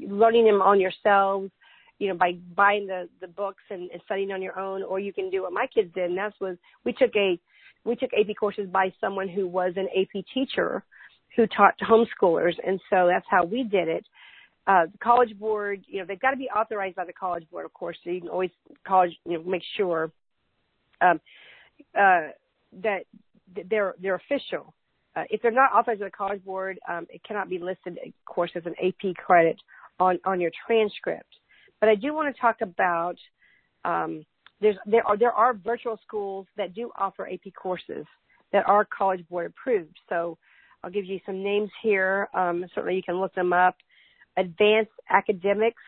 learning 0.00 0.46
them 0.46 0.62
on 0.62 0.80
yourselves 0.80 1.50
you 1.98 2.08
know 2.08 2.14
by 2.14 2.32
buying 2.54 2.86
the 2.86 3.08
the 3.20 3.28
books 3.28 3.62
and, 3.70 3.90
and 3.90 4.00
studying 4.04 4.32
on 4.32 4.42
your 4.42 4.58
own 4.58 4.82
or 4.82 4.98
you 4.98 5.12
can 5.12 5.30
do 5.30 5.42
what 5.42 5.52
my 5.52 5.66
kids 5.66 5.92
did 5.94 6.10
and 6.10 6.18
that 6.18 6.32
was 6.40 6.56
we 6.84 6.92
took 6.92 7.14
a 7.16 7.38
we 7.84 7.94
took 7.96 8.10
ap 8.18 8.34
courses 8.38 8.68
by 8.70 8.92
someone 9.00 9.28
who 9.28 9.46
was 9.46 9.72
an 9.76 9.88
ap 9.96 10.24
teacher 10.32 10.82
who 11.34 11.46
taught 11.46 11.74
homeschoolers 11.80 12.54
and 12.66 12.80
so 12.90 13.06
that's 13.06 13.26
how 13.28 13.44
we 13.44 13.62
did 13.62 13.88
it 13.88 14.06
uh, 14.66 14.86
the 14.86 14.98
college 14.98 15.38
board, 15.38 15.84
you 15.86 16.00
know, 16.00 16.06
they've 16.06 16.20
got 16.20 16.32
to 16.32 16.36
be 16.36 16.48
authorized 16.48 16.96
by 16.96 17.04
the 17.04 17.12
college 17.12 17.48
board, 17.50 17.64
of 17.64 17.72
course, 17.72 17.96
so 18.02 18.10
you 18.10 18.20
can 18.20 18.30
always 18.30 18.50
college, 18.86 19.12
you 19.24 19.38
know, 19.38 19.44
make 19.44 19.62
sure. 19.76 20.10
Um, 21.00 21.20
uh, 21.98 22.28
that 22.82 23.04
they're 23.68 23.94
they're 24.00 24.14
official. 24.14 24.74
uh, 25.16 25.24
if 25.30 25.40
they're 25.40 25.50
not 25.50 25.72
authorized 25.72 26.00
by 26.00 26.06
the 26.06 26.10
College 26.10 26.44
Board, 26.44 26.78
um, 26.88 27.06
it 27.08 27.22
cannot 27.24 27.48
be 27.48 27.58
listed, 27.58 27.98
of 28.04 28.12
course, 28.26 28.50
as 28.54 28.62
an 28.66 28.74
AP 28.84 29.14
credit 29.16 29.56
on 29.98 30.18
on 30.24 30.40
your 30.40 30.50
transcript. 30.66 31.34
But 31.80 31.88
I 31.88 31.94
do 31.94 32.14
want 32.14 32.34
to 32.34 32.40
talk 32.40 32.56
about 32.60 33.16
um, 33.84 34.24
there's 34.60 34.76
there 34.84 35.06
are 35.06 35.16
there 35.16 35.32
are 35.32 35.54
virtual 35.54 35.98
schools 36.06 36.46
that 36.56 36.74
do 36.74 36.90
offer 36.98 37.28
AP 37.28 37.52
courses 37.54 38.04
that 38.52 38.68
are 38.68 38.86
College 38.96 39.26
Board 39.28 39.46
approved. 39.46 39.96
So 40.08 40.36
I'll 40.84 40.90
give 40.90 41.06
you 41.06 41.18
some 41.24 41.42
names 41.42 41.70
here. 41.82 42.28
Um, 42.34 42.64
certainly 42.74 42.96
you 42.96 43.02
can 43.02 43.18
look 43.18 43.34
them 43.34 43.52
up. 43.52 43.76
Advanced 44.36 44.90
Academics, 45.08 45.82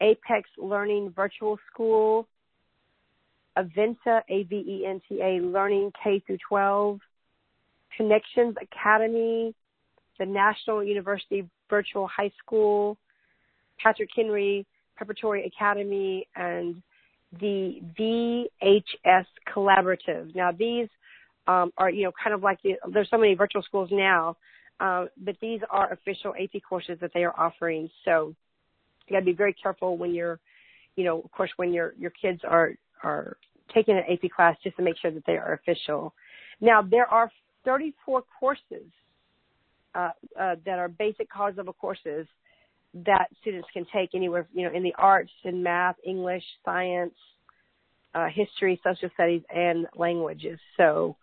Apex 0.00 0.48
Learning 0.56 1.12
Virtual 1.14 1.58
School, 1.72 2.26
Aventa, 3.56 4.22
A-V-E-N-T-A, 4.28 5.40
Learning 5.40 5.92
K 6.02 6.22
through 6.26 6.38
12, 6.48 7.00
Connections 7.96 8.54
Academy, 8.62 9.54
the 10.18 10.26
National 10.26 10.84
University 10.84 11.48
Virtual 11.68 12.06
High 12.06 12.30
School, 12.38 12.96
Patrick 13.82 14.10
Henry 14.14 14.66
Preparatory 14.96 15.46
Academy, 15.46 16.26
and 16.36 16.82
the 17.40 17.80
VHS 17.98 19.26
Collaborative. 19.54 20.34
Now 20.34 20.52
these 20.52 20.88
um, 21.46 21.72
are, 21.78 21.90
you 21.90 22.04
know, 22.04 22.12
kind 22.22 22.34
of 22.34 22.42
like 22.42 22.60
the, 22.62 22.74
there's 22.92 23.08
so 23.10 23.18
many 23.18 23.34
virtual 23.34 23.62
schools 23.62 23.88
now, 23.92 24.36
uh, 24.80 25.06
but 25.18 25.36
these 25.40 25.60
are 25.70 25.92
official 25.92 26.34
AP 26.34 26.62
courses 26.68 26.98
that 27.00 27.10
they 27.14 27.24
are 27.24 27.38
offering. 27.38 27.90
So 28.04 28.34
you 29.06 29.16
got 29.16 29.20
to 29.20 29.24
be 29.24 29.32
very 29.32 29.54
careful 29.54 29.96
when 29.96 30.14
you're, 30.14 30.38
you 30.96 31.04
know, 31.04 31.20
of 31.20 31.30
course, 31.32 31.50
when 31.56 31.72
your 31.72 31.94
your 31.98 32.10
kids 32.10 32.40
are 32.44 32.72
are 33.02 33.36
taking 33.74 33.96
an 33.96 34.04
AP 34.10 34.30
class, 34.30 34.56
just 34.62 34.76
to 34.76 34.82
make 34.82 34.96
sure 34.98 35.10
that 35.10 35.24
they 35.26 35.36
are 35.36 35.54
official. 35.54 36.14
Now 36.60 36.82
there 36.82 37.06
are 37.06 37.30
34 37.64 38.22
courses 38.40 38.86
uh, 39.94 40.10
uh, 40.38 40.56
that 40.64 40.78
are 40.78 40.88
basic 40.88 41.30
college 41.30 41.56
level 41.56 41.72
courses 41.72 42.26
that 42.94 43.26
students 43.40 43.68
can 43.72 43.86
take 43.92 44.10
anywhere, 44.14 44.46
you 44.52 44.64
know, 44.64 44.74
in 44.74 44.82
the 44.82 44.94
arts, 44.96 45.30
in 45.44 45.62
math, 45.62 45.96
English, 46.06 46.42
science, 46.64 47.14
uh, 48.14 48.26
history, 48.34 48.80
social 48.82 49.10
studies, 49.14 49.42
and 49.54 49.86
languages. 49.96 50.58
So 50.76 51.16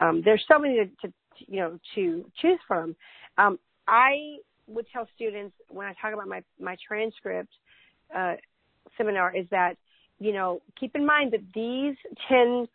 um, 0.00 0.22
there's 0.24 0.42
so 0.50 0.58
many 0.58 0.76
to, 0.76 0.86
to, 1.06 1.12
you 1.46 1.60
know 1.60 1.78
to 1.94 2.24
choose 2.40 2.58
from. 2.66 2.96
Um, 3.38 3.58
I 3.86 4.36
would 4.66 4.86
tell 4.92 5.08
students 5.14 5.54
when 5.68 5.86
I 5.86 5.94
talk 6.00 6.12
about 6.12 6.28
my 6.28 6.42
my 6.60 6.76
transcript 6.86 7.52
uh, 8.16 8.34
seminar 8.96 9.36
is 9.36 9.46
that 9.50 9.76
you 10.18 10.32
know 10.32 10.60
keep 10.78 10.94
in 10.94 11.04
mind 11.04 11.32
that 11.32 11.40
these 11.54 11.96
tend 12.28 12.68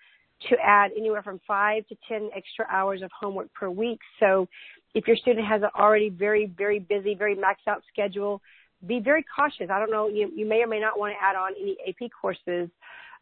to 0.49 0.57
add 0.61 0.91
anywhere 0.97 1.23
from 1.23 1.39
five 1.47 1.87
to 1.87 1.95
ten 2.07 2.29
extra 2.35 2.65
hours 2.69 3.01
of 3.01 3.09
homework 3.17 3.53
per 3.53 3.69
week. 3.69 3.99
So 4.19 4.47
if 4.93 5.07
your 5.07 5.15
student 5.15 5.47
has 5.47 5.61
an 5.61 5.69
already 5.77 6.09
very 6.09 6.47
very 6.57 6.79
busy, 6.79 7.15
very 7.15 7.35
maxed 7.35 7.67
out 7.67 7.83
schedule, 7.91 8.41
be 8.85 8.99
very 8.99 9.23
cautious. 9.35 9.69
I 9.71 9.79
don't 9.79 9.91
know 9.91 10.07
you 10.07 10.31
you 10.35 10.45
may 10.45 10.61
or 10.61 10.67
may 10.67 10.79
not 10.79 10.99
want 10.99 11.13
to 11.13 11.23
add 11.23 11.35
on 11.35 11.53
any 11.59 11.77
AP 11.87 12.09
courses 12.21 12.69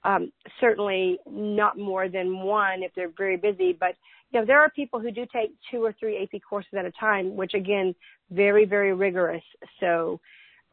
um, 0.06 0.32
certainly 0.60 1.20
not 1.30 1.78
more 1.78 2.10
than 2.10 2.40
one 2.40 2.84
if 2.84 2.92
they're 2.96 3.12
very 3.18 3.38
busy. 3.38 3.76
But 3.78 3.96
you 4.34 4.40
know, 4.40 4.46
there 4.46 4.60
are 4.60 4.70
people 4.72 5.00
who 5.00 5.12
do 5.12 5.26
take 5.32 5.54
two 5.72 5.84
or 5.84 5.94
three 6.00 6.24
AP 6.24 6.42
courses 6.48 6.74
at 6.78 6.86
a 6.86 6.92
time, 6.92 7.36
which 7.36 7.54
again, 7.54 7.94
very 8.32 8.66
very 8.66 8.94
rigorous. 8.94 9.44
So 9.80 10.20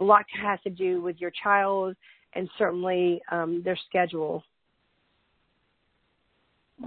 a 0.00 0.04
lot 0.04 0.24
has 0.42 0.58
to 0.64 0.70
do 0.70 1.02
with 1.02 1.20
your 1.20 1.30
child 1.42 1.94
and 2.34 2.48
certainly 2.58 3.20
um, 3.30 3.62
their 3.64 3.78
schedule. 3.88 4.42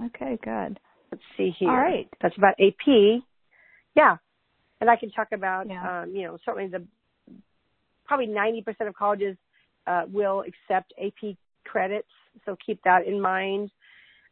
Okay, 0.06 0.38
good. 0.42 0.80
Let's 1.12 1.22
see 1.36 1.54
here. 1.58 1.70
All 1.70 1.76
right. 1.76 2.08
That's 2.20 2.36
about 2.36 2.54
AP. 2.58 3.22
Yeah. 3.94 4.16
And 4.80 4.90
I 4.90 4.96
can 4.96 5.10
talk 5.12 5.28
about, 5.32 5.68
yeah. 5.68 6.02
um, 6.02 6.10
you 6.10 6.24
know, 6.24 6.38
certainly 6.44 6.68
the 6.68 6.84
probably 8.04 8.26
90% 8.26 8.88
of 8.88 8.94
colleges 8.94 9.36
uh, 9.86 10.02
will 10.10 10.40
accept 10.40 10.92
AP 11.00 11.36
credits 11.64 12.08
so 12.44 12.56
keep 12.64 12.82
that 12.84 13.06
in 13.06 13.20
mind. 13.20 13.70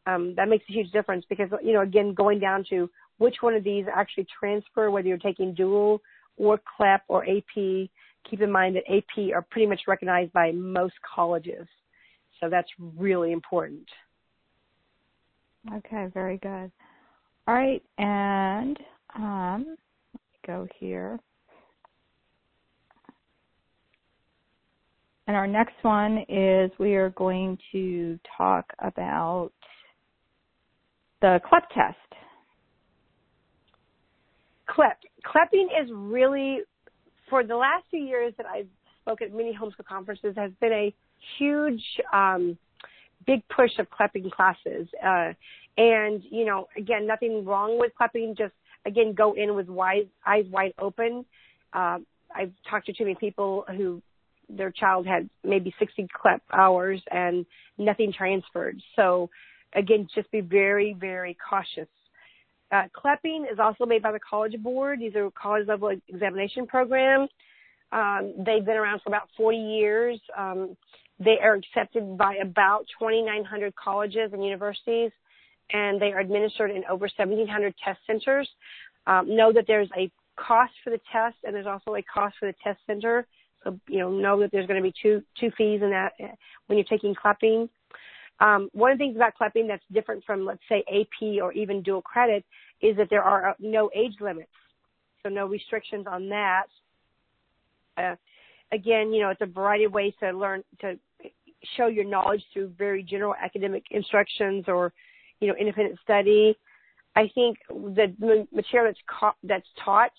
Um, 0.07 0.35
that 0.37 0.49
makes 0.49 0.65
a 0.69 0.73
huge 0.73 0.91
difference 0.91 1.25
because, 1.29 1.49
you 1.63 1.73
know, 1.73 1.83
again, 1.83 2.13
going 2.15 2.41
down 2.41 2.65
to 2.71 2.91
which 3.19 3.37
one 3.41 3.55
of 3.55 3.63
these 3.63 3.85
actually 3.95 4.27
transfer, 4.39 4.91
whether 4.91 5.07
you're 5.07 5.19
taking 5.19 5.55
dual 5.55 6.03
or 6.37 6.61
CLEP 6.77 7.03
or 7.09 7.25
AP, 7.25 7.55
keep 7.55 8.41
in 8.41 8.51
mind 8.51 8.77
that 8.77 8.83
AP 8.93 9.33
are 9.35 9.43
pretty 9.43 9.67
much 9.67 9.83
recognized 9.87 10.33
by 10.33 10.51
most 10.53 10.95
colleges. 11.15 11.67
So 12.41 12.49
that's 12.49 12.69
really 12.97 13.33
important. 13.33 13.89
Okay, 15.73 16.09
very 16.13 16.39
good. 16.39 16.73
All 17.47 17.55
right, 17.55 17.83
and 17.99 18.79
um, 19.15 19.77
go 20.47 20.67
here. 20.79 21.21
And 25.29 25.37
our 25.37 25.47
next 25.47 25.75
one 25.83 26.25
is 26.29 26.71
we 26.79 26.95
are 26.95 27.11
going 27.11 27.57
to 27.71 28.19
talk 28.37 28.67
about 28.81 29.53
the 31.23 31.41
CLEP 31.49 31.69
test. 31.71 31.97
CLEP. 34.67 34.99
CLEPing 35.25 35.67
is 35.83 35.89
really, 35.93 36.59
for 37.31 37.45
the 37.45 37.57
last 37.57 37.85
few 37.91 38.01
years 38.01 38.35
that 38.37 38.47
I've 38.47 38.67
spoken 39.03 39.29
at 39.29 39.35
many 39.35 39.57
homeschool 39.57 39.87
conferences, 39.89 40.35
has 40.37 40.51
been 40.61 40.73
a 40.73 40.95
huge, 41.39 41.83
um, 42.13 42.59
big 43.27 43.43
push 43.49 43.71
of 43.79 43.87
CLEPing 43.89 44.31
classes. 44.33 44.89
Uh, 45.03 45.33
and, 45.79 46.23
you 46.29 46.45
know, 46.45 46.69
again, 46.77 47.07
nothing 47.07 47.45
wrong 47.45 47.79
with 47.79 47.93
CLEPing, 47.99 48.37
just, 48.37 48.53
again, 48.85 49.15
go 49.15 49.35
in 49.35 49.55
with 49.55 49.69
wide, 49.69 50.09
eyes 50.27 50.45
wide 50.51 50.75
open. 50.79 51.25
Uh, 51.73 51.99
I've 52.35 52.53
talked 52.69 52.87
to 52.87 52.93
too 52.93 53.05
many 53.05 53.15
people 53.15 53.65
who 53.77 54.03
their 54.49 54.73
child 54.73 55.07
had 55.07 55.31
maybe 55.45 55.73
60 55.79 56.09
CLEP 56.21 56.43
hours 56.53 57.01
and 57.11 57.47
nothing 57.79 58.13
transferred. 58.13 58.83
So 58.97 59.31
again, 59.75 60.09
just 60.15 60.31
be 60.31 60.41
very, 60.41 60.95
very 60.99 61.37
cautious. 61.49 61.89
Uh, 62.71 62.85
CLEPing 62.97 63.51
is 63.53 63.59
also 63.59 63.85
made 63.85 64.03
by 64.03 64.13
the 64.13 64.21
College 64.21 64.55
Board. 64.63 65.01
These 65.01 65.15
are 65.15 65.31
college 65.31 65.69
level 65.69 65.95
examination 66.09 66.67
programs. 66.67 67.29
Um, 67.93 68.33
they've 68.39 68.65
been 68.65 68.77
around 68.79 69.03
for 69.03 69.11
about 69.11 69.29
40 69.37 69.59
years. 69.59 70.19
Um, 70.37 70.77
they 71.19 71.37
are 71.43 71.55
accepted 71.55 72.17
by 72.17 72.37
about 72.37 72.87
2,900 72.99 73.75
colleges 73.77 74.33
and 74.33 74.43
universities, 74.43 75.11
and 75.71 76.01
they 76.01 76.13
are 76.13 76.21
administered 76.21 76.71
in 76.71 76.85
over 76.91 77.09
1,700 77.17 77.75
test 77.85 78.01
centers. 78.07 78.49
Um, 79.07 79.37
know 79.37 79.53
that 79.53 79.65
there's 79.67 79.91
a 79.97 80.11
cost 80.37 80.73
for 80.83 80.91
the 80.91 81.01
test, 81.13 81.37
and 81.45 81.55
there's 81.55 81.67
also 81.67 81.95
a 81.95 82.03
cost 82.03 82.37
for 82.41 82.47
the 82.47 82.55
test 82.65 82.81
center. 82.87 83.27
So, 83.65 83.79
you 83.89 83.99
know, 83.99 84.11
know 84.11 84.41
that 84.41 84.51
there's 84.51 84.67
going 84.67 84.83
to 84.83 84.89
be 84.89 84.95
two, 85.01 85.23
two 85.39 85.51
fees 85.57 85.81
in 85.83 85.91
that 85.91 86.15
eh, 86.19 86.29
when 86.67 86.79
you're 86.79 86.85
taking 86.85 87.15
CLEPing. 87.15 87.69
Um, 88.43 88.69
one 88.73 88.91
of 88.91 88.99
the 88.99 89.05
things 89.05 89.17
about 89.17 89.35
CLEPing 89.41 89.69
that's 89.69 89.85
different 89.93 90.25
from, 90.25 90.45
let's 90.45 90.63
say, 90.69 90.83
AP 90.93 91.41
or 91.41 91.53
even 91.53 91.81
dual 91.81 92.03
credit 92.03 92.45
is 92.81 92.97
that 92.97 93.09
there 93.09 93.23
are 93.23 93.51
uh, 93.51 93.55
no 93.61 93.89
age 93.95 94.15
limits. 94.21 94.51
So 95.23 95.29
no 95.29 95.47
restrictions 95.47 96.07
on 96.11 96.29
that. 96.31 96.65
Uh, 97.97 98.17
again, 98.73 99.13
you 99.13 99.23
know, 99.23 99.31
it's 99.31 99.41
a 99.43 99.47
variety 99.47 99.85
of 99.85 99.93
ways 99.93 100.13
to 100.19 100.33
learn, 100.33 100.65
to 100.81 100.99
show 101.77 101.87
your 101.87 102.05
knowledge 102.05 102.43
through 102.53 102.73
very 102.77 103.05
general 103.05 103.37
academic 103.41 103.85
instructions 103.93 104.65
or, 104.67 104.93
you 105.39 105.47
know, 105.47 105.55
independent 105.55 106.01
study. 106.03 106.57
I 107.15 107.31
think 107.37 107.59
the 107.69 108.47
material 108.53 108.93
that's, 108.93 108.99
ca- 109.07 109.37
that's 109.45 109.69
taught 109.85 110.11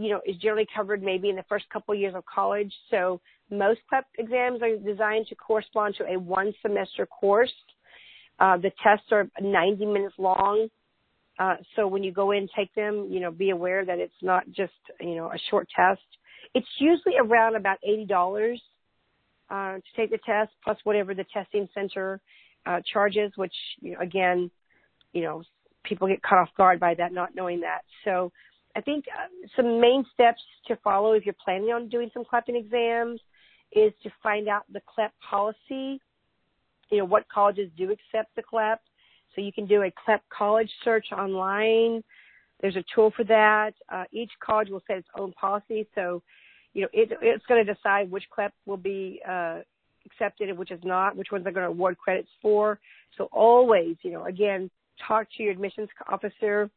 you 0.00 0.08
know, 0.08 0.20
is 0.24 0.36
generally 0.36 0.66
covered 0.74 1.02
maybe 1.02 1.28
in 1.28 1.36
the 1.36 1.44
first 1.48 1.68
couple 1.68 1.94
years 1.94 2.14
of 2.14 2.24
college. 2.24 2.72
So 2.90 3.20
most 3.50 3.80
CLEP 3.90 4.06
exams 4.18 4.62
are 4.62 4.76
designed 4.76 5.26
to 5.28 5.34
correspond 5.34 5.94
to 5.98 6.04
a 6.04 6.18
one 6.18 6.54
semester 6.62 7.04
course. 7.04 7.52
Uh, 8.38 8.56
the 8.56 8.72
tests 8.82 9.06
are 9.12 9.28
90 9.40 9.84
minutes 9.84 10.14
long. 10.16 10.68
Uh, 11.38 11.56
so 11.76 11.86
when 11.86 12.02
you 12.02 12.12
go 12.12 12.30
in 12.30 12.38
and 12.38 12.50
take 12.56 12.74
them, 12.74 13.08
you 13.10 13.20
know, 13.20 13.30
be 13.30 13.50
aware 13.50 13.84
that 13.84 13.98
it's 13.98 14.22
not 14.22 14.44
just, 14.50 14.72
you 15.00 15.16
know, 15.16 15.26
a 15.26 15.38
short 15.50 15.68
test. 15.76 16.00
It's 16.54 16.66
usually 16.78 17.16
around 17.20 17.56
about 17.56 17.76
$80 17.86 18.58
uh, 19.50 19.74
to 19.74 19.82
take 19.96 20.10
the 20.10 20.18
test 20.24 20.50
plus 20.64 20.78
whatever 20.84 21.14
the 21.14 21.24
testing 21.32 21.68
center 21.74 22.20
uh, 22.64 22.80
charges, 22.90 23.32
which, 23.36 23.54
you 23.80 23.92
know, 23.92 24.00
again, 24.00 24.50
you 25.12 25.22
know, 25.22 25.42
people 25.84 26.08
get 26.08 26.22
caught 26.22 26.38
off 26.38 26.48
guard 26.56 26.80
by 26.80 26.94
that, 26.94 27.12
not 27.12 27.34
knowing 27.34 27.60
that. 27.60 27.82
So 28.04 28.32
I 28.76 28.80
think 28.80 29.04
uh, 29.08 29.26
some 29.56 29.80
main 29.80 30.04
steps 30.12 30.40
to 30.68 30.76
follow 30.76 31.12
if 31.12 31.24
you're 31.24 31.34
planning 31.44 31.70
on 31.70 31.88
doing 31.88 32.10
some 32.14 32.24
CLEPing 32.24 32.58
exams 32.58 33.20
is 33.72 33.92
to 34.02 34.10
find 34.22 34.48
out 34.48 34.64
the 34.72 34.80
CLEP 34.86 35.12
policy. 35.28 36.00
You 36.90 36.98
know, 36.98 37.04
what 37.04 37.28
colleges 37.28 37.70
do 37.76 37.90
accept 37.90 38.34
the 38.36 38.42
CLEP. 38.42 38.80
So 39.34 39.40
you 39.40 39.52
can 39.52 39.66
do 39.66 39.82
a 39.82 39.92
CLEP 40.04 40.22
college 40.36 40.70
search 40.84 41.06
online. 41.12 42.02
There's 42.60 42.76
a 42.76 42.84
tool 42.94 43.12
for 43.16 43.24
that. 43.24 43.72
Uh, 43.88 44.04
each 44.12 44.30
college 44.44 44.68
will 44.68 44.82
set 44.86 44.98
its 44.98 45.08
own 45.16 45.32
policy. 45.32 45.86
So, 45.94 46.22
you 46.74 46.82
know, 46.82 46.88
it, 46.92 47.10
it's 47.22 47.46
going 47.46 47.64
to 47.64 47.74
decide 47.74 48.10
which 48.10 48.24
CLEP 48.30 48.52
will 48.66 48.76
be 48.76 49.20
uh, 49.28 49.60
accepted 50.06 50.48
and 50.48 50.58
which 50.58 50.70
is 50.70 50.80
not, 50.84 51.16
which 51.16 51.28
ones 51.30 51.44
they're 51.44 51.52
going 51.52 51.66
to 51.66 51.70
award 51.70 51.96
credits 51.98 52.28
for. 52.42 52.78
So 53.16 53.28
always, 53.32 53.96
you 54.02 54.12
know, 54.12 54.26
again, 54.26 54.70
talk 55.06 55.26
to 55.36 55.42
your 55.42 55.52
admissions 55.52 55.88
officer 56.08 56.70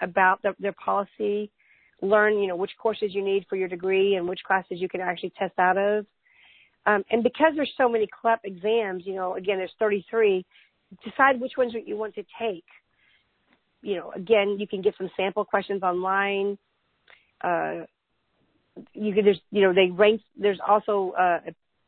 about 0.00 0.42
the, 0.42 0.54
their 0.58 0.72
policy, 0.72 1.50
learn, 2.00 2.38
you 2.38 2.46
know, 2.46 2.56
which 2.56 2.72
courses 2.80 3.10
you 3.14 3.24
need 3.24 3.46
for 3.48 3.56
your 3.56 3.68
degree 3.68 4.14
and 4.14 4.28
which 4.28 4.40
classes 4.46 4.80
you 4.80 4.88
can 4.88 5.00
actually 5.00 5.32
test 5.38 5.58
out 5.58 5.76
of. 5.76 6.06
Um, 6.86 7.04
and 7.10 7.22
because 7.22 7.52
there's 7.54 7.72
so 7.76 7.88
many 7.88 8.06
CLEP 8.06 8.40
exams, 8.44 9.02
you 9.04 9.14
know, 9.14 9.34
again, 9.34 9.58
there's 9.58 9.72
33, 9.78 10.44
decide 11.04 11.40
which 11.40 11.52
ones 11.58 11.74
you 11.86 11.96
want 11.96 12.14
to 12.14 12.24
take. 12.40 12.64
You 13.82 13.96
know, 13.96 14.12
again, 14.12 14.56
you 14.58 14.66
can 14.66 14.80
get 14.80 14.94
some 14.96 15.10
sample 15.16 15.44
questions 15.44 15.82
online. 15.82 16.58
Uh, 17.42 17.84
you 18.94 19.12
can 19.14 19.24
just, 19.24 19.40
you 19.50 19.62
know, 19.62 19.74
they 19.74 19.90
rank, 19.90 20.20
there's 20.36 20.60
also, 20.66 21.12
uh, 21.18 21.40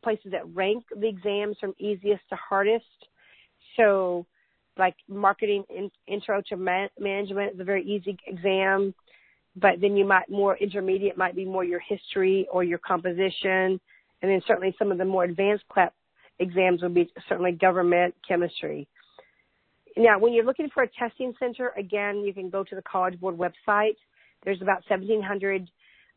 places 0.03 0.31
that 0.31 0.43
rank 0.53 0.83
the 0.95 1.07
exams 1.07 1.57
from 1.59 1.73
easiest 1.79 2.21
to 2.29 2.35
hardest. 2.35 2.85
So, 3.77 4.25
like 4.77 4.95
marketing 5.07 5.63
in, 5.69 5.91
intro 6.07 6.41
to 6.49 6.57
man, 6.57 6.89
management 6.99 7.55
is 7.55 7.59
a 7.59 7.63
very 7.63 7.83
easy 7.83 8.17
exam, 8.27 8.93
but 9.55 9.81
then 9.81 9.95
you 9.97 10.05
might 10.05 10.29
more 10.29 10.57
intermediate 10.57 11.17
might 11.17 11.35
be 11.35 11.45
more 11.45 11.63
your 11.63 11.81
history 11.81 12.47
or 12.51 12.63
your 12.63 12.79
composition, 12.79 13.79
and 14.21 14.31
then 14.31 14.41
certainly 14.47 14.75
some 14.79 14.91
of 14.91 14.97
the 14.97 15.05
more 15.05 15.23
advanced 15.23 15.65
CLEP 15.71 15.93
exams 16.39 16.81
would 16.81 16.93
be 16.93 17.11
certainly 17.27 17.51
government 17.51 18.15
chemistry. 18.27 18.87
Now, 19.97 20.19
when 20.19 20.33
you're 20.33 20.45
looking 20.45 20.69
for 20.73 20.83
a 20.83 20.87
testing 20.87 21.33
center, 21.37 21.73
again, 21.77 22.23
you 22.25 22.33
can 22.33 22.49
go 22.49 22.63
to 22.63 22.75
the 22.75 22.81
College 22.81 23.19
Board 23.19 23.37
website. 23.37 23.97
There's 24.43 24.61
about 24.61 24.83
1,700 24.87 25.69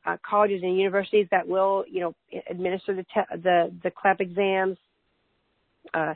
uh, 0.06 0.16
colleges 0.28 0.62
and 0.62 0.76
universities 0.76 1.26
that 1.30 1.46
will, 1.46 1.84
you 1.90 2.00
know, 2.00 2.14
administer 2.48 2.94
the 2.94 3.02
te- 3.02 3.42
the 3.42 3.72
the 3.82 3.90
CLEP 3.90 4.20
exams. 4.20 4.76
Uh, 5.92 6.14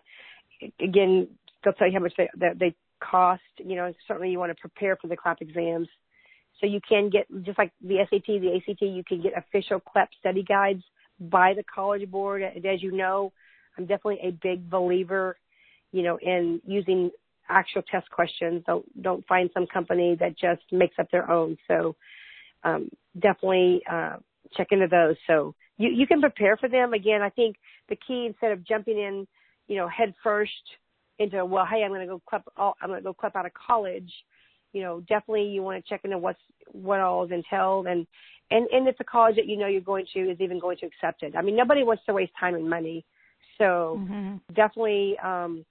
again, 0.80 1.28
they'll 1.62 1.72
tell 1.74 1.86
you 1.86 1.94
how 1.94 2.02
much 2.02 2.14
they 2.16 2.28
that 2.38 2.58
they 2.58 2.74
cost. 3.00 3.42
You 3.58 3.76
know, 3.76 3.92
certainly 4.06 4.30
you 4.30 4.38
want 4.38 4.50
to 4.50 4.60
prepare 4.60 4.96
for 4.96 5.08
the 5.08 5.16
CLEP 5.16 5.38
exams. 5.40 5.88
So 6.60 6.66
you 6.66 6.80
can 6.86 7.08
get 7.08 7.26
just 7.42 7.58
like 7.58 7.72
the 7.80 7.98
SAT, 8.10 8.26
the 8.26 8.56
ACT, 8.56 8.82
you 8.82 9.04
can 9.04 9.22
get 9.22 9.32
official 9.36 9.80
CLEP 9.80 10.08
study 10.18 10.42
guides 10.42 10.82
by 11.20 11.54
the 11.54 11.62
College 11.62 12.10
Board. 12.10 12.42
And 12.42 12.64
as 12.66 12.82
you 12.82 12.92
know, 12.92 13.32
I'm 13.76 13.86
definitely 13.86 14.20
a 14.22 14.30
big 14.32 14.68
believer, 14.68 15.36
you 15.92 16.02
know, 16.02 16.18
in 16.20 16.60
using 16.66 17.10
actual 17.48 17.82
test 17.82 18.10
questions. 18.10 18.64
Don't 18.66 19.02
don't 19.02 19.26
find 19.26 19.50
some 19.54 19.66
company 19.66 20.16
that 20.18 20.36
just 20.36 20.62
makes 20.72 20.96
up 20.98 21.10
their 21.10 21.30
own. 21.30 21.56
So 21.68 21.94
um, 22.64 22.90
definitely 23.14 23.82
uh, 23.90 24.16
check 24.56 24.68
into 24.70 24.88
those. 24.88 25.16
So 25.26 25.54
you, 25.76 25.90
you 25.90 26.06
can 26.06 26.20
prepare 26.20 26.56
for 26.56 26.68
them. 26.68 26.92
Again, 26.92 27.22
I 27.22 27.30
think 27.30 27.56
the 27.88 27.96
key 27.96 28.26
instead 28.26 28.52
of 28.52 28.66
jumping 28.66 28.98
in, 28.98 29.26
you 29.68 29.76
know, 29.76 29.88
head 29.88 30.14
first 30.22 30.52
into 31.18 31.44
well, 31.44 31.66
hey, 31.66 31.82
I'm 31.84 31.90
going 31.90 32.00
to 32.00 32.06
go 32.06 32.22
CLEP. 32.28 32.44
All, 32.56 32.76
I'm 32.80 32.88
going 32.88 33.00
to 33.00 33.04
go 33.04 33.14
CLEP 33.14 33.36
out 33.36 33.46
of 33.46 33.52
college. 33.54 34.10
You 34.72 34.82
know, 34.82 35.00
definitely 35.00 35.44
you 35.44 35.62
want 35.62 35.82
to 35.82 35.88
check 35.88 36.02
into 36.04 36.18
what's 36.18 36.40
what 36.72 37.00
all 37.00 37.24
is 37.24 37.30
entailed 37.30 37.86
and 37.86 38.06
and 38.50 38.66
and 38.70 38.88
if 38.88 38.96
the 38.98 39.04
college 39.04 39.36
that 39.36 39.46
you 39.46 39.56
know 39.56 39.66
you're 39.66 39.80
going 39.80 40.06
to 40.14 40.20
is 40.20 40.40
even 40.40 40.58
going 40.58 40.76
to 40.78 40.86
accept 40.86 41.22
it. 41.22 41.34
I 41.36 41.42
mean, 41.42 41.56
nobody 41.56 41.82
wants 41.82 42.02
to 42.06 42.12
waste 42.12 42.32
time 42.38 42.54
and 42.54 42.68
money, 42.68 43.04
so 43.58 43.98
mm-hmm. 44.00 44.36
definitely 44.54 45.16
um, 45.22 45.64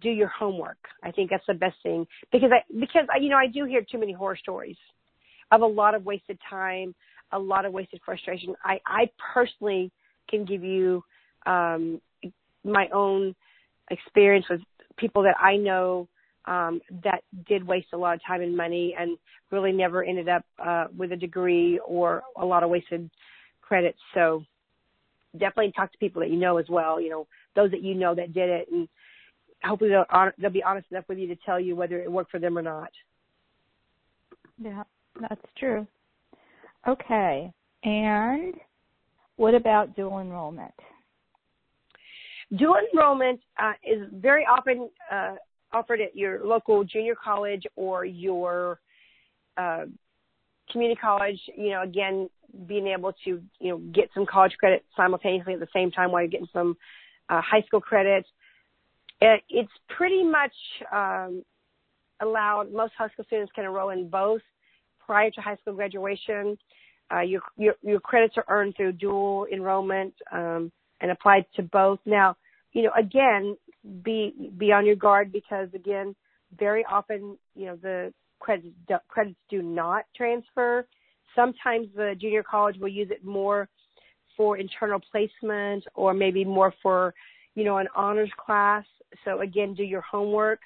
do 0.00 0.10
your 0.10 0.28
homework. 0.28 0.78
I 1.02 1.10
think 1.10 1.30
that's 1.30 1.44
the 1.46 1.54
best 1.54 1.76
thing 1.82 2.06
because 2.30 2.50
I 2.52 2.62
because 2.78 3.06
I, 3.12 3.18
you 3.18 3.28
know 3.28 3.36
I 3.36 3.46
do 3.46 3.64
hear 3.64 3.82
too 3.82 3.98
many 3.98 4.12
horror 4.12 4.36
stories 4.36 4.76
of 5.50 5.60
a 5.60 5.66
lot 5.66 5.94
of 5.94 6.04
wasted 6.04 6.38
time, 6.48 6.94
a 7.32 7.38
lot 7.38 7.64
of 7.64 7.72
wasted 7.72 8.00
frustration. 8.04 8.54
I, 8.64 8.80
I 8.86 9.10
personally 9.34 9.92
can 10.28 10.44
give 10.46 10.62
you 10.62 11.04
um, 11.44 12.00
my 12.64 12.88
own 12.92 13.34
experience 13.90 14.46
with 14.48 14.60
people 14.96 15.22
that 15.22 15.36
I 15.40 15.56
know 15.56 16.08
um, 16.46 16.80
that 17.04 17.22
did 17.46 17.66
waste 17.66 17.88
a 17.92 17.96
lot 17.96 18.14
of 18.14 18.20
time 18.26 18.40
and 18.40 18.56
money 18.56 18.94
and 18.98 19.16
really 19.50 19.72
never 19.72 20.02
ended 20.02 20.28
up 20.28 20.44
uh, 20.64 20.86
with 20.96 21.12
a 21.12 21.16
degree 21.16 21.80
or 21.86 22.22
a 22.36 22.44
lot 22.44 22.62
of 22.62 22.70
wasted 22.70 23.08
credits. 23.60 23.98
So 24.14 24.44
definitely 25.34 25.72
talk 25.72 25.92
to 25.92 25.98
people 25.98 26.20
that 26.20 26.30
you 26.30 26.38
know 26.38 26.58
as 26.58 26.66
well. 26.68 27.00
You 27.00 27.10
know 27.10 27.26
those 27.54 27.70
that 27.70 27.82
you 27.82 27.94
know 27.94 28.14
that 28.14 28.32
did 28.32 28.48
it, 28.48 28.68
and 28.72 28.88
hopefully 29.62 29.90
they'll, 29.90 30.30
they'll 30.38 30.50
be 30.50 30.62
honest 30.62 30.88
enough 30.90 31.04
with 31.08 31.18
you 31.18 31.28
to 31.28 31.36
tell 31.44 31.60
you 31.60 31.76
whether 31.76 31.98
it 31.98 32.10
worked 32.10 32.30
for 32.30 32.38
them 32.40 32.58
or 32.58 32.62
not. 32.62 32.90
Yeah. 34.58 34.82
That's 35.20 35.44
true. 35.58 35.86
Okay. 36.88 37.52
And 37.84 38.54
what 39.36 39.54
about 39.54 39.94
dual 39.96 40.20
enrollment? 40.20 40.74
Dual 42.56 42.76
enrollment 42.92 43.40
uh, 43.60 43.72
is 43.82 44.08
very 44.12 44.44
often 44.44 44.90
uh, 45.10 45.34
offered 45.72 46.00
at 46.00 46.14
your 46.14 46.44
local 46.44 46.84
junior 46.84 47.14
college 47.14 47.62
or 47.76 48.04
your 48.04 48.78
uh, 49.56 49.84
community 50.70 50.98
college. 51.00 51.40
You 51.56 51.70
know, 51.70 51.82
again, 51.82 52.28
being 52.66 52.88
able 52.88 53.12
to 53.24 53.42
you 53.58 53.68
know 53.68 53.78
get 53.92 54.10
some 54.14 54.26
college 54.26 54.52
credit 54.58 54.84
simultaneously 54.96 55.54
at 55.54 55.60
the 55.60 55.68
same 55.72 55.90
time 55.90 56.12
while 56.12 56.22
you're 56.22 56.30
getting 56.30 56.48
some 56.52 56.76
uh, 57.28 57.40
high 57.40 57.62
school 57.62 57.80
credit. 57.80 58.26
It's 59.20 59.70
pretty 59.96 60.24
much 60.24 60.52
um, 60.92 61.44
allowed. 62.20 62.72
Most 62.72 62.92
high 62.98 63.08
school 63.10 63.24
students 63.26 63.52
can 63.54 63.64
enroll 63.64 63.90
in 63.90 64.08
both 64.08 64.40
prior 65.04 65.30
to 65.30 65.40
high 65.40 65.56
school 65.56 65.74
graduation. 65.74 66.58
Uh, 67.12 67.20
your, 67.20 67.40
your, 67.56 67.74
your 67.82 68.00
credits 68.00 68.34
are 68.36 68.44
earned 68.48 68.74
through 68.76 68.92
dual 68.92 69.46
enrollment 69.52 70.14
um, 70.32 70.72
and 71.00 71.10
applied 71.10 71.44
to 71.54 71.62
both. 71.62 72.00
Now, 72.06 72.36
you 72.72 72.82
know, 72.82 72.90
again, 72.96 73.56
be 74.02 74.50
be 74.56 74.72
on 74.72 74.86
your 74.86 74.96
guard 74.96 75.32
because 75.32 75.68
again, 75.74 76.14
very 76.58 76.84
often, 76.90 77.36
you 77.54 77.66
know, 77.66 77.76
the 77.76 78.12
credits 78.40 78.74
credits 79.08 79.38
do 79.48 79.62
not 79.62 80.04
transfer. 80.16 80.86
Sometimes 81.34 81.88
the 81.96 82.14
junior 82.20 82.42
college 82.42 82.76
will 82.78 82.88
use 82.88 83.08
it 83.10 83.24
more 83.24 83.68
for 84.36 84.56
internal 84.56 85.00
placement 85.10 85.84
or 85.94 86.14
maybe 86.14 86.44
more 86.44 86.74
for, 86.82 87.14
you 87.54 87.64
know, 87.64 87.78
an 87.78 87.88
honors 87.94 88.30
class. 88.44 88.84
So 89.24 89.40
again, 89.40 89.74
do 89.74 89.82
your 89.82 90.00
homework. 90.02 90.60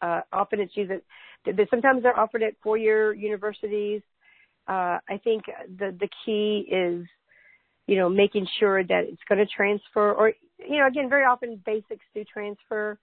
Uh, 0.00 0.22
often 0.32 0.60
it's 0.60 0.76
used 0.76 0.90
sometimes 1.70 2.02
they're 2.02 2.18
offered 2.18 2.42
at 2.42 2.54
four-year 2.62 3.12
universities. 3.12 4.02
Uh, 4.68 4.98
I 5.08 5.20
think 5.22 5.44
the 5.78 5.96
the 5.98 6.08
key 6.24 6.66
is, 6.70 7.06
you 7.86 7.96
know, 7.96 8.08
making 8.08 8.46
sure 8.58 8.84
that 8.84 9.04
it's 9.04 9.22
going 9.28 9.38
to 9.38 9.46
transfer, 9.46 10.12
or 10.12 10.32
you 10.58 10.78
know, 10.78 10.86
again, 10.86 11.08
very 11.08 11.24
often 11.24 11.60
basics 11.66 12.04
do 12.14 12.24
transfer. 12.24 12.98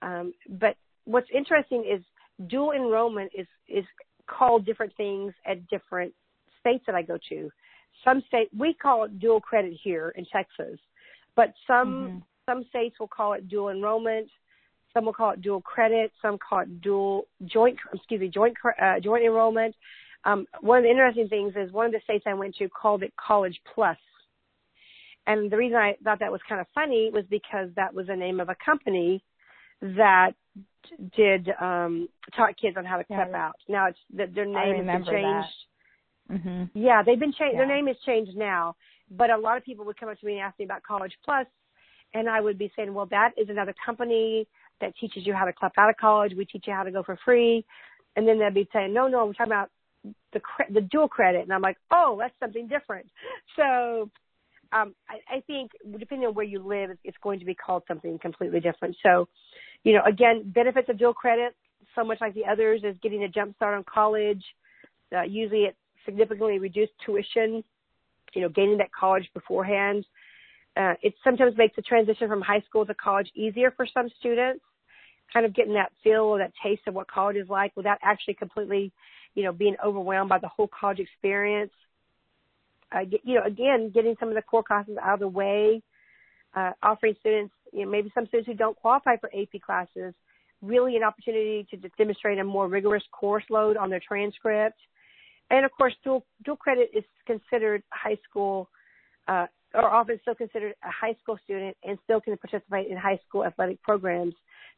Um, 0.00 0.32
but 0.48 0.76
what's 1.04 1.28
interesting 1.34 1.84
is 1.90 2.02
dual 2.48 2.72
enrollment 2.72 3.30
is 3.36 3.46
is 3.68 3.84
called 4.26 4.64
different 4.64 4.94
things 4.96 5.32
at 5.46 5.66
different 5.68 6.12
states 6.60 6.84
that 6.86 6.94
I 6.94 7.02
go 7.02 7.18
to. 7.28 7.50
Some 8.04 8.22
state 8.26 8.48
we 8.56 8.74
call 8.74 9.04
it 9.04 9.18
dual 9.18 9.40
credit 9.40 9.78
here 9.82 10.12
in 10.16 10.24
Texas, 10.26 10.78
but 11.36 11.52
some 11.66 11.88
mm-hmm. 11.88 12.18
some 12.46 12.64
states 12.70 12.96
will 12.98 13.08
call 13.08 13.34
it 13.34 13.48
dual 13.48 13.68
enrollment. 13.68 14.28
Some 14.94 15.06
will 15.06 15.12
call 15.12 15.32
it 15.32 15.42
dual 15.42 15.60
credit. 15.60 16.12
Some 16.20 16.38
call 16.38 16.60
it 16.60 16.80
dual 16.80 17.26
joint, 17.46 17.78
excuse 17.94 18.20
me, 18.20 18.28
joint 18.28 18.56
uh, 18.80 19.00
joint 19.00 19.24
enrollment. 19.24 19.74
Um, 20.24 20.46
one 20.60 20.78
of 20.78 20.84
the 20.84 20.90
interesting 20.90 21.28
things 21.28 21.54
is 21.56 21.72
one 21.72 21.86
of 21.86 21.92
the 21.92 22.00
states 22.04 22.24
I 22.26 22.34
went 22.34 22.54
to 22.56 22.68
called 22.68 23.02
it 23.02 23.12
College 23.16 23.60
Plus. 23.74 23.96
And 25.26 25.50
the 25.50 25.56
reason 25.56 25.76
I 25.76 25.94
thought 26.02 26.18
that 26.20 26.32
was 26.32 26.40
kind 26.48 26.60
of 26.60 26.66
funny 26.74 27.10
was 27.12 27.24
because 27.30 27.68
that 27.76 27.94
was 27.94 28.08
the 28.08 28.16
name 28.16 28.40
of 28.40 28.48
a 28.48 28.56
company 28.64 29.22
that 29.80 30.32
did 31.16 31.48
um 31.60 32.08
taught 32.36 32.56
kids 32.60 32.76
on 32.76 32.84
how 32.84 32.96
to 32.96 33.04
CLEP 33.04 33.28
yeah. 33.30 33.46
out. 33.46 33.56
Now 33.68 33.88
it's 33.88 33.98
that 34.16 34.34
their 34.34 34.46
name 34.46 34.86
has 34.86 35.04
been 35.04 35.14
changed. 35.14 35.48
Mm-hmm. 36.30 36.78
Yeah, 36.78 37.02
they've 37.04 37.18
been 37.18 37.32
changed. 37.32 37.54
Yeah. 37.54 37.66
Their 37.66 37.68
name 37.68 37.88
is 37.88 37.96
changed 38.04 38.36
now, 38.36 38.76
but 39.10 39.30
a 39.30 39.36
lot 39.36 39.56
of 39.56 39.64
people 39.64 39.84
would 39.84 39.98
come 39.98 40.08
up 40.08 40.18
to 40.18 40.26
me 40.26 40.34
and 40.34 40.42
ask 40.42 40.58
me 40.58 40.64
about 40.64 40.82
College 40.82 41.12
Plus, 41.24 41.46
and 42.14 42.28
I 42.28 42.40
would 42.40 42.58
be 42.58 42.72
saying, 42.76 42.92
"Well, 42.94 43.06
that 43.06 43.30
is 43.36 43.48
another 43.48 43.74
company 43.84 44.46
that 44.82 44.94
teaches 45.00 45.26
you 45.26 45.32
how 45.32 45.46
to 45.46 45.52
CLEP 45.52 45.72
out 45.78 45.88
of 45.88 45.96
college. 45.96 46.34
We 46.36 46.44
teach 46.44 46.64
you 46.66 46.74
how 46.74 46.82
to 46.82 46.90
go 46.90 47.02
for 47.02 47.18
free. 47.24 47.64
And 48.14 48.28
then 48.28 48.38
they'd 48.38 48.52
be 48.52 48.68
saying, 48.72 48.92
no, 48.92 49.08
no, 49.08 49.24
we're 49.24 49.32
talking 49.32 49.52
about 49.52 49.70
the 50.34 50.40
cre- 50.40 50.70
the 50.70 50.82
dual 50.82 51.08
credit. 51.08 51.42
And 51.42 51.52
I'm 51.52 51.62
like, 51.62 51.78
oh, 51.90 52.16
that's 52.20 52.34
something 52.38 52.68
different. 52.68 53.06
So 53.56 54.10
um, 54.72 54.94
I, 55.08 55.36
I 55.36 55.40
think 55.46 55.72
depending 55.98 56.26
on 56.26 56.34
where 56.34 56.44
you 56.44 56.62
live, 56.66 56.90
it's 57.04 57.16
going 57.22 57.38
to 57.38 57.44
be 57.44 57.54
called 57.54 57.82
something 57.86 58.18
completely 58.18 58.60
different. 58.60 58.96
So, 59.02 59.28
you 59.84 59.92
know, 59.94 60.02
again, 60.06 60.50
benefits 60.54 60.88
of 60.88 60.98
dual 60.98 61.14
credit, 61.14 61.54
so 61.94 62.04
much 62.04 62.20
like 62.20 62.34
the 62.34 62.46
others, 62.50 62.82
is 62.84 62.96
getting 63.02 63.24
a 63.24 63.28
jump 63.28 63.56
start 63.56 63.76
on 63.76 63.84
college. 63.84 64.42
Uh, 65.14 65.22
usually, 65.22 65.64
it's 65.64 65.76
significantly 66.04 66.58
reduced 66.58 66.92
tuition. 67.04 67.62
You 68.34 68.42
know, 68.42 68.48
gaining 68.48 68.78
that 68.78 68.90
college 68.98 69.28
beforehand. 69.34 70.06
Uh, 70.74 70.94
it 71.02 71.12
sometimes 71.22 71.54
makes 71.58 71.76
the 71.76 71.82
transition 71.82 72.28
from 72.28 72.40
high 72.40 72.62
school 72.66 72.86
to 72.86 72.94
college 72.94 73.30
easier 73.34 73.70
for 73.76 73.86
some 73.92 74.08
students 74.18 74.64
kind 75.32 75.46
of 75.46 75.54
getting 75.54 75.74
that 75.74 75.92
feel 76.04 76.22
or 76.22 76.38
that 76.38 76.52
taste 76.62 76.82
of 76.86 76.94
what 76.94 77.10
college 77.10 77.36
is 77.36 77.48
like 77.48 77.72
without 77.76 77.98
actually 78.02 78.34
completely, 78.34 78.92
you 79.34 79.42
know, 79.42 79.52
being 79.52 79.76
overwhelmed 79.84 80.28
by 80.28 80.38
the 80.38 80.48
whole 80.48 80.68
college 80.68 80.98
experience. 80.98 81.72
Uh, 82.94 83.00
you 83.24 83.34
know, 83.34 83.42
again, 83.44 83.90
getting 83.92 84.14
some 84.20 84.28
of 84.28 84.34
the 84.34 84.42
core 84.42 84.62
classes 84.62 84.96
out 85.02 85.14
of 85.14 85.20
the 85.20 85.28
way, 85.28 85.82
uh, 86.54 86.72
offering 86.82 87.14
students, 87.20 87.54
you 87.72 87.84
know, 87.84 87.90
maybe 87.90 88.10
some 88.14 88.26
students 88.26 88.46
who 88.46 88.54
don't 88.54 88.76
qualify 88.76 89.16
for 89.16 89.30
AP 89.34 89.60
classes, 89.64 90.14
really 90.60 90.96
an 90.96 91.02
opportunity 91.02 91.66
to 91.70 91.76
demonstrate 91.96 92.38
a 92.38 92.44
more 92.44 92.68
rigorous 92.68 93.02
course 93.10 93.44
load 93.50 93.76
on 93.76 93.88
their 93.90 94.00
transcript. 94.06 94.78
And 95.50 95.64
of 95.64 95.70
course, 95.72 95.94
dual, 96.04 96.24
dual 96.44 96.56
credit 96.56 96.90
is 96.94 97.04
considered 97.26 97.82
high 97.90 98.18
school, 98.28 98.68
uh, 99.28 99.46
or 99.74 99.90
often 99.90 100.18
still 100.20 100.34
considered 100.34 100.74
a 100.84 100.90
high 100.90 101.16
school 101.22 101.38
student 101.44 101.76
and 101.84 101.98
still 102.04 102.20
can 102.20 102.36
participate 102.36 102.88
in 102.88 102.96
high 102.96 103.18
school 103.26 103.44
athletic 103.44 103.82
programs. 103.82 104.34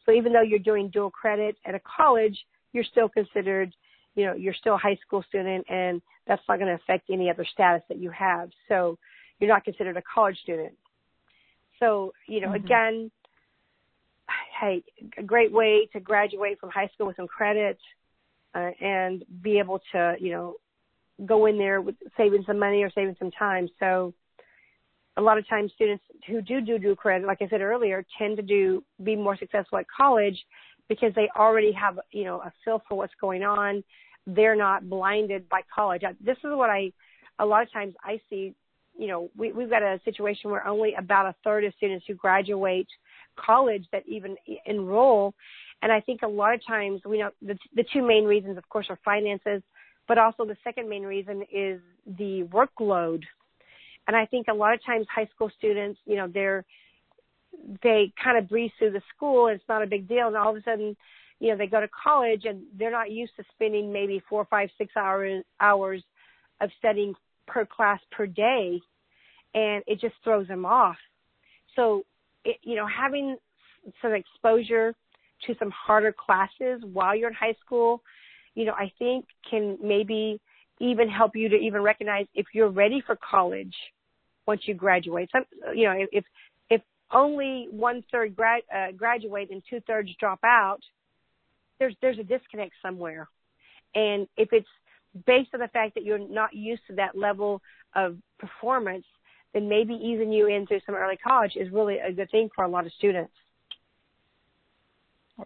So 0.06 0.12
even 0.12 0.32
though 0.32 0.42
you're 0.42 0.58
doing 0.58 0.88
dual 0.90 1.10
credit 1.10 1.56
at 1.64 1.74
a 1.74 1.80
college, 1.80 2.38
you're 2.72 2.84
still 2.84 3.08
considered, 3.08 3.74
you 4.14 4.26
know, 4.26 4.34
you're 4.34 4.54
still 4.54 4.74
a 4.74 4.78
high 4.78 4.98
school 5.06 5.24
student 5.28 5.66
and 5.68 6.00
that's 6.26 6.42
not 6.48 6.58
going 6.58 6.68
to 6.68 6.82
affect 6.82 7.10
any 7.10 7.30
other 7.30 7.44
status 7.44 7.82
that 7.88 7.98
you 7.98 8.10
have. 8.10 8.50
So 8.68 8.98
you're 9.38 9.50
not 9.50 9.64
considered 9.64 9.96
a 9.96 10.02
college 10.02 10.38
student. 10.42 10.72
So, 11.80 12.12
you 12.26 12.40
know, 12.40 12.48
mm-hmm. 12.48 12.64
again, 12.64 13.10
hey, 14.60 14.82
a 15.18 15.22
great 15.22 15.52
way 15.52 15.88
to 15.92 16.00
graduate 16.00 16.60
from 16.60 16.70
high 16.70 16.88
school 16.94 17.08
with 17.08 17.16
some 17.16 17.26
credit 17.26 17.78
uh, 18.54 18.70
and 18.80 19.24
be 19.42 19.58
able 19.58 19.80
to, 19.92 20.14
you 20.18 20.30
know, 20.30 20.54
go 21.26 21.46
in 21.46 21.58
there 21.58 21.80
with 21.80 21.96
saving 22.16 22.44
some 22.46 22.58
money 22.58 22.82
or 22.82 22.90
saving 22.90 23.16
some 23.18 23.30
time. 23.32 23.68
So 23.78 24.14
a 25.16 25.22
lot 25.22 25.38
of 25.38 25.48
times 25.48 25.72
students 25.74 26.02
who 26.26 26.40
do 26.42 26.60
do 26.60 26.78
do 26.78 26.96
credit, 26.96 27.26
like 27.26 27.42
I 27.42 27.48
said 27.48 27.60
earlier, 27.60 28.04
tend 28.18 28.36
to 28.36 28.42
do 28.42 28.82
be 29.02 29.14
more 29.14 29.36
successful 29.36 29.78
at 29.78 29.86
college 29.94 30.38
because 30.88 31.12
they 31.14 31.28
already 31.36 31.72
have, 31.72 31.98
you 32.12 32.24
know, 32.24 32.40
a 32.40 32.52
feel 32.64 32.82
for 32.88 32.96
what's 32.96 33.14
going 33.20 33.42
on. 33.42 33.82
They're 34.26 34.56
not 34.56 34.88
blinded 34.88 35.48
by 35.48 35.62
college. 35.74 36.02
This 36.20 36.38
is 36.38 36.44
what 36.44 36.70
I, 36.70 36.92
a 37.38 37.46
lot 37.46 37.62
of 37.62 37.72
times 37.72 37.94
I 38.02 38.20
see, 38.30 38.54
you 38.98 39.08
know, 39.08 39.30
we, 39.36 39.52
we've 39.52 39.70
got 39.70 39.82
a 39.82 40.00
situation 40.04 40.50
where 40.50 40.66
only 40.66 40.94
about 40.94 41.26
a 41.26 41.34
third 41.42 41.64
of 41.64 41.74
students 41.76 42.04
who 42.06 42.14
graduate 42.14 42.88
college 43.36 43.86
that 43.92 44.04
even 44.06 44.36
enroll. 44.66 45.34
And 45.82 45.92
I 45.92 46.00
think 46.00 46.22
a 46.22 46.28
lot 46.28 46.54
of 46.54 46.64
times, 46.66 47.00
we 47.04 47.18
know 47.18 47.30
the, 47.42 47.58
the 47.74 47.84
two 47.92 48.06
main 48.06 48.24
reasons, 48.24 48.56
of 48.56 48.68
course, 48.68 48.86
are 48.88 48.98
finances, 49.04 49.62
but 50.06 50.18
also 50.18 50.44
the 50.44 50.56
second 50.62 50.88
main 50.88 51.02
reason 51.02 51.44
is 51.52 51.80
the 52.06 52.44
workload. 52.44 53.22
And 54.06 54.16
I 54.16 54.26
think 54.26 54.46
a 54.48 54.54
lot 54.54 54.74
of 54.74 54.84
times 54.84 55.06
high 55.14 55.28
school 55.34 55.50
students, 55.58 55.98
you 56.06 56.16
know, 56.16 56.28
they're, 56.28 56.64
they 57.82 58.12
kind 58.22 58.38
of 58.38 58.48
breeze 58.48 58.70
through 58.78 58.92
the 58.92 59.02
school 59.14 59.46
and 59.46 59.56
it's 59.56 59.68
not 59.68 59.82
a 59.82 59.86
big 59.86 60.08
deal. 60.08 60.26
And 60.26 60.36
all 60.36 60.50
of 60.50 60.56
a 60.56 60.62
sudden, 60.62 60.96
you 61.40 61.50
know, 61.50 61.56
they 61.56 61.66
go 61.66 61.80
to 61.80 61.88
college 61.88 62.44
and 62.44 62.62
they're 62.78 62.90
not 62.90 63.10
used 63.10 63.32
to 63.36 63.44
spending 63.54 63.92
maybe 63.92 64.22
four, 64.28 64.46
five, 64.46 64.68
six 64.78 64.92
hours, 64.96 65.44
hours 65.60 66.02
of 66.60 66.70
studying 66.78 67.14
per 67.46 67.64
class 67.64 68.00
per 68.10 68.26
day. 68.26 68.80
And 69.54 69.82
it 69.86 70.00
just 70.00 70.14
throws 70.24 70.48
them 70.48 70.64
off. 70.64 70.96
So 71.76 72.04
it, 72.44 72.56
you 72.62 72.76
know, 72.76 72.86
having 72.86 73.36
some 74.02 74.12
exposure 74.12 74.94
to 75.46 75.54
some 75.58 75.70
harder 75.70 76.12
classes 76.12 76.82
while 76.92 77.14
you're 77.14 77.28
in 77.28 77.34
high 77.34 77.54
school, 77.64 78.02
you 78.54 78.64
know, 78.64 78.72
I 78.72 78.92
think 78.98 79.26
can 79.48 79.78
maybe 79.82 80.40
even 80.80 81.08
help 81.08 81.36
you 81.36 81.48
to 81.48 81.56
even 81.56 81.82
recognize 81.82 82.26
if 82.34 82.46
you're 82.52 82.70
ready 82.70 83.02
for 83.04 83.16
college 83.16 83.74
once 84.46 84.62
you 84.66 84.74
graduate. 84.74 85.28
Some, 85.32 85.44
you 85.74 85.84
know, 85.84 85.94
if 85.96 86.08
if 86.12 86.24
only 87.12 87.68
one 87.70 88.02
third 88.10 88.36
uh, 88.38 88.92
graduate 88.96 89.50
and 89.50 89.62
two 89.68 89.80
thirds 89.86 90.10
drop 90.18 90.40
out, 90.44 90.80
there's 91.78 91.94
there's 92.00 92.18
a 92.18 92.24
disconnect 92.24 92.72
somewhere, 92.82 93.28
and 93.94 94.26
if 94.36 94.52
it's 94.52 94.68
based 95.26 95.50
on 95.54 95.60
the 95.60 95.68
fact 95.68 95.94
that 95.94 96.04
you're 96.04 96.18
not 96.18 96.54
used 96.54 96.82
to 96.88 96.94
that 96.94 97.16
level 97.16 97.60
of 97.94 98.16
performance, 98.38 99.04
then 99.52 99.68
maybe 99.68 99.94
easing 99.94 100.32
you 100.32 100.48
into 100.48 100.80
some 100.84 100.94
early 100.94 101.16
college 101.16 101.52
is 101.56 101.70
really 101.72 101.98
a 101.98 102.12
good 102.12 102.30
thing 102.30 102.48
for 102.54 102.64
a 102.64 102.68
lot 102.68 102.86
of 102.86 102.92
students. 102.98 103.32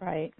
Right. 0.01 0.33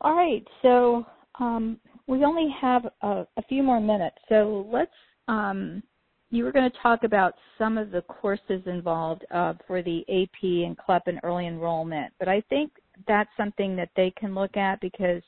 All 0.00 0.14
right. 0.14 0.46
So 0.62 1.04
um, 1.38 1.78
we 2.06 2.24
only 2.24 2.48
have 2.60 2.86
a, 3.02 3.26
a, 3.36 3.42
few 3.48 3.62
more 3.62 3.80
minutes. 3.80 4.16
So 4.28 4.66
let's. 4.72 4.90
Um, 5.28 5.82
you 6.30 6.44
were 6.44 6.52
going 6.52 6.70
to 6.70 6.78
talk 6.78 7.02
about 7.04 7.34
some 7.58 7.76
of 7.76 7.90
the 7.90 8.02
courses 8.02 8.62
involved 8.66 9.24
uh, 9.32 9.54
for 9.66 9.82
the 9.82 10.00
AP 10.08 10.42
and 10.42 10.76
CLEP 10.78 11.02
and 11.06 11.20
early 11.24 11.46
enrollment, 11.46 12.12
but 12.18 12.28
I 12.28 12.40
think 12.48 12.70
that's 13.08 13.30
something 13.36 13.76
that 13.76 13.90
they 13.96 14.12
can 14.16 14.34
look 14.34 14.56
at 14.56 14.80
because 14.80 15.22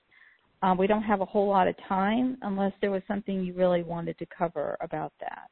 um, 0.62 0.78
we 0.78 0.86
don't 0.86 1.02
have 1.02 1.20
a 1.20 1.24
whole 1.24 1.48
lot 1.48 1.66
of 1.66 1.74
time 1.88 2.38
unless 2.42 2.72
there 2.80 2.92
was 2.92 3.02
something 3.08 3.42
you 3.42 3.52
really 3.52 3.82
wanted 3.82 4.16
to 4.18 4.26
cover 4.26 4.76
about 4.80 5.12
that. 5.20 5.50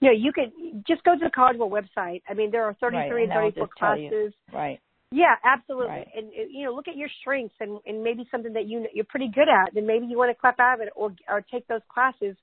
No, 0.00 0.10
you 0.10 0.32
could 0.32 0.50
just 0.86 1.04
go 1.04 1.12
to 1.12 1.20
the 1.22 1.30
College 1.30 1.58
Board 1.58 1.84
website. 1.84 2.22
I 2.28 2.34
mean, 2.34 2.50
there 2.50 2.64
are 2.64 2.74
33 2.80 2.98
right, 2.98 3.22
and 3.22 3.54
34 3.54 3.68
classes. 3.78 4.32
Right. 4.52 4.80
Yeah, 5.12 5.36
absolutely. 5.44 5.86
Right. 5.86 6.08
And 6.16 6.30
you 6.50 6.64
know, 6.64 6.72
look 6.74 6.88
at 6.88 6.96
your 6.96 7.08
strengths 7.20 7.54
and, 7.60 7.78
and 7.86 8.02
maybe 8.02 8.26
something 8.32 8.52
that 8.54 8.66
you 8.66 8.86
you're 8.92 9.04
pretty 9.04 9.30
good 9.32 9.48
at. 9.48 9.72
Then 9.72 9.86
maybe 9.86 10.06
you 10.06 10.18
want 10.18 10.34
to 10.34 10.40
CLEP 10.40 10.58
out 10.58 10.74
of 10.74 10.80
it 10.80 10.92
or 10.96 11.14
or 11.28 11.40
take 11.40 11.68
those 11.68 11.82
classes. 11.92 12.36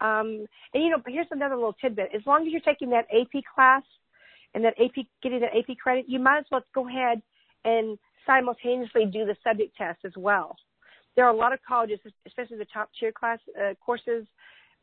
Um, 0.00 0.46
and 0.72 0.82
you 0.82 0.90
know, 0.90 1.02
here's 1.06 1.26
another 1.30 1.54
little 1.54 1.74
tidbit. 1.74 2.10
As 2.14 2.22
long 2.26 2.46
as 2.46 2.52
you're 2.52 2.60
taking 2.60 2.90
that 2.90 3.06
AP 3.12 3.42
class 3.54 3.82
and 4.54 4.64
that 4.64 4.74
AP 4.80 5.06
getting 5.22 5.40
that 5.40 5.56
AP 5.56 5.76
credit, 5.78 6.06
you 6.08 6.18
might 6.18 6.38
as 6.38 6.44
well 6.50 6.62
go 6.74 6.88
ahead 6.88 7.22
and 7.64 7.98
simultaneously 8.26 9.06
do 9.06 9.24
the 9.24 9.36
subject 9.42 9.76
test 9.76 9.98
as 10.04 10.12
well. 10.16 10.56
There 11.16 11.24
are 11.24 11.32
a 11.32 11.36
lot 11.36 11.52
of 11.52 11.60
colleges, 11.66 12.00
especially 12.26 12.58
the 12.58 12.66
top 12.72 12.90
tier 12.98 13.12
class 13.12 13.38
uh, 13.60 13.74
courses, 13.84 14.26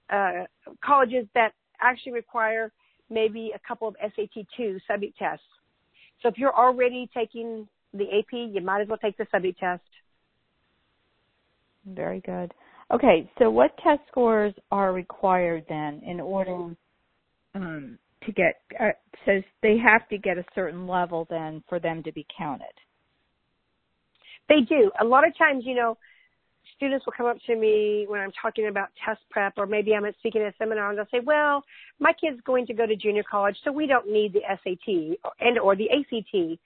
uh, 0.09 0.45
colleges 0.83 1.27
that 1.35 1.53
actually 1.81 2.13
require 2.13 2.71
maybe 3.09 3.51
a 3.53 3.59
couple 3.67 3.87
of 3.87 3.95
SAT 4.01 4.45
2 4.55 4.79
subject 4.87 5.17
tests. 5.17 5.43
So 6.21 6.29
if 6.29 6.37
you're 6.37 6.55
already 6.55 7.09
taking 7.13 7.67
the 7.93 8.05
AP, 8.05 8.31
you 8.31 8.61
might 8.61 8.81
as 8.81 8.87
well 8.87 8.97
take 8.97 9.17
the 9.17 9.27
subject 9.31 9.59
test. 9.59 9.83
Very 11.85 12.21
good. 12.21 12.53
Okay, 12.93 13.29
so 13.39 13.49
what 13.49 13.77
test 13.77 14.01
scores 14.09 14.53
are 14.69 14.91
required 14.91 15.65
then 15.69 16.01
in 16.05 16.19
order 16.19 16.75
um, 17.55 17.97
to 18.25 18.31
get? 18.33 18.61
Uh, 18.77 18.89
so 19.25 19.41
they 19.63 19.77
have 19.77 20.07
to 20.09 20.17
get 20.17 20.37
a 20.37 20.43
certain 20.53 20.87
level 20.87 21.25
then 21.29 21.63
for 21.69 21.79
them 21.79 22.03
to 22.03 22.11
be 22.11 22.25
counted. 22.37 22.73
They 24.49 24.61
do. 24.67 24.91
A 24.99 25.05
lot 25.05 25.25
of 25.25 25.37
times, 25.37 25.63
you 25.65 25.73
know, 25.73 25.97
students 26.75 27.05
will 27.05 27.13
come 27.15 27.27
up 27.27 27.37
to 27.47 27.55
me 27.55 28.05
when 28.09 28.19
I'm 28.19 28.31
talking 28.41 28.67
about 28.67 28.89
test 29.05 29.21
prep, 29.29 29.53
or 29.55 29.65
maybe 29.65 29.93
I'm 29.95 30.03
at 30.03 30.15
speaking 30.19 30.41
at 30.41 30.53
a 30.53 30.57
seminar, 30.57 30.89
and 30.89 30.97
they'll 30.97 31.05
say, 31.11 31.21
"Well, 31.23 31.63
my 31.99 32.11
kid's 32.11 32.41
going 32.41 32.65
to 32.67 32.73
go 32.73 32.85
to 32.85 32.95
junior 32.97 33.23
college, 33.23 33.55
so 33.63 33.71
we 33.71 33.87
don't 33.87 34.11
need 34.11 34.33
the 34.33 34.41
SAT 34.41 35.17
and 35.39 35.57
or 35.57 35.77
the 35.77 35.89
ACT." 35.91 36.59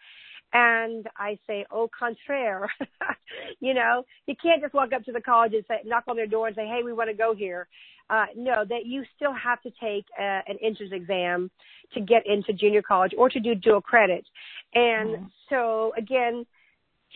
And 0.58 1.06
I 1.18 1.38
say, 1.46 1.65
"Au 1.70 1.89
contraire, 1.89 2.70
you 3.60 3.74
know, 3.74 4.06
you 4.26 4.36
can't 4.41 4.62
just 4.62 4.74
walk 4.74 4.94
up 4.94 5.04
to 5.04 5.12
the 5.12 5.20
college 5.20 5.54
and 5.54 5.65
say, 5.68 5.82
knock 5.84 6.06
on 6.08 6.15
their 6.15 6.28
door 6.28 6.48
and 6.48 6.56
say, 6.56 6.65
"Hey, 6.65 6.80
we 6.82 6.94
want 6.94 7.10
to 7.10 7.13
go 7.13 7.36
here." 7.36 7.68
Uh, 8.10 8.28
no, 8.38 8.63
that 8.63 8.86
you 8.86 9.04
still 9.18 9.34
have 9.34 9.62
to 9.63 9.72
take 9.82 10.06
a, 10.18 10.24
uh, 10.24 10.41
an 10.48 10.58
entrance 10.63 10.94
exam 10.94 11.52
to 11.94 12.00
get 12.00 12.26
into 12.26 12.54
junior 12.54 12.82
college 12.82 13.12
or 13.18 13.30
to 13.30 13.39
do 13.41 13.54
dual 13.54 13.82
credit. 13.82 14.26
And 14.74 15.10
mm-hmm. 15.10 15.26
so 15.50 15.91
again, 15.98 16.46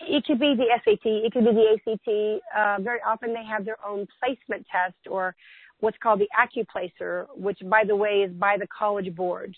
it 0.01 0.25
could 0.25 0.39
be 0.39 0.55
the 0.57 0.65
SAT, 0.83 1.05
it 1.05 1.31
could 1.31 1.45
be 1.45 1.51
the 1.51 1.75
ACT. 1.75 2.43
Uh, 2.57 2.81
very 2.81 2.99
often 3.07 3.33
they 3.33 3.45
have 3.45 3.63
their 3.63 3.77
own 3.87 4.05
placement 4.19 4.65
test 4.69 4.97
or 5.09 5.33
what's 5.79 5.97
called 6.03 6.19
the 6.19 6.27
AccuPlacer, 6.37 7.27
which 7.37 7.59
by 7.65 7.83
the 7.85 7.95
way 7.95 8.23
is 8.27 8.33
by 8.33 8.57
the 8.57 8.67
college 8.67 9.15
board. 9.15 9.55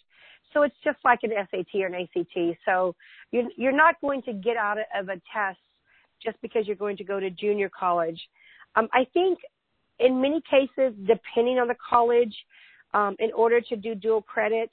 So 0.54 0.64
it's 0.64 0.76
just 0.84 0.98
like 1.04 1.20
an 1.24 1.32
SAT 1.50 1.82
or 1.82 1.88
an 1.88 1.96
ACT. 1.96 2.58
So 2.66 2.96
you're, 3.32 3.50
you're 3.56 3.76
not 3.76 4.00
going 4.02 4.22
to 4.24 4.34
get 4.34 4.58
out 4.58 4.78
of 4.78 5.10
a 5.10 5.22
test 5.34 5.60
just 6.24 6.38
because 6.42 6.68
you're 6.68 6.76
going 6.76 6.98
to 6.98 7.04
go 7.04 7.20
to 7.20 7.30
junior 7.30 7.70
college. 7.70 8.20
Um, 8.76 8.88
I 8.94 9.06
think 9.14 9.40
in 10.00 10.22
many 10.22 10.42
cases, 10.50 10.94
depending 11.06 11.60
on 11.60 11.68
the 11.68 11.76
college, 11.90 12.36
um, 12.94 13.16
in 13.20 13.32
order 13.34 13.62
to 13.62 13.76
do 13.76 13.96
dual 13.96 14.22
credit, 14.22 14.70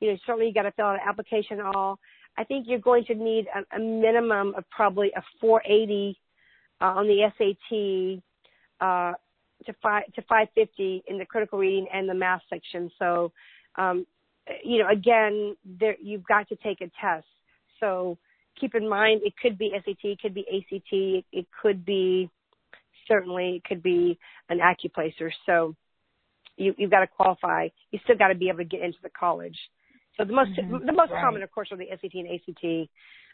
you 0.00 0.10
know, 0.10 0.18
certainly 0.26 0.48
you 0.48 0.54
got 0.54 0.62
to 0.62 0.72
fill 0.72 0.86
out 0.86 0.94
an 0.94 1.00
application 1.06 1.60
all. 1.60 1.98
I 2.36 2.44
think 2.44 2.66
you're 2.68 2.78
going 2.78 3.04
to 3.04 3.14
need 3.14 3.46
a, 3.54 3.76
a 3.76 3.78
minimum 3.78 4.54
of 4.56 4.64
probably 4.70 5.12
a 5.16 5.22
480 5.40 6.18
uh, 6.80 6.84
on 6.84 7.06
the 7.06 7.30
SAT 7.38 8.86
uh, 8.86 9.12
to 9.66 9.72
five 9.80 10.04
to 10.14 10.22
550 10.22 11.04
in 11.06 11.18
the 11.18 11.26
critical 11.26 11.58
reading 11.58 11.86
and 11.92 12.08
the 12.08 12.14
math 12.14 12.42
section. 12.50 12.90
So, 12.98 13.32
um, 13.76 14.06
you 14.64 14.78
know, 14.78 14.88
again, 14.88 15.56
there 15.64 15.96
you've 16.00 16.24
got 16.24 16.48
to 16.48 16.56
take 16.56 16.80
a 16.80 16.90
test. 17.00 17.26
So 17.80 18.18
keep 18.58 18.74
in 18.74 18.88
mind 18.88 19.22
it 19.24 19.34
could 19.40 19.58
be 19.58 19.72
SAT, 19.72 20.04
it 20.04 20.20
could 20.20 20.34
be 20.34 20.46
ACT, 20.48 21.26
it, 21.32 21.46
could 21.60 21.84
be 21.84 22.30
certainly 23.08 23.56
it 23.56 23.64
could 23.64 23.82
be 23.82 24.18
an 24.48 24.58
AccuPlacer. 24.58 25.30
So 25.46 25.74
you, 26.56 26.74
you've 26.76 26.90
got 26.90 27.00
to 27.00 27.06
qualify. 27.06 27.68
You 27.90 27.98
still 28.04 28.16
got 28.16 28.28
to 28.28 28.34
be 28.34 28.48
able 28.48 28.58
to 28.58 28.64
get 28.64 28.82
into 28.82 28.98
the 29.02 29.10
college. 29.10 29.56
So 30.16 30.24
the 30.24 30.32
most 30.32 30.50
mm-hmm. 30.50 30.84
the 30.84 30.92
most 30.92 31.10
right. 31.10 31.22
common, 31.22 31.42
of 31.42 31.50
course, 31.50 31.68
are 31.72 31.78
the 31.78 31.86
SAT 31.88 32.14
and 32.14 32.28
ACT. 32.28 32.90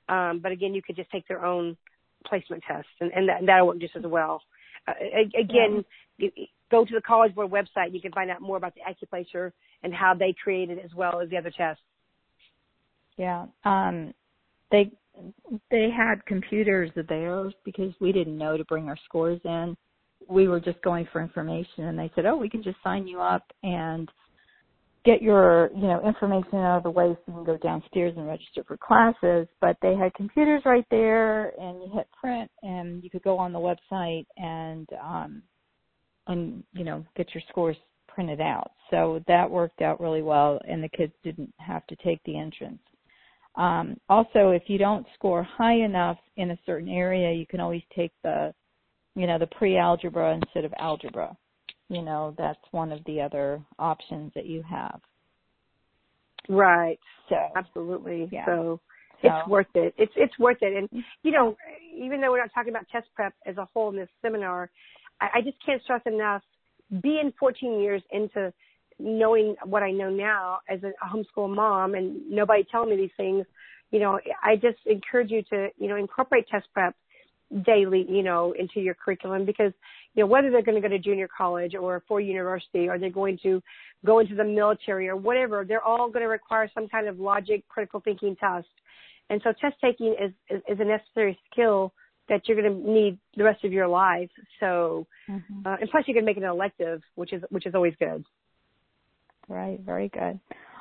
Um, 0.09 0.41
but 0.41 0.53
again, 0.53 0.75
you 0.75 0.83
could 0.83 0.97
just 0.97 1.11
take 1.11 1.27
their 1.29 1.45
own 1.45 1.77
placement 2.27 2.63
test 2.67 2.89
and, 3.01 3.13
and 3.13 3.29
that, 3.29 3.41
that'll 3.47 3.67
work 3.67 3.79
just 3.79 3.97
as 3.97 4.05
well. 4.05 4.43
Uh, 4.87 4.93
again, 5.39 5.85
yeah. 6.19 6.31
Go 6.71 6.85
to 6.85 6.95
the 6.95 7.01
College 7.01 7.35
Board 7.35 7.51
website. 7.51 7.93
You 7.93 8.01
can 8.01 8.13
find 8.13 8.31
out 8.31 8.41
more 8.41 8.57
about 8.57 8.75
the 8.75 8.81
AccuPlacer 8.81 9.53
and 9.83 9.95
how 9.95 10.15
they 10.15 10.35
create 10.43 10.71
it 10.71 10.79
as 10.85 10.95
well 10.95 11.21
as 11.21 11.31
the 11.31 11.37
other 11.37 11.51
tests. 11.51 11.83
Yeah. 13.17 13.47
Um, 13.65 14.15
they 14.71 14.93
they 15.71 15.91
had 15.91 16.25
computers 16.27 16.91
there 16.95 17.51
because 17.65 17.93
we 18.01 18.13
didn't 18.13 18.39
know 18.39 18.57
to 18.57 18.65
bring 18.65 18.89
our 18.89 18.99
scores 19.05 19.41
in. 19.45 19.77
We 20.29 20.47
were 20.47 20.61
just 20.61 20.81
going 20.83 21.09
for 21.13 21.21
information 21.21 21.85
and 21.85 21.99
they 21.99 22.11
said, 22.15 22.27
"Oh, 22.27 22.37
we 22.37 22.49
can 22.49 22.63
just 22.63 22.77
sign 22.85 23.07
you 23.07 23.21
up 23.21 23.43
and 23.63 24.09
get 25.05 25.23
your, 25.23 25.71
you 25.75 25.87
know, 25.87 26.07
information 26.07 26.57
out 26.57 26.79
of 26.79 26.83
the 26.83 26.91
way 26.91 27.15
so 27.15 27.19
you 27.27 27.35
can 27.35 27.45
go 27.45 27.57
downstairs 27.57 28.15
and 28.17 28.29
register 28.29 28.63
for 28.65 28.77
classes." 28.77 29.49
But 29.61 29.77
they 29.83 29.97
had 29.97 30.15
computers 30.15 30.63
right 30.65 30.87
there 30.91 31.49
and 31.61 31.83
you 31.83 31.91
hit 31.93 32.07
print 32.21 32.51
and 32.63 33.03
you 33.03 33.11
could 33.11 33.23
go 33.23 33.39
on 33.39 33.53
the 33.53 33.59
website 33.59 34.27
and 34.37 34.89
um 35.03 35.43
and 36.29 36.63
you 36.73 36.85
know, 36.85 37.05
get 37.17 37.35
your 37.35 37.43
scores 37.49 37.77
printed 38.07 38.41
out. 38.41 38.73
So 38.91 39.23
that 39.29 39.51
worked 39.51 39.83
out 39.83 40.01
really 40.01 40.23
well 40.23 40.61
and 40.69 40.83
the 40.83 40.89
kids 40.89 41.13
didn't 41.23 41.53
have 41.59 41.87
to 41.87 41.97
take 41.97 42.21
the 42.25 42.39
entrance. 42.39 42.81
Um, 43.57 43.97
also, 44.09 44.51
if 44.51 44.63
you 44.67 44.79
don't 44.79 45.07
score 45.15 45.43
high 45.43 45.75
enough 45.75 46.19
in 46.37 46.53
a 46.53 46.59
certain 46.65 46.89
area, 46.89 47.33
you 47.33 47.47
can 47.47 47.61
always 47.61 47.83
take 47.95 48.13
the, 48.23 48.55
you 49.17 49.27
know, 49.27 49.39
the 49.39 49.49
pre-algebra 49.49 50.35
instead 50.35 50.65
of 50.65 50.73
algebra. 50.79 51.37
You 51.89 52.03
know, 52.03 52.35
that's 52.39 52.61
one 52.71 52.93
of 52.93 53.01
the 53.07 53.21
other 53.21 53.61
options 53.79 54.31
that 54.35 54.47
you 54.47 54.63
have. 54.69 55.01
Right. 56.49 56.99
So 57.29 57.37
absolutely. 57.57 58.29
Yeah. 58.31 58.47
So, 58.47 58.81
so 59.23 59.29
it's 59.29 59.49
worth 59.49 59.67
it. 59.75 59.95
It's 59.99 60.13
it's 60.17 60.39
worth 60.39 60.59
it. 60.61 60.77
And 60.77 61.05
you 61.23 61.33
know, 61.33 61.57
even 61.97 62.21
though 62.21 62.31
we're 62.31 62.39
not 62.39 62.51
talking 62.55 62.71
about 62.71 62.87
test 62.91 63.09
prep 63.15 63.35
as 63.47 63.57
a 63.57 63.65
whole 63.73 63.91
in 63.91 63.97
this 63.97 64.09
seminar, 64.23 64.71
I, 65.21 65.29
I 65.37 65.41
just 65.43 65.57
can't 65.65 65.83
stress 65.83 66.03
enough. 66.07 66.43
Being 67.03 67.33
14 67.39 67.81
years 67.81 68.03
into 68.11 68.53
knowing 68.99 69.55
what 69.65 69.83
I 69.83 69.91
know 69.91 70.11
now 70.11 70.59
as 70.69 70.81
a 70.83 70.93
homeschool 71.05 71.55
mom 71.55 71.95
and 71.95 72.29
nobody 72.31 72.67
telling 72.71 72.91
me 72.91 72.97
these 72.97 73.11
things, 73.17 73.47
you 73.91 74.01
know, 74.01 74.19
I 74.43 74.57
just 74.57 74.79
encourage 74.87 75.31
you 75.31 75.43
to, 75.51 75.69
you 75.79 75.89
know, 75.89 75.97
incorporate 75.97 76.49
test 76.49 76.67
prep 76.73 76.95
daily, 77.65 78.05
you 78.09 78.23
know, 78.23 78.55
into 78.59 78.81
your 78.81 78.95
curriculum 78.95 79.47
because, 79.47 79.73
you 80.15 80.23
know, 80.23 80.27
whether 80.27 80.51
they're 80.51 80.63
going 80.63 80.81
to 80.81 80.87
go 80.87 80.89
to 80.89 80.99
junior 80.99 81.29
college 81.29 81.75
or 81.75 82.03
for 82.07 82.21
university 82.21 82.89
or 82.89 82.99
they're 82.99 83.09
going 83.09 83.39
to 83.43 83.63
go 84.05 84.19
into 84.19 84.35
the 84.35 84.45
military 84.45 85.09
or 85.09 85.17
whatever, 85.17 85.65
they're 85.67 85.83
all 85.83 86.11
going 86.11 86.23
to 86.23 86.29
require 86.29 86.71
some 86.75 86.89
kind 86.89 87.09
of 87.09 87.19
logic, 87.19 87.67
critical 87.69 88.01
thinking 88.01 88.37
test. 88.37 88.67
And 89.31 89.41
so 89.45 89.53
test 89.61 89.77
taking 89.83 90.15
is, 90.21 90.33
is, 90.51 90.63
is 90.69 90.81
a 90.81 90.85
necessary 90.85 91.39
skill 91.51 91.93
that 92.29 92.43
you're 92.47 92.61
going 92.61 92.73
to 92.73 92.91
need 92.91 93.19
the 93.37 93.45
rest 93.45 93.65
of 93.65 93.73
your 93.73 93.89
life. 93.89 94.31
So, 94.61 95.07
mm-hmm. 95.29 95.67
uh, 95.67 95.77
and 95.81 95.91
plus 95.91 96.05
you 96.07 96.15
can 96.15 96.25
make 96.25 96.37
it 96.37 96.43
an 96.43 96.49
elective, 96.49 97.03
which 97.15 97.33
is, 97.33 97.43
which 97.51 97.67
is 97.67 97.75
always 97.75 97.95
good. 97.99 98.25
Right, 99.49 99.81
very 99.81 100.09
good. 100.09 100.39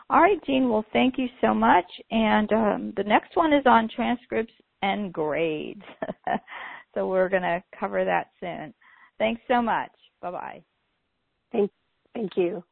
All 0.10 0.22
right, 0.22 0.44
Jean. 0.46 0.70
Well, 0.70 0.86
thank 0.94 1.18
you 1.18 1.28
so 1.42 1.54
much. 1.54 1.86
And 2.12 2.52
um, 2.54 2.94
the 2.96 3.04
next 3.04 3.36
one 3.36 3.54
is 3.54 3.64
on 3.66 3.90
transcripts 3.94 4.54
and 4.82 5.12
grades. 5.12 5.84
so 6.94 7.08
we're 7.08 7.30
going 7.30 7.44
to 7.44 7.64
cover 7.78 8.06
that 8.06 8.28
soon. 8.40 8.74
Thanks 9.18 9.42
so 9.48 9.62
much. 9.62 9.92
Bye 10.22 10.32
bye. 10.32 10.64
Thank, 11.52 11.72
thank 12.14 12.32
you. 12.36 12.64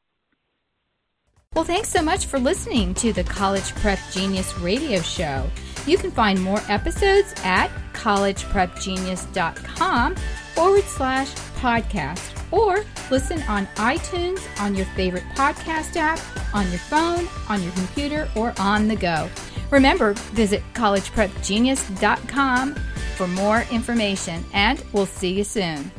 Well, 1.54 1.64
thanks 1.64 1.90
so 1.90 2.02
much 2.02 2.26
for 2.26 2.38
listening 2.38 2.94
to 2.96 3.14
the 3.14 3.24
College 3.24 3.74
Prep 3.76 4.00
Genius 4.12 4.58
radio 4.60 5.00
show. 5.00 5.50
You 5.86 5.98
can 5.98 6.12
find 6.12 6.42
more 6.42 6.62
episodes 6.68 7.34
at 7.44 7.70
collegeprepgenius.com 7.94 10.16
forward 10.16 10.84
slash 10.84 11.32
podcast 11.60 12.32
or 12.52 12.84
listen 13.12 13.42
on 13.44 13.68
iTunes, 13.76 14.42
on 14.60 14.74
your 14.76 14.88
favorite 14.88 15.24
podcast 15.36 15.96
app, 15.96 16.20
on 16.54 16.68
your 16.70 16.80
phone, 16.80 17.28
on 17.50 17.62
your 17.62 17.72
computer, 17.74 18.28
or 18.36 18.54
on 18.60 18.88
the 18.88 18.96
go. 18.96 19.30
Remember, 19.72 20.14
visit 20.34 20.64
collegeprepgenius.com 20.74 22.76
for 23.16 23.28
more 23.28 23.64
information, 23.72 24.44
and 24.54 24.84
we'll 24.94 25.06
see 25.06 25.34
you 25.34 25.44
soon. 25.44 25.92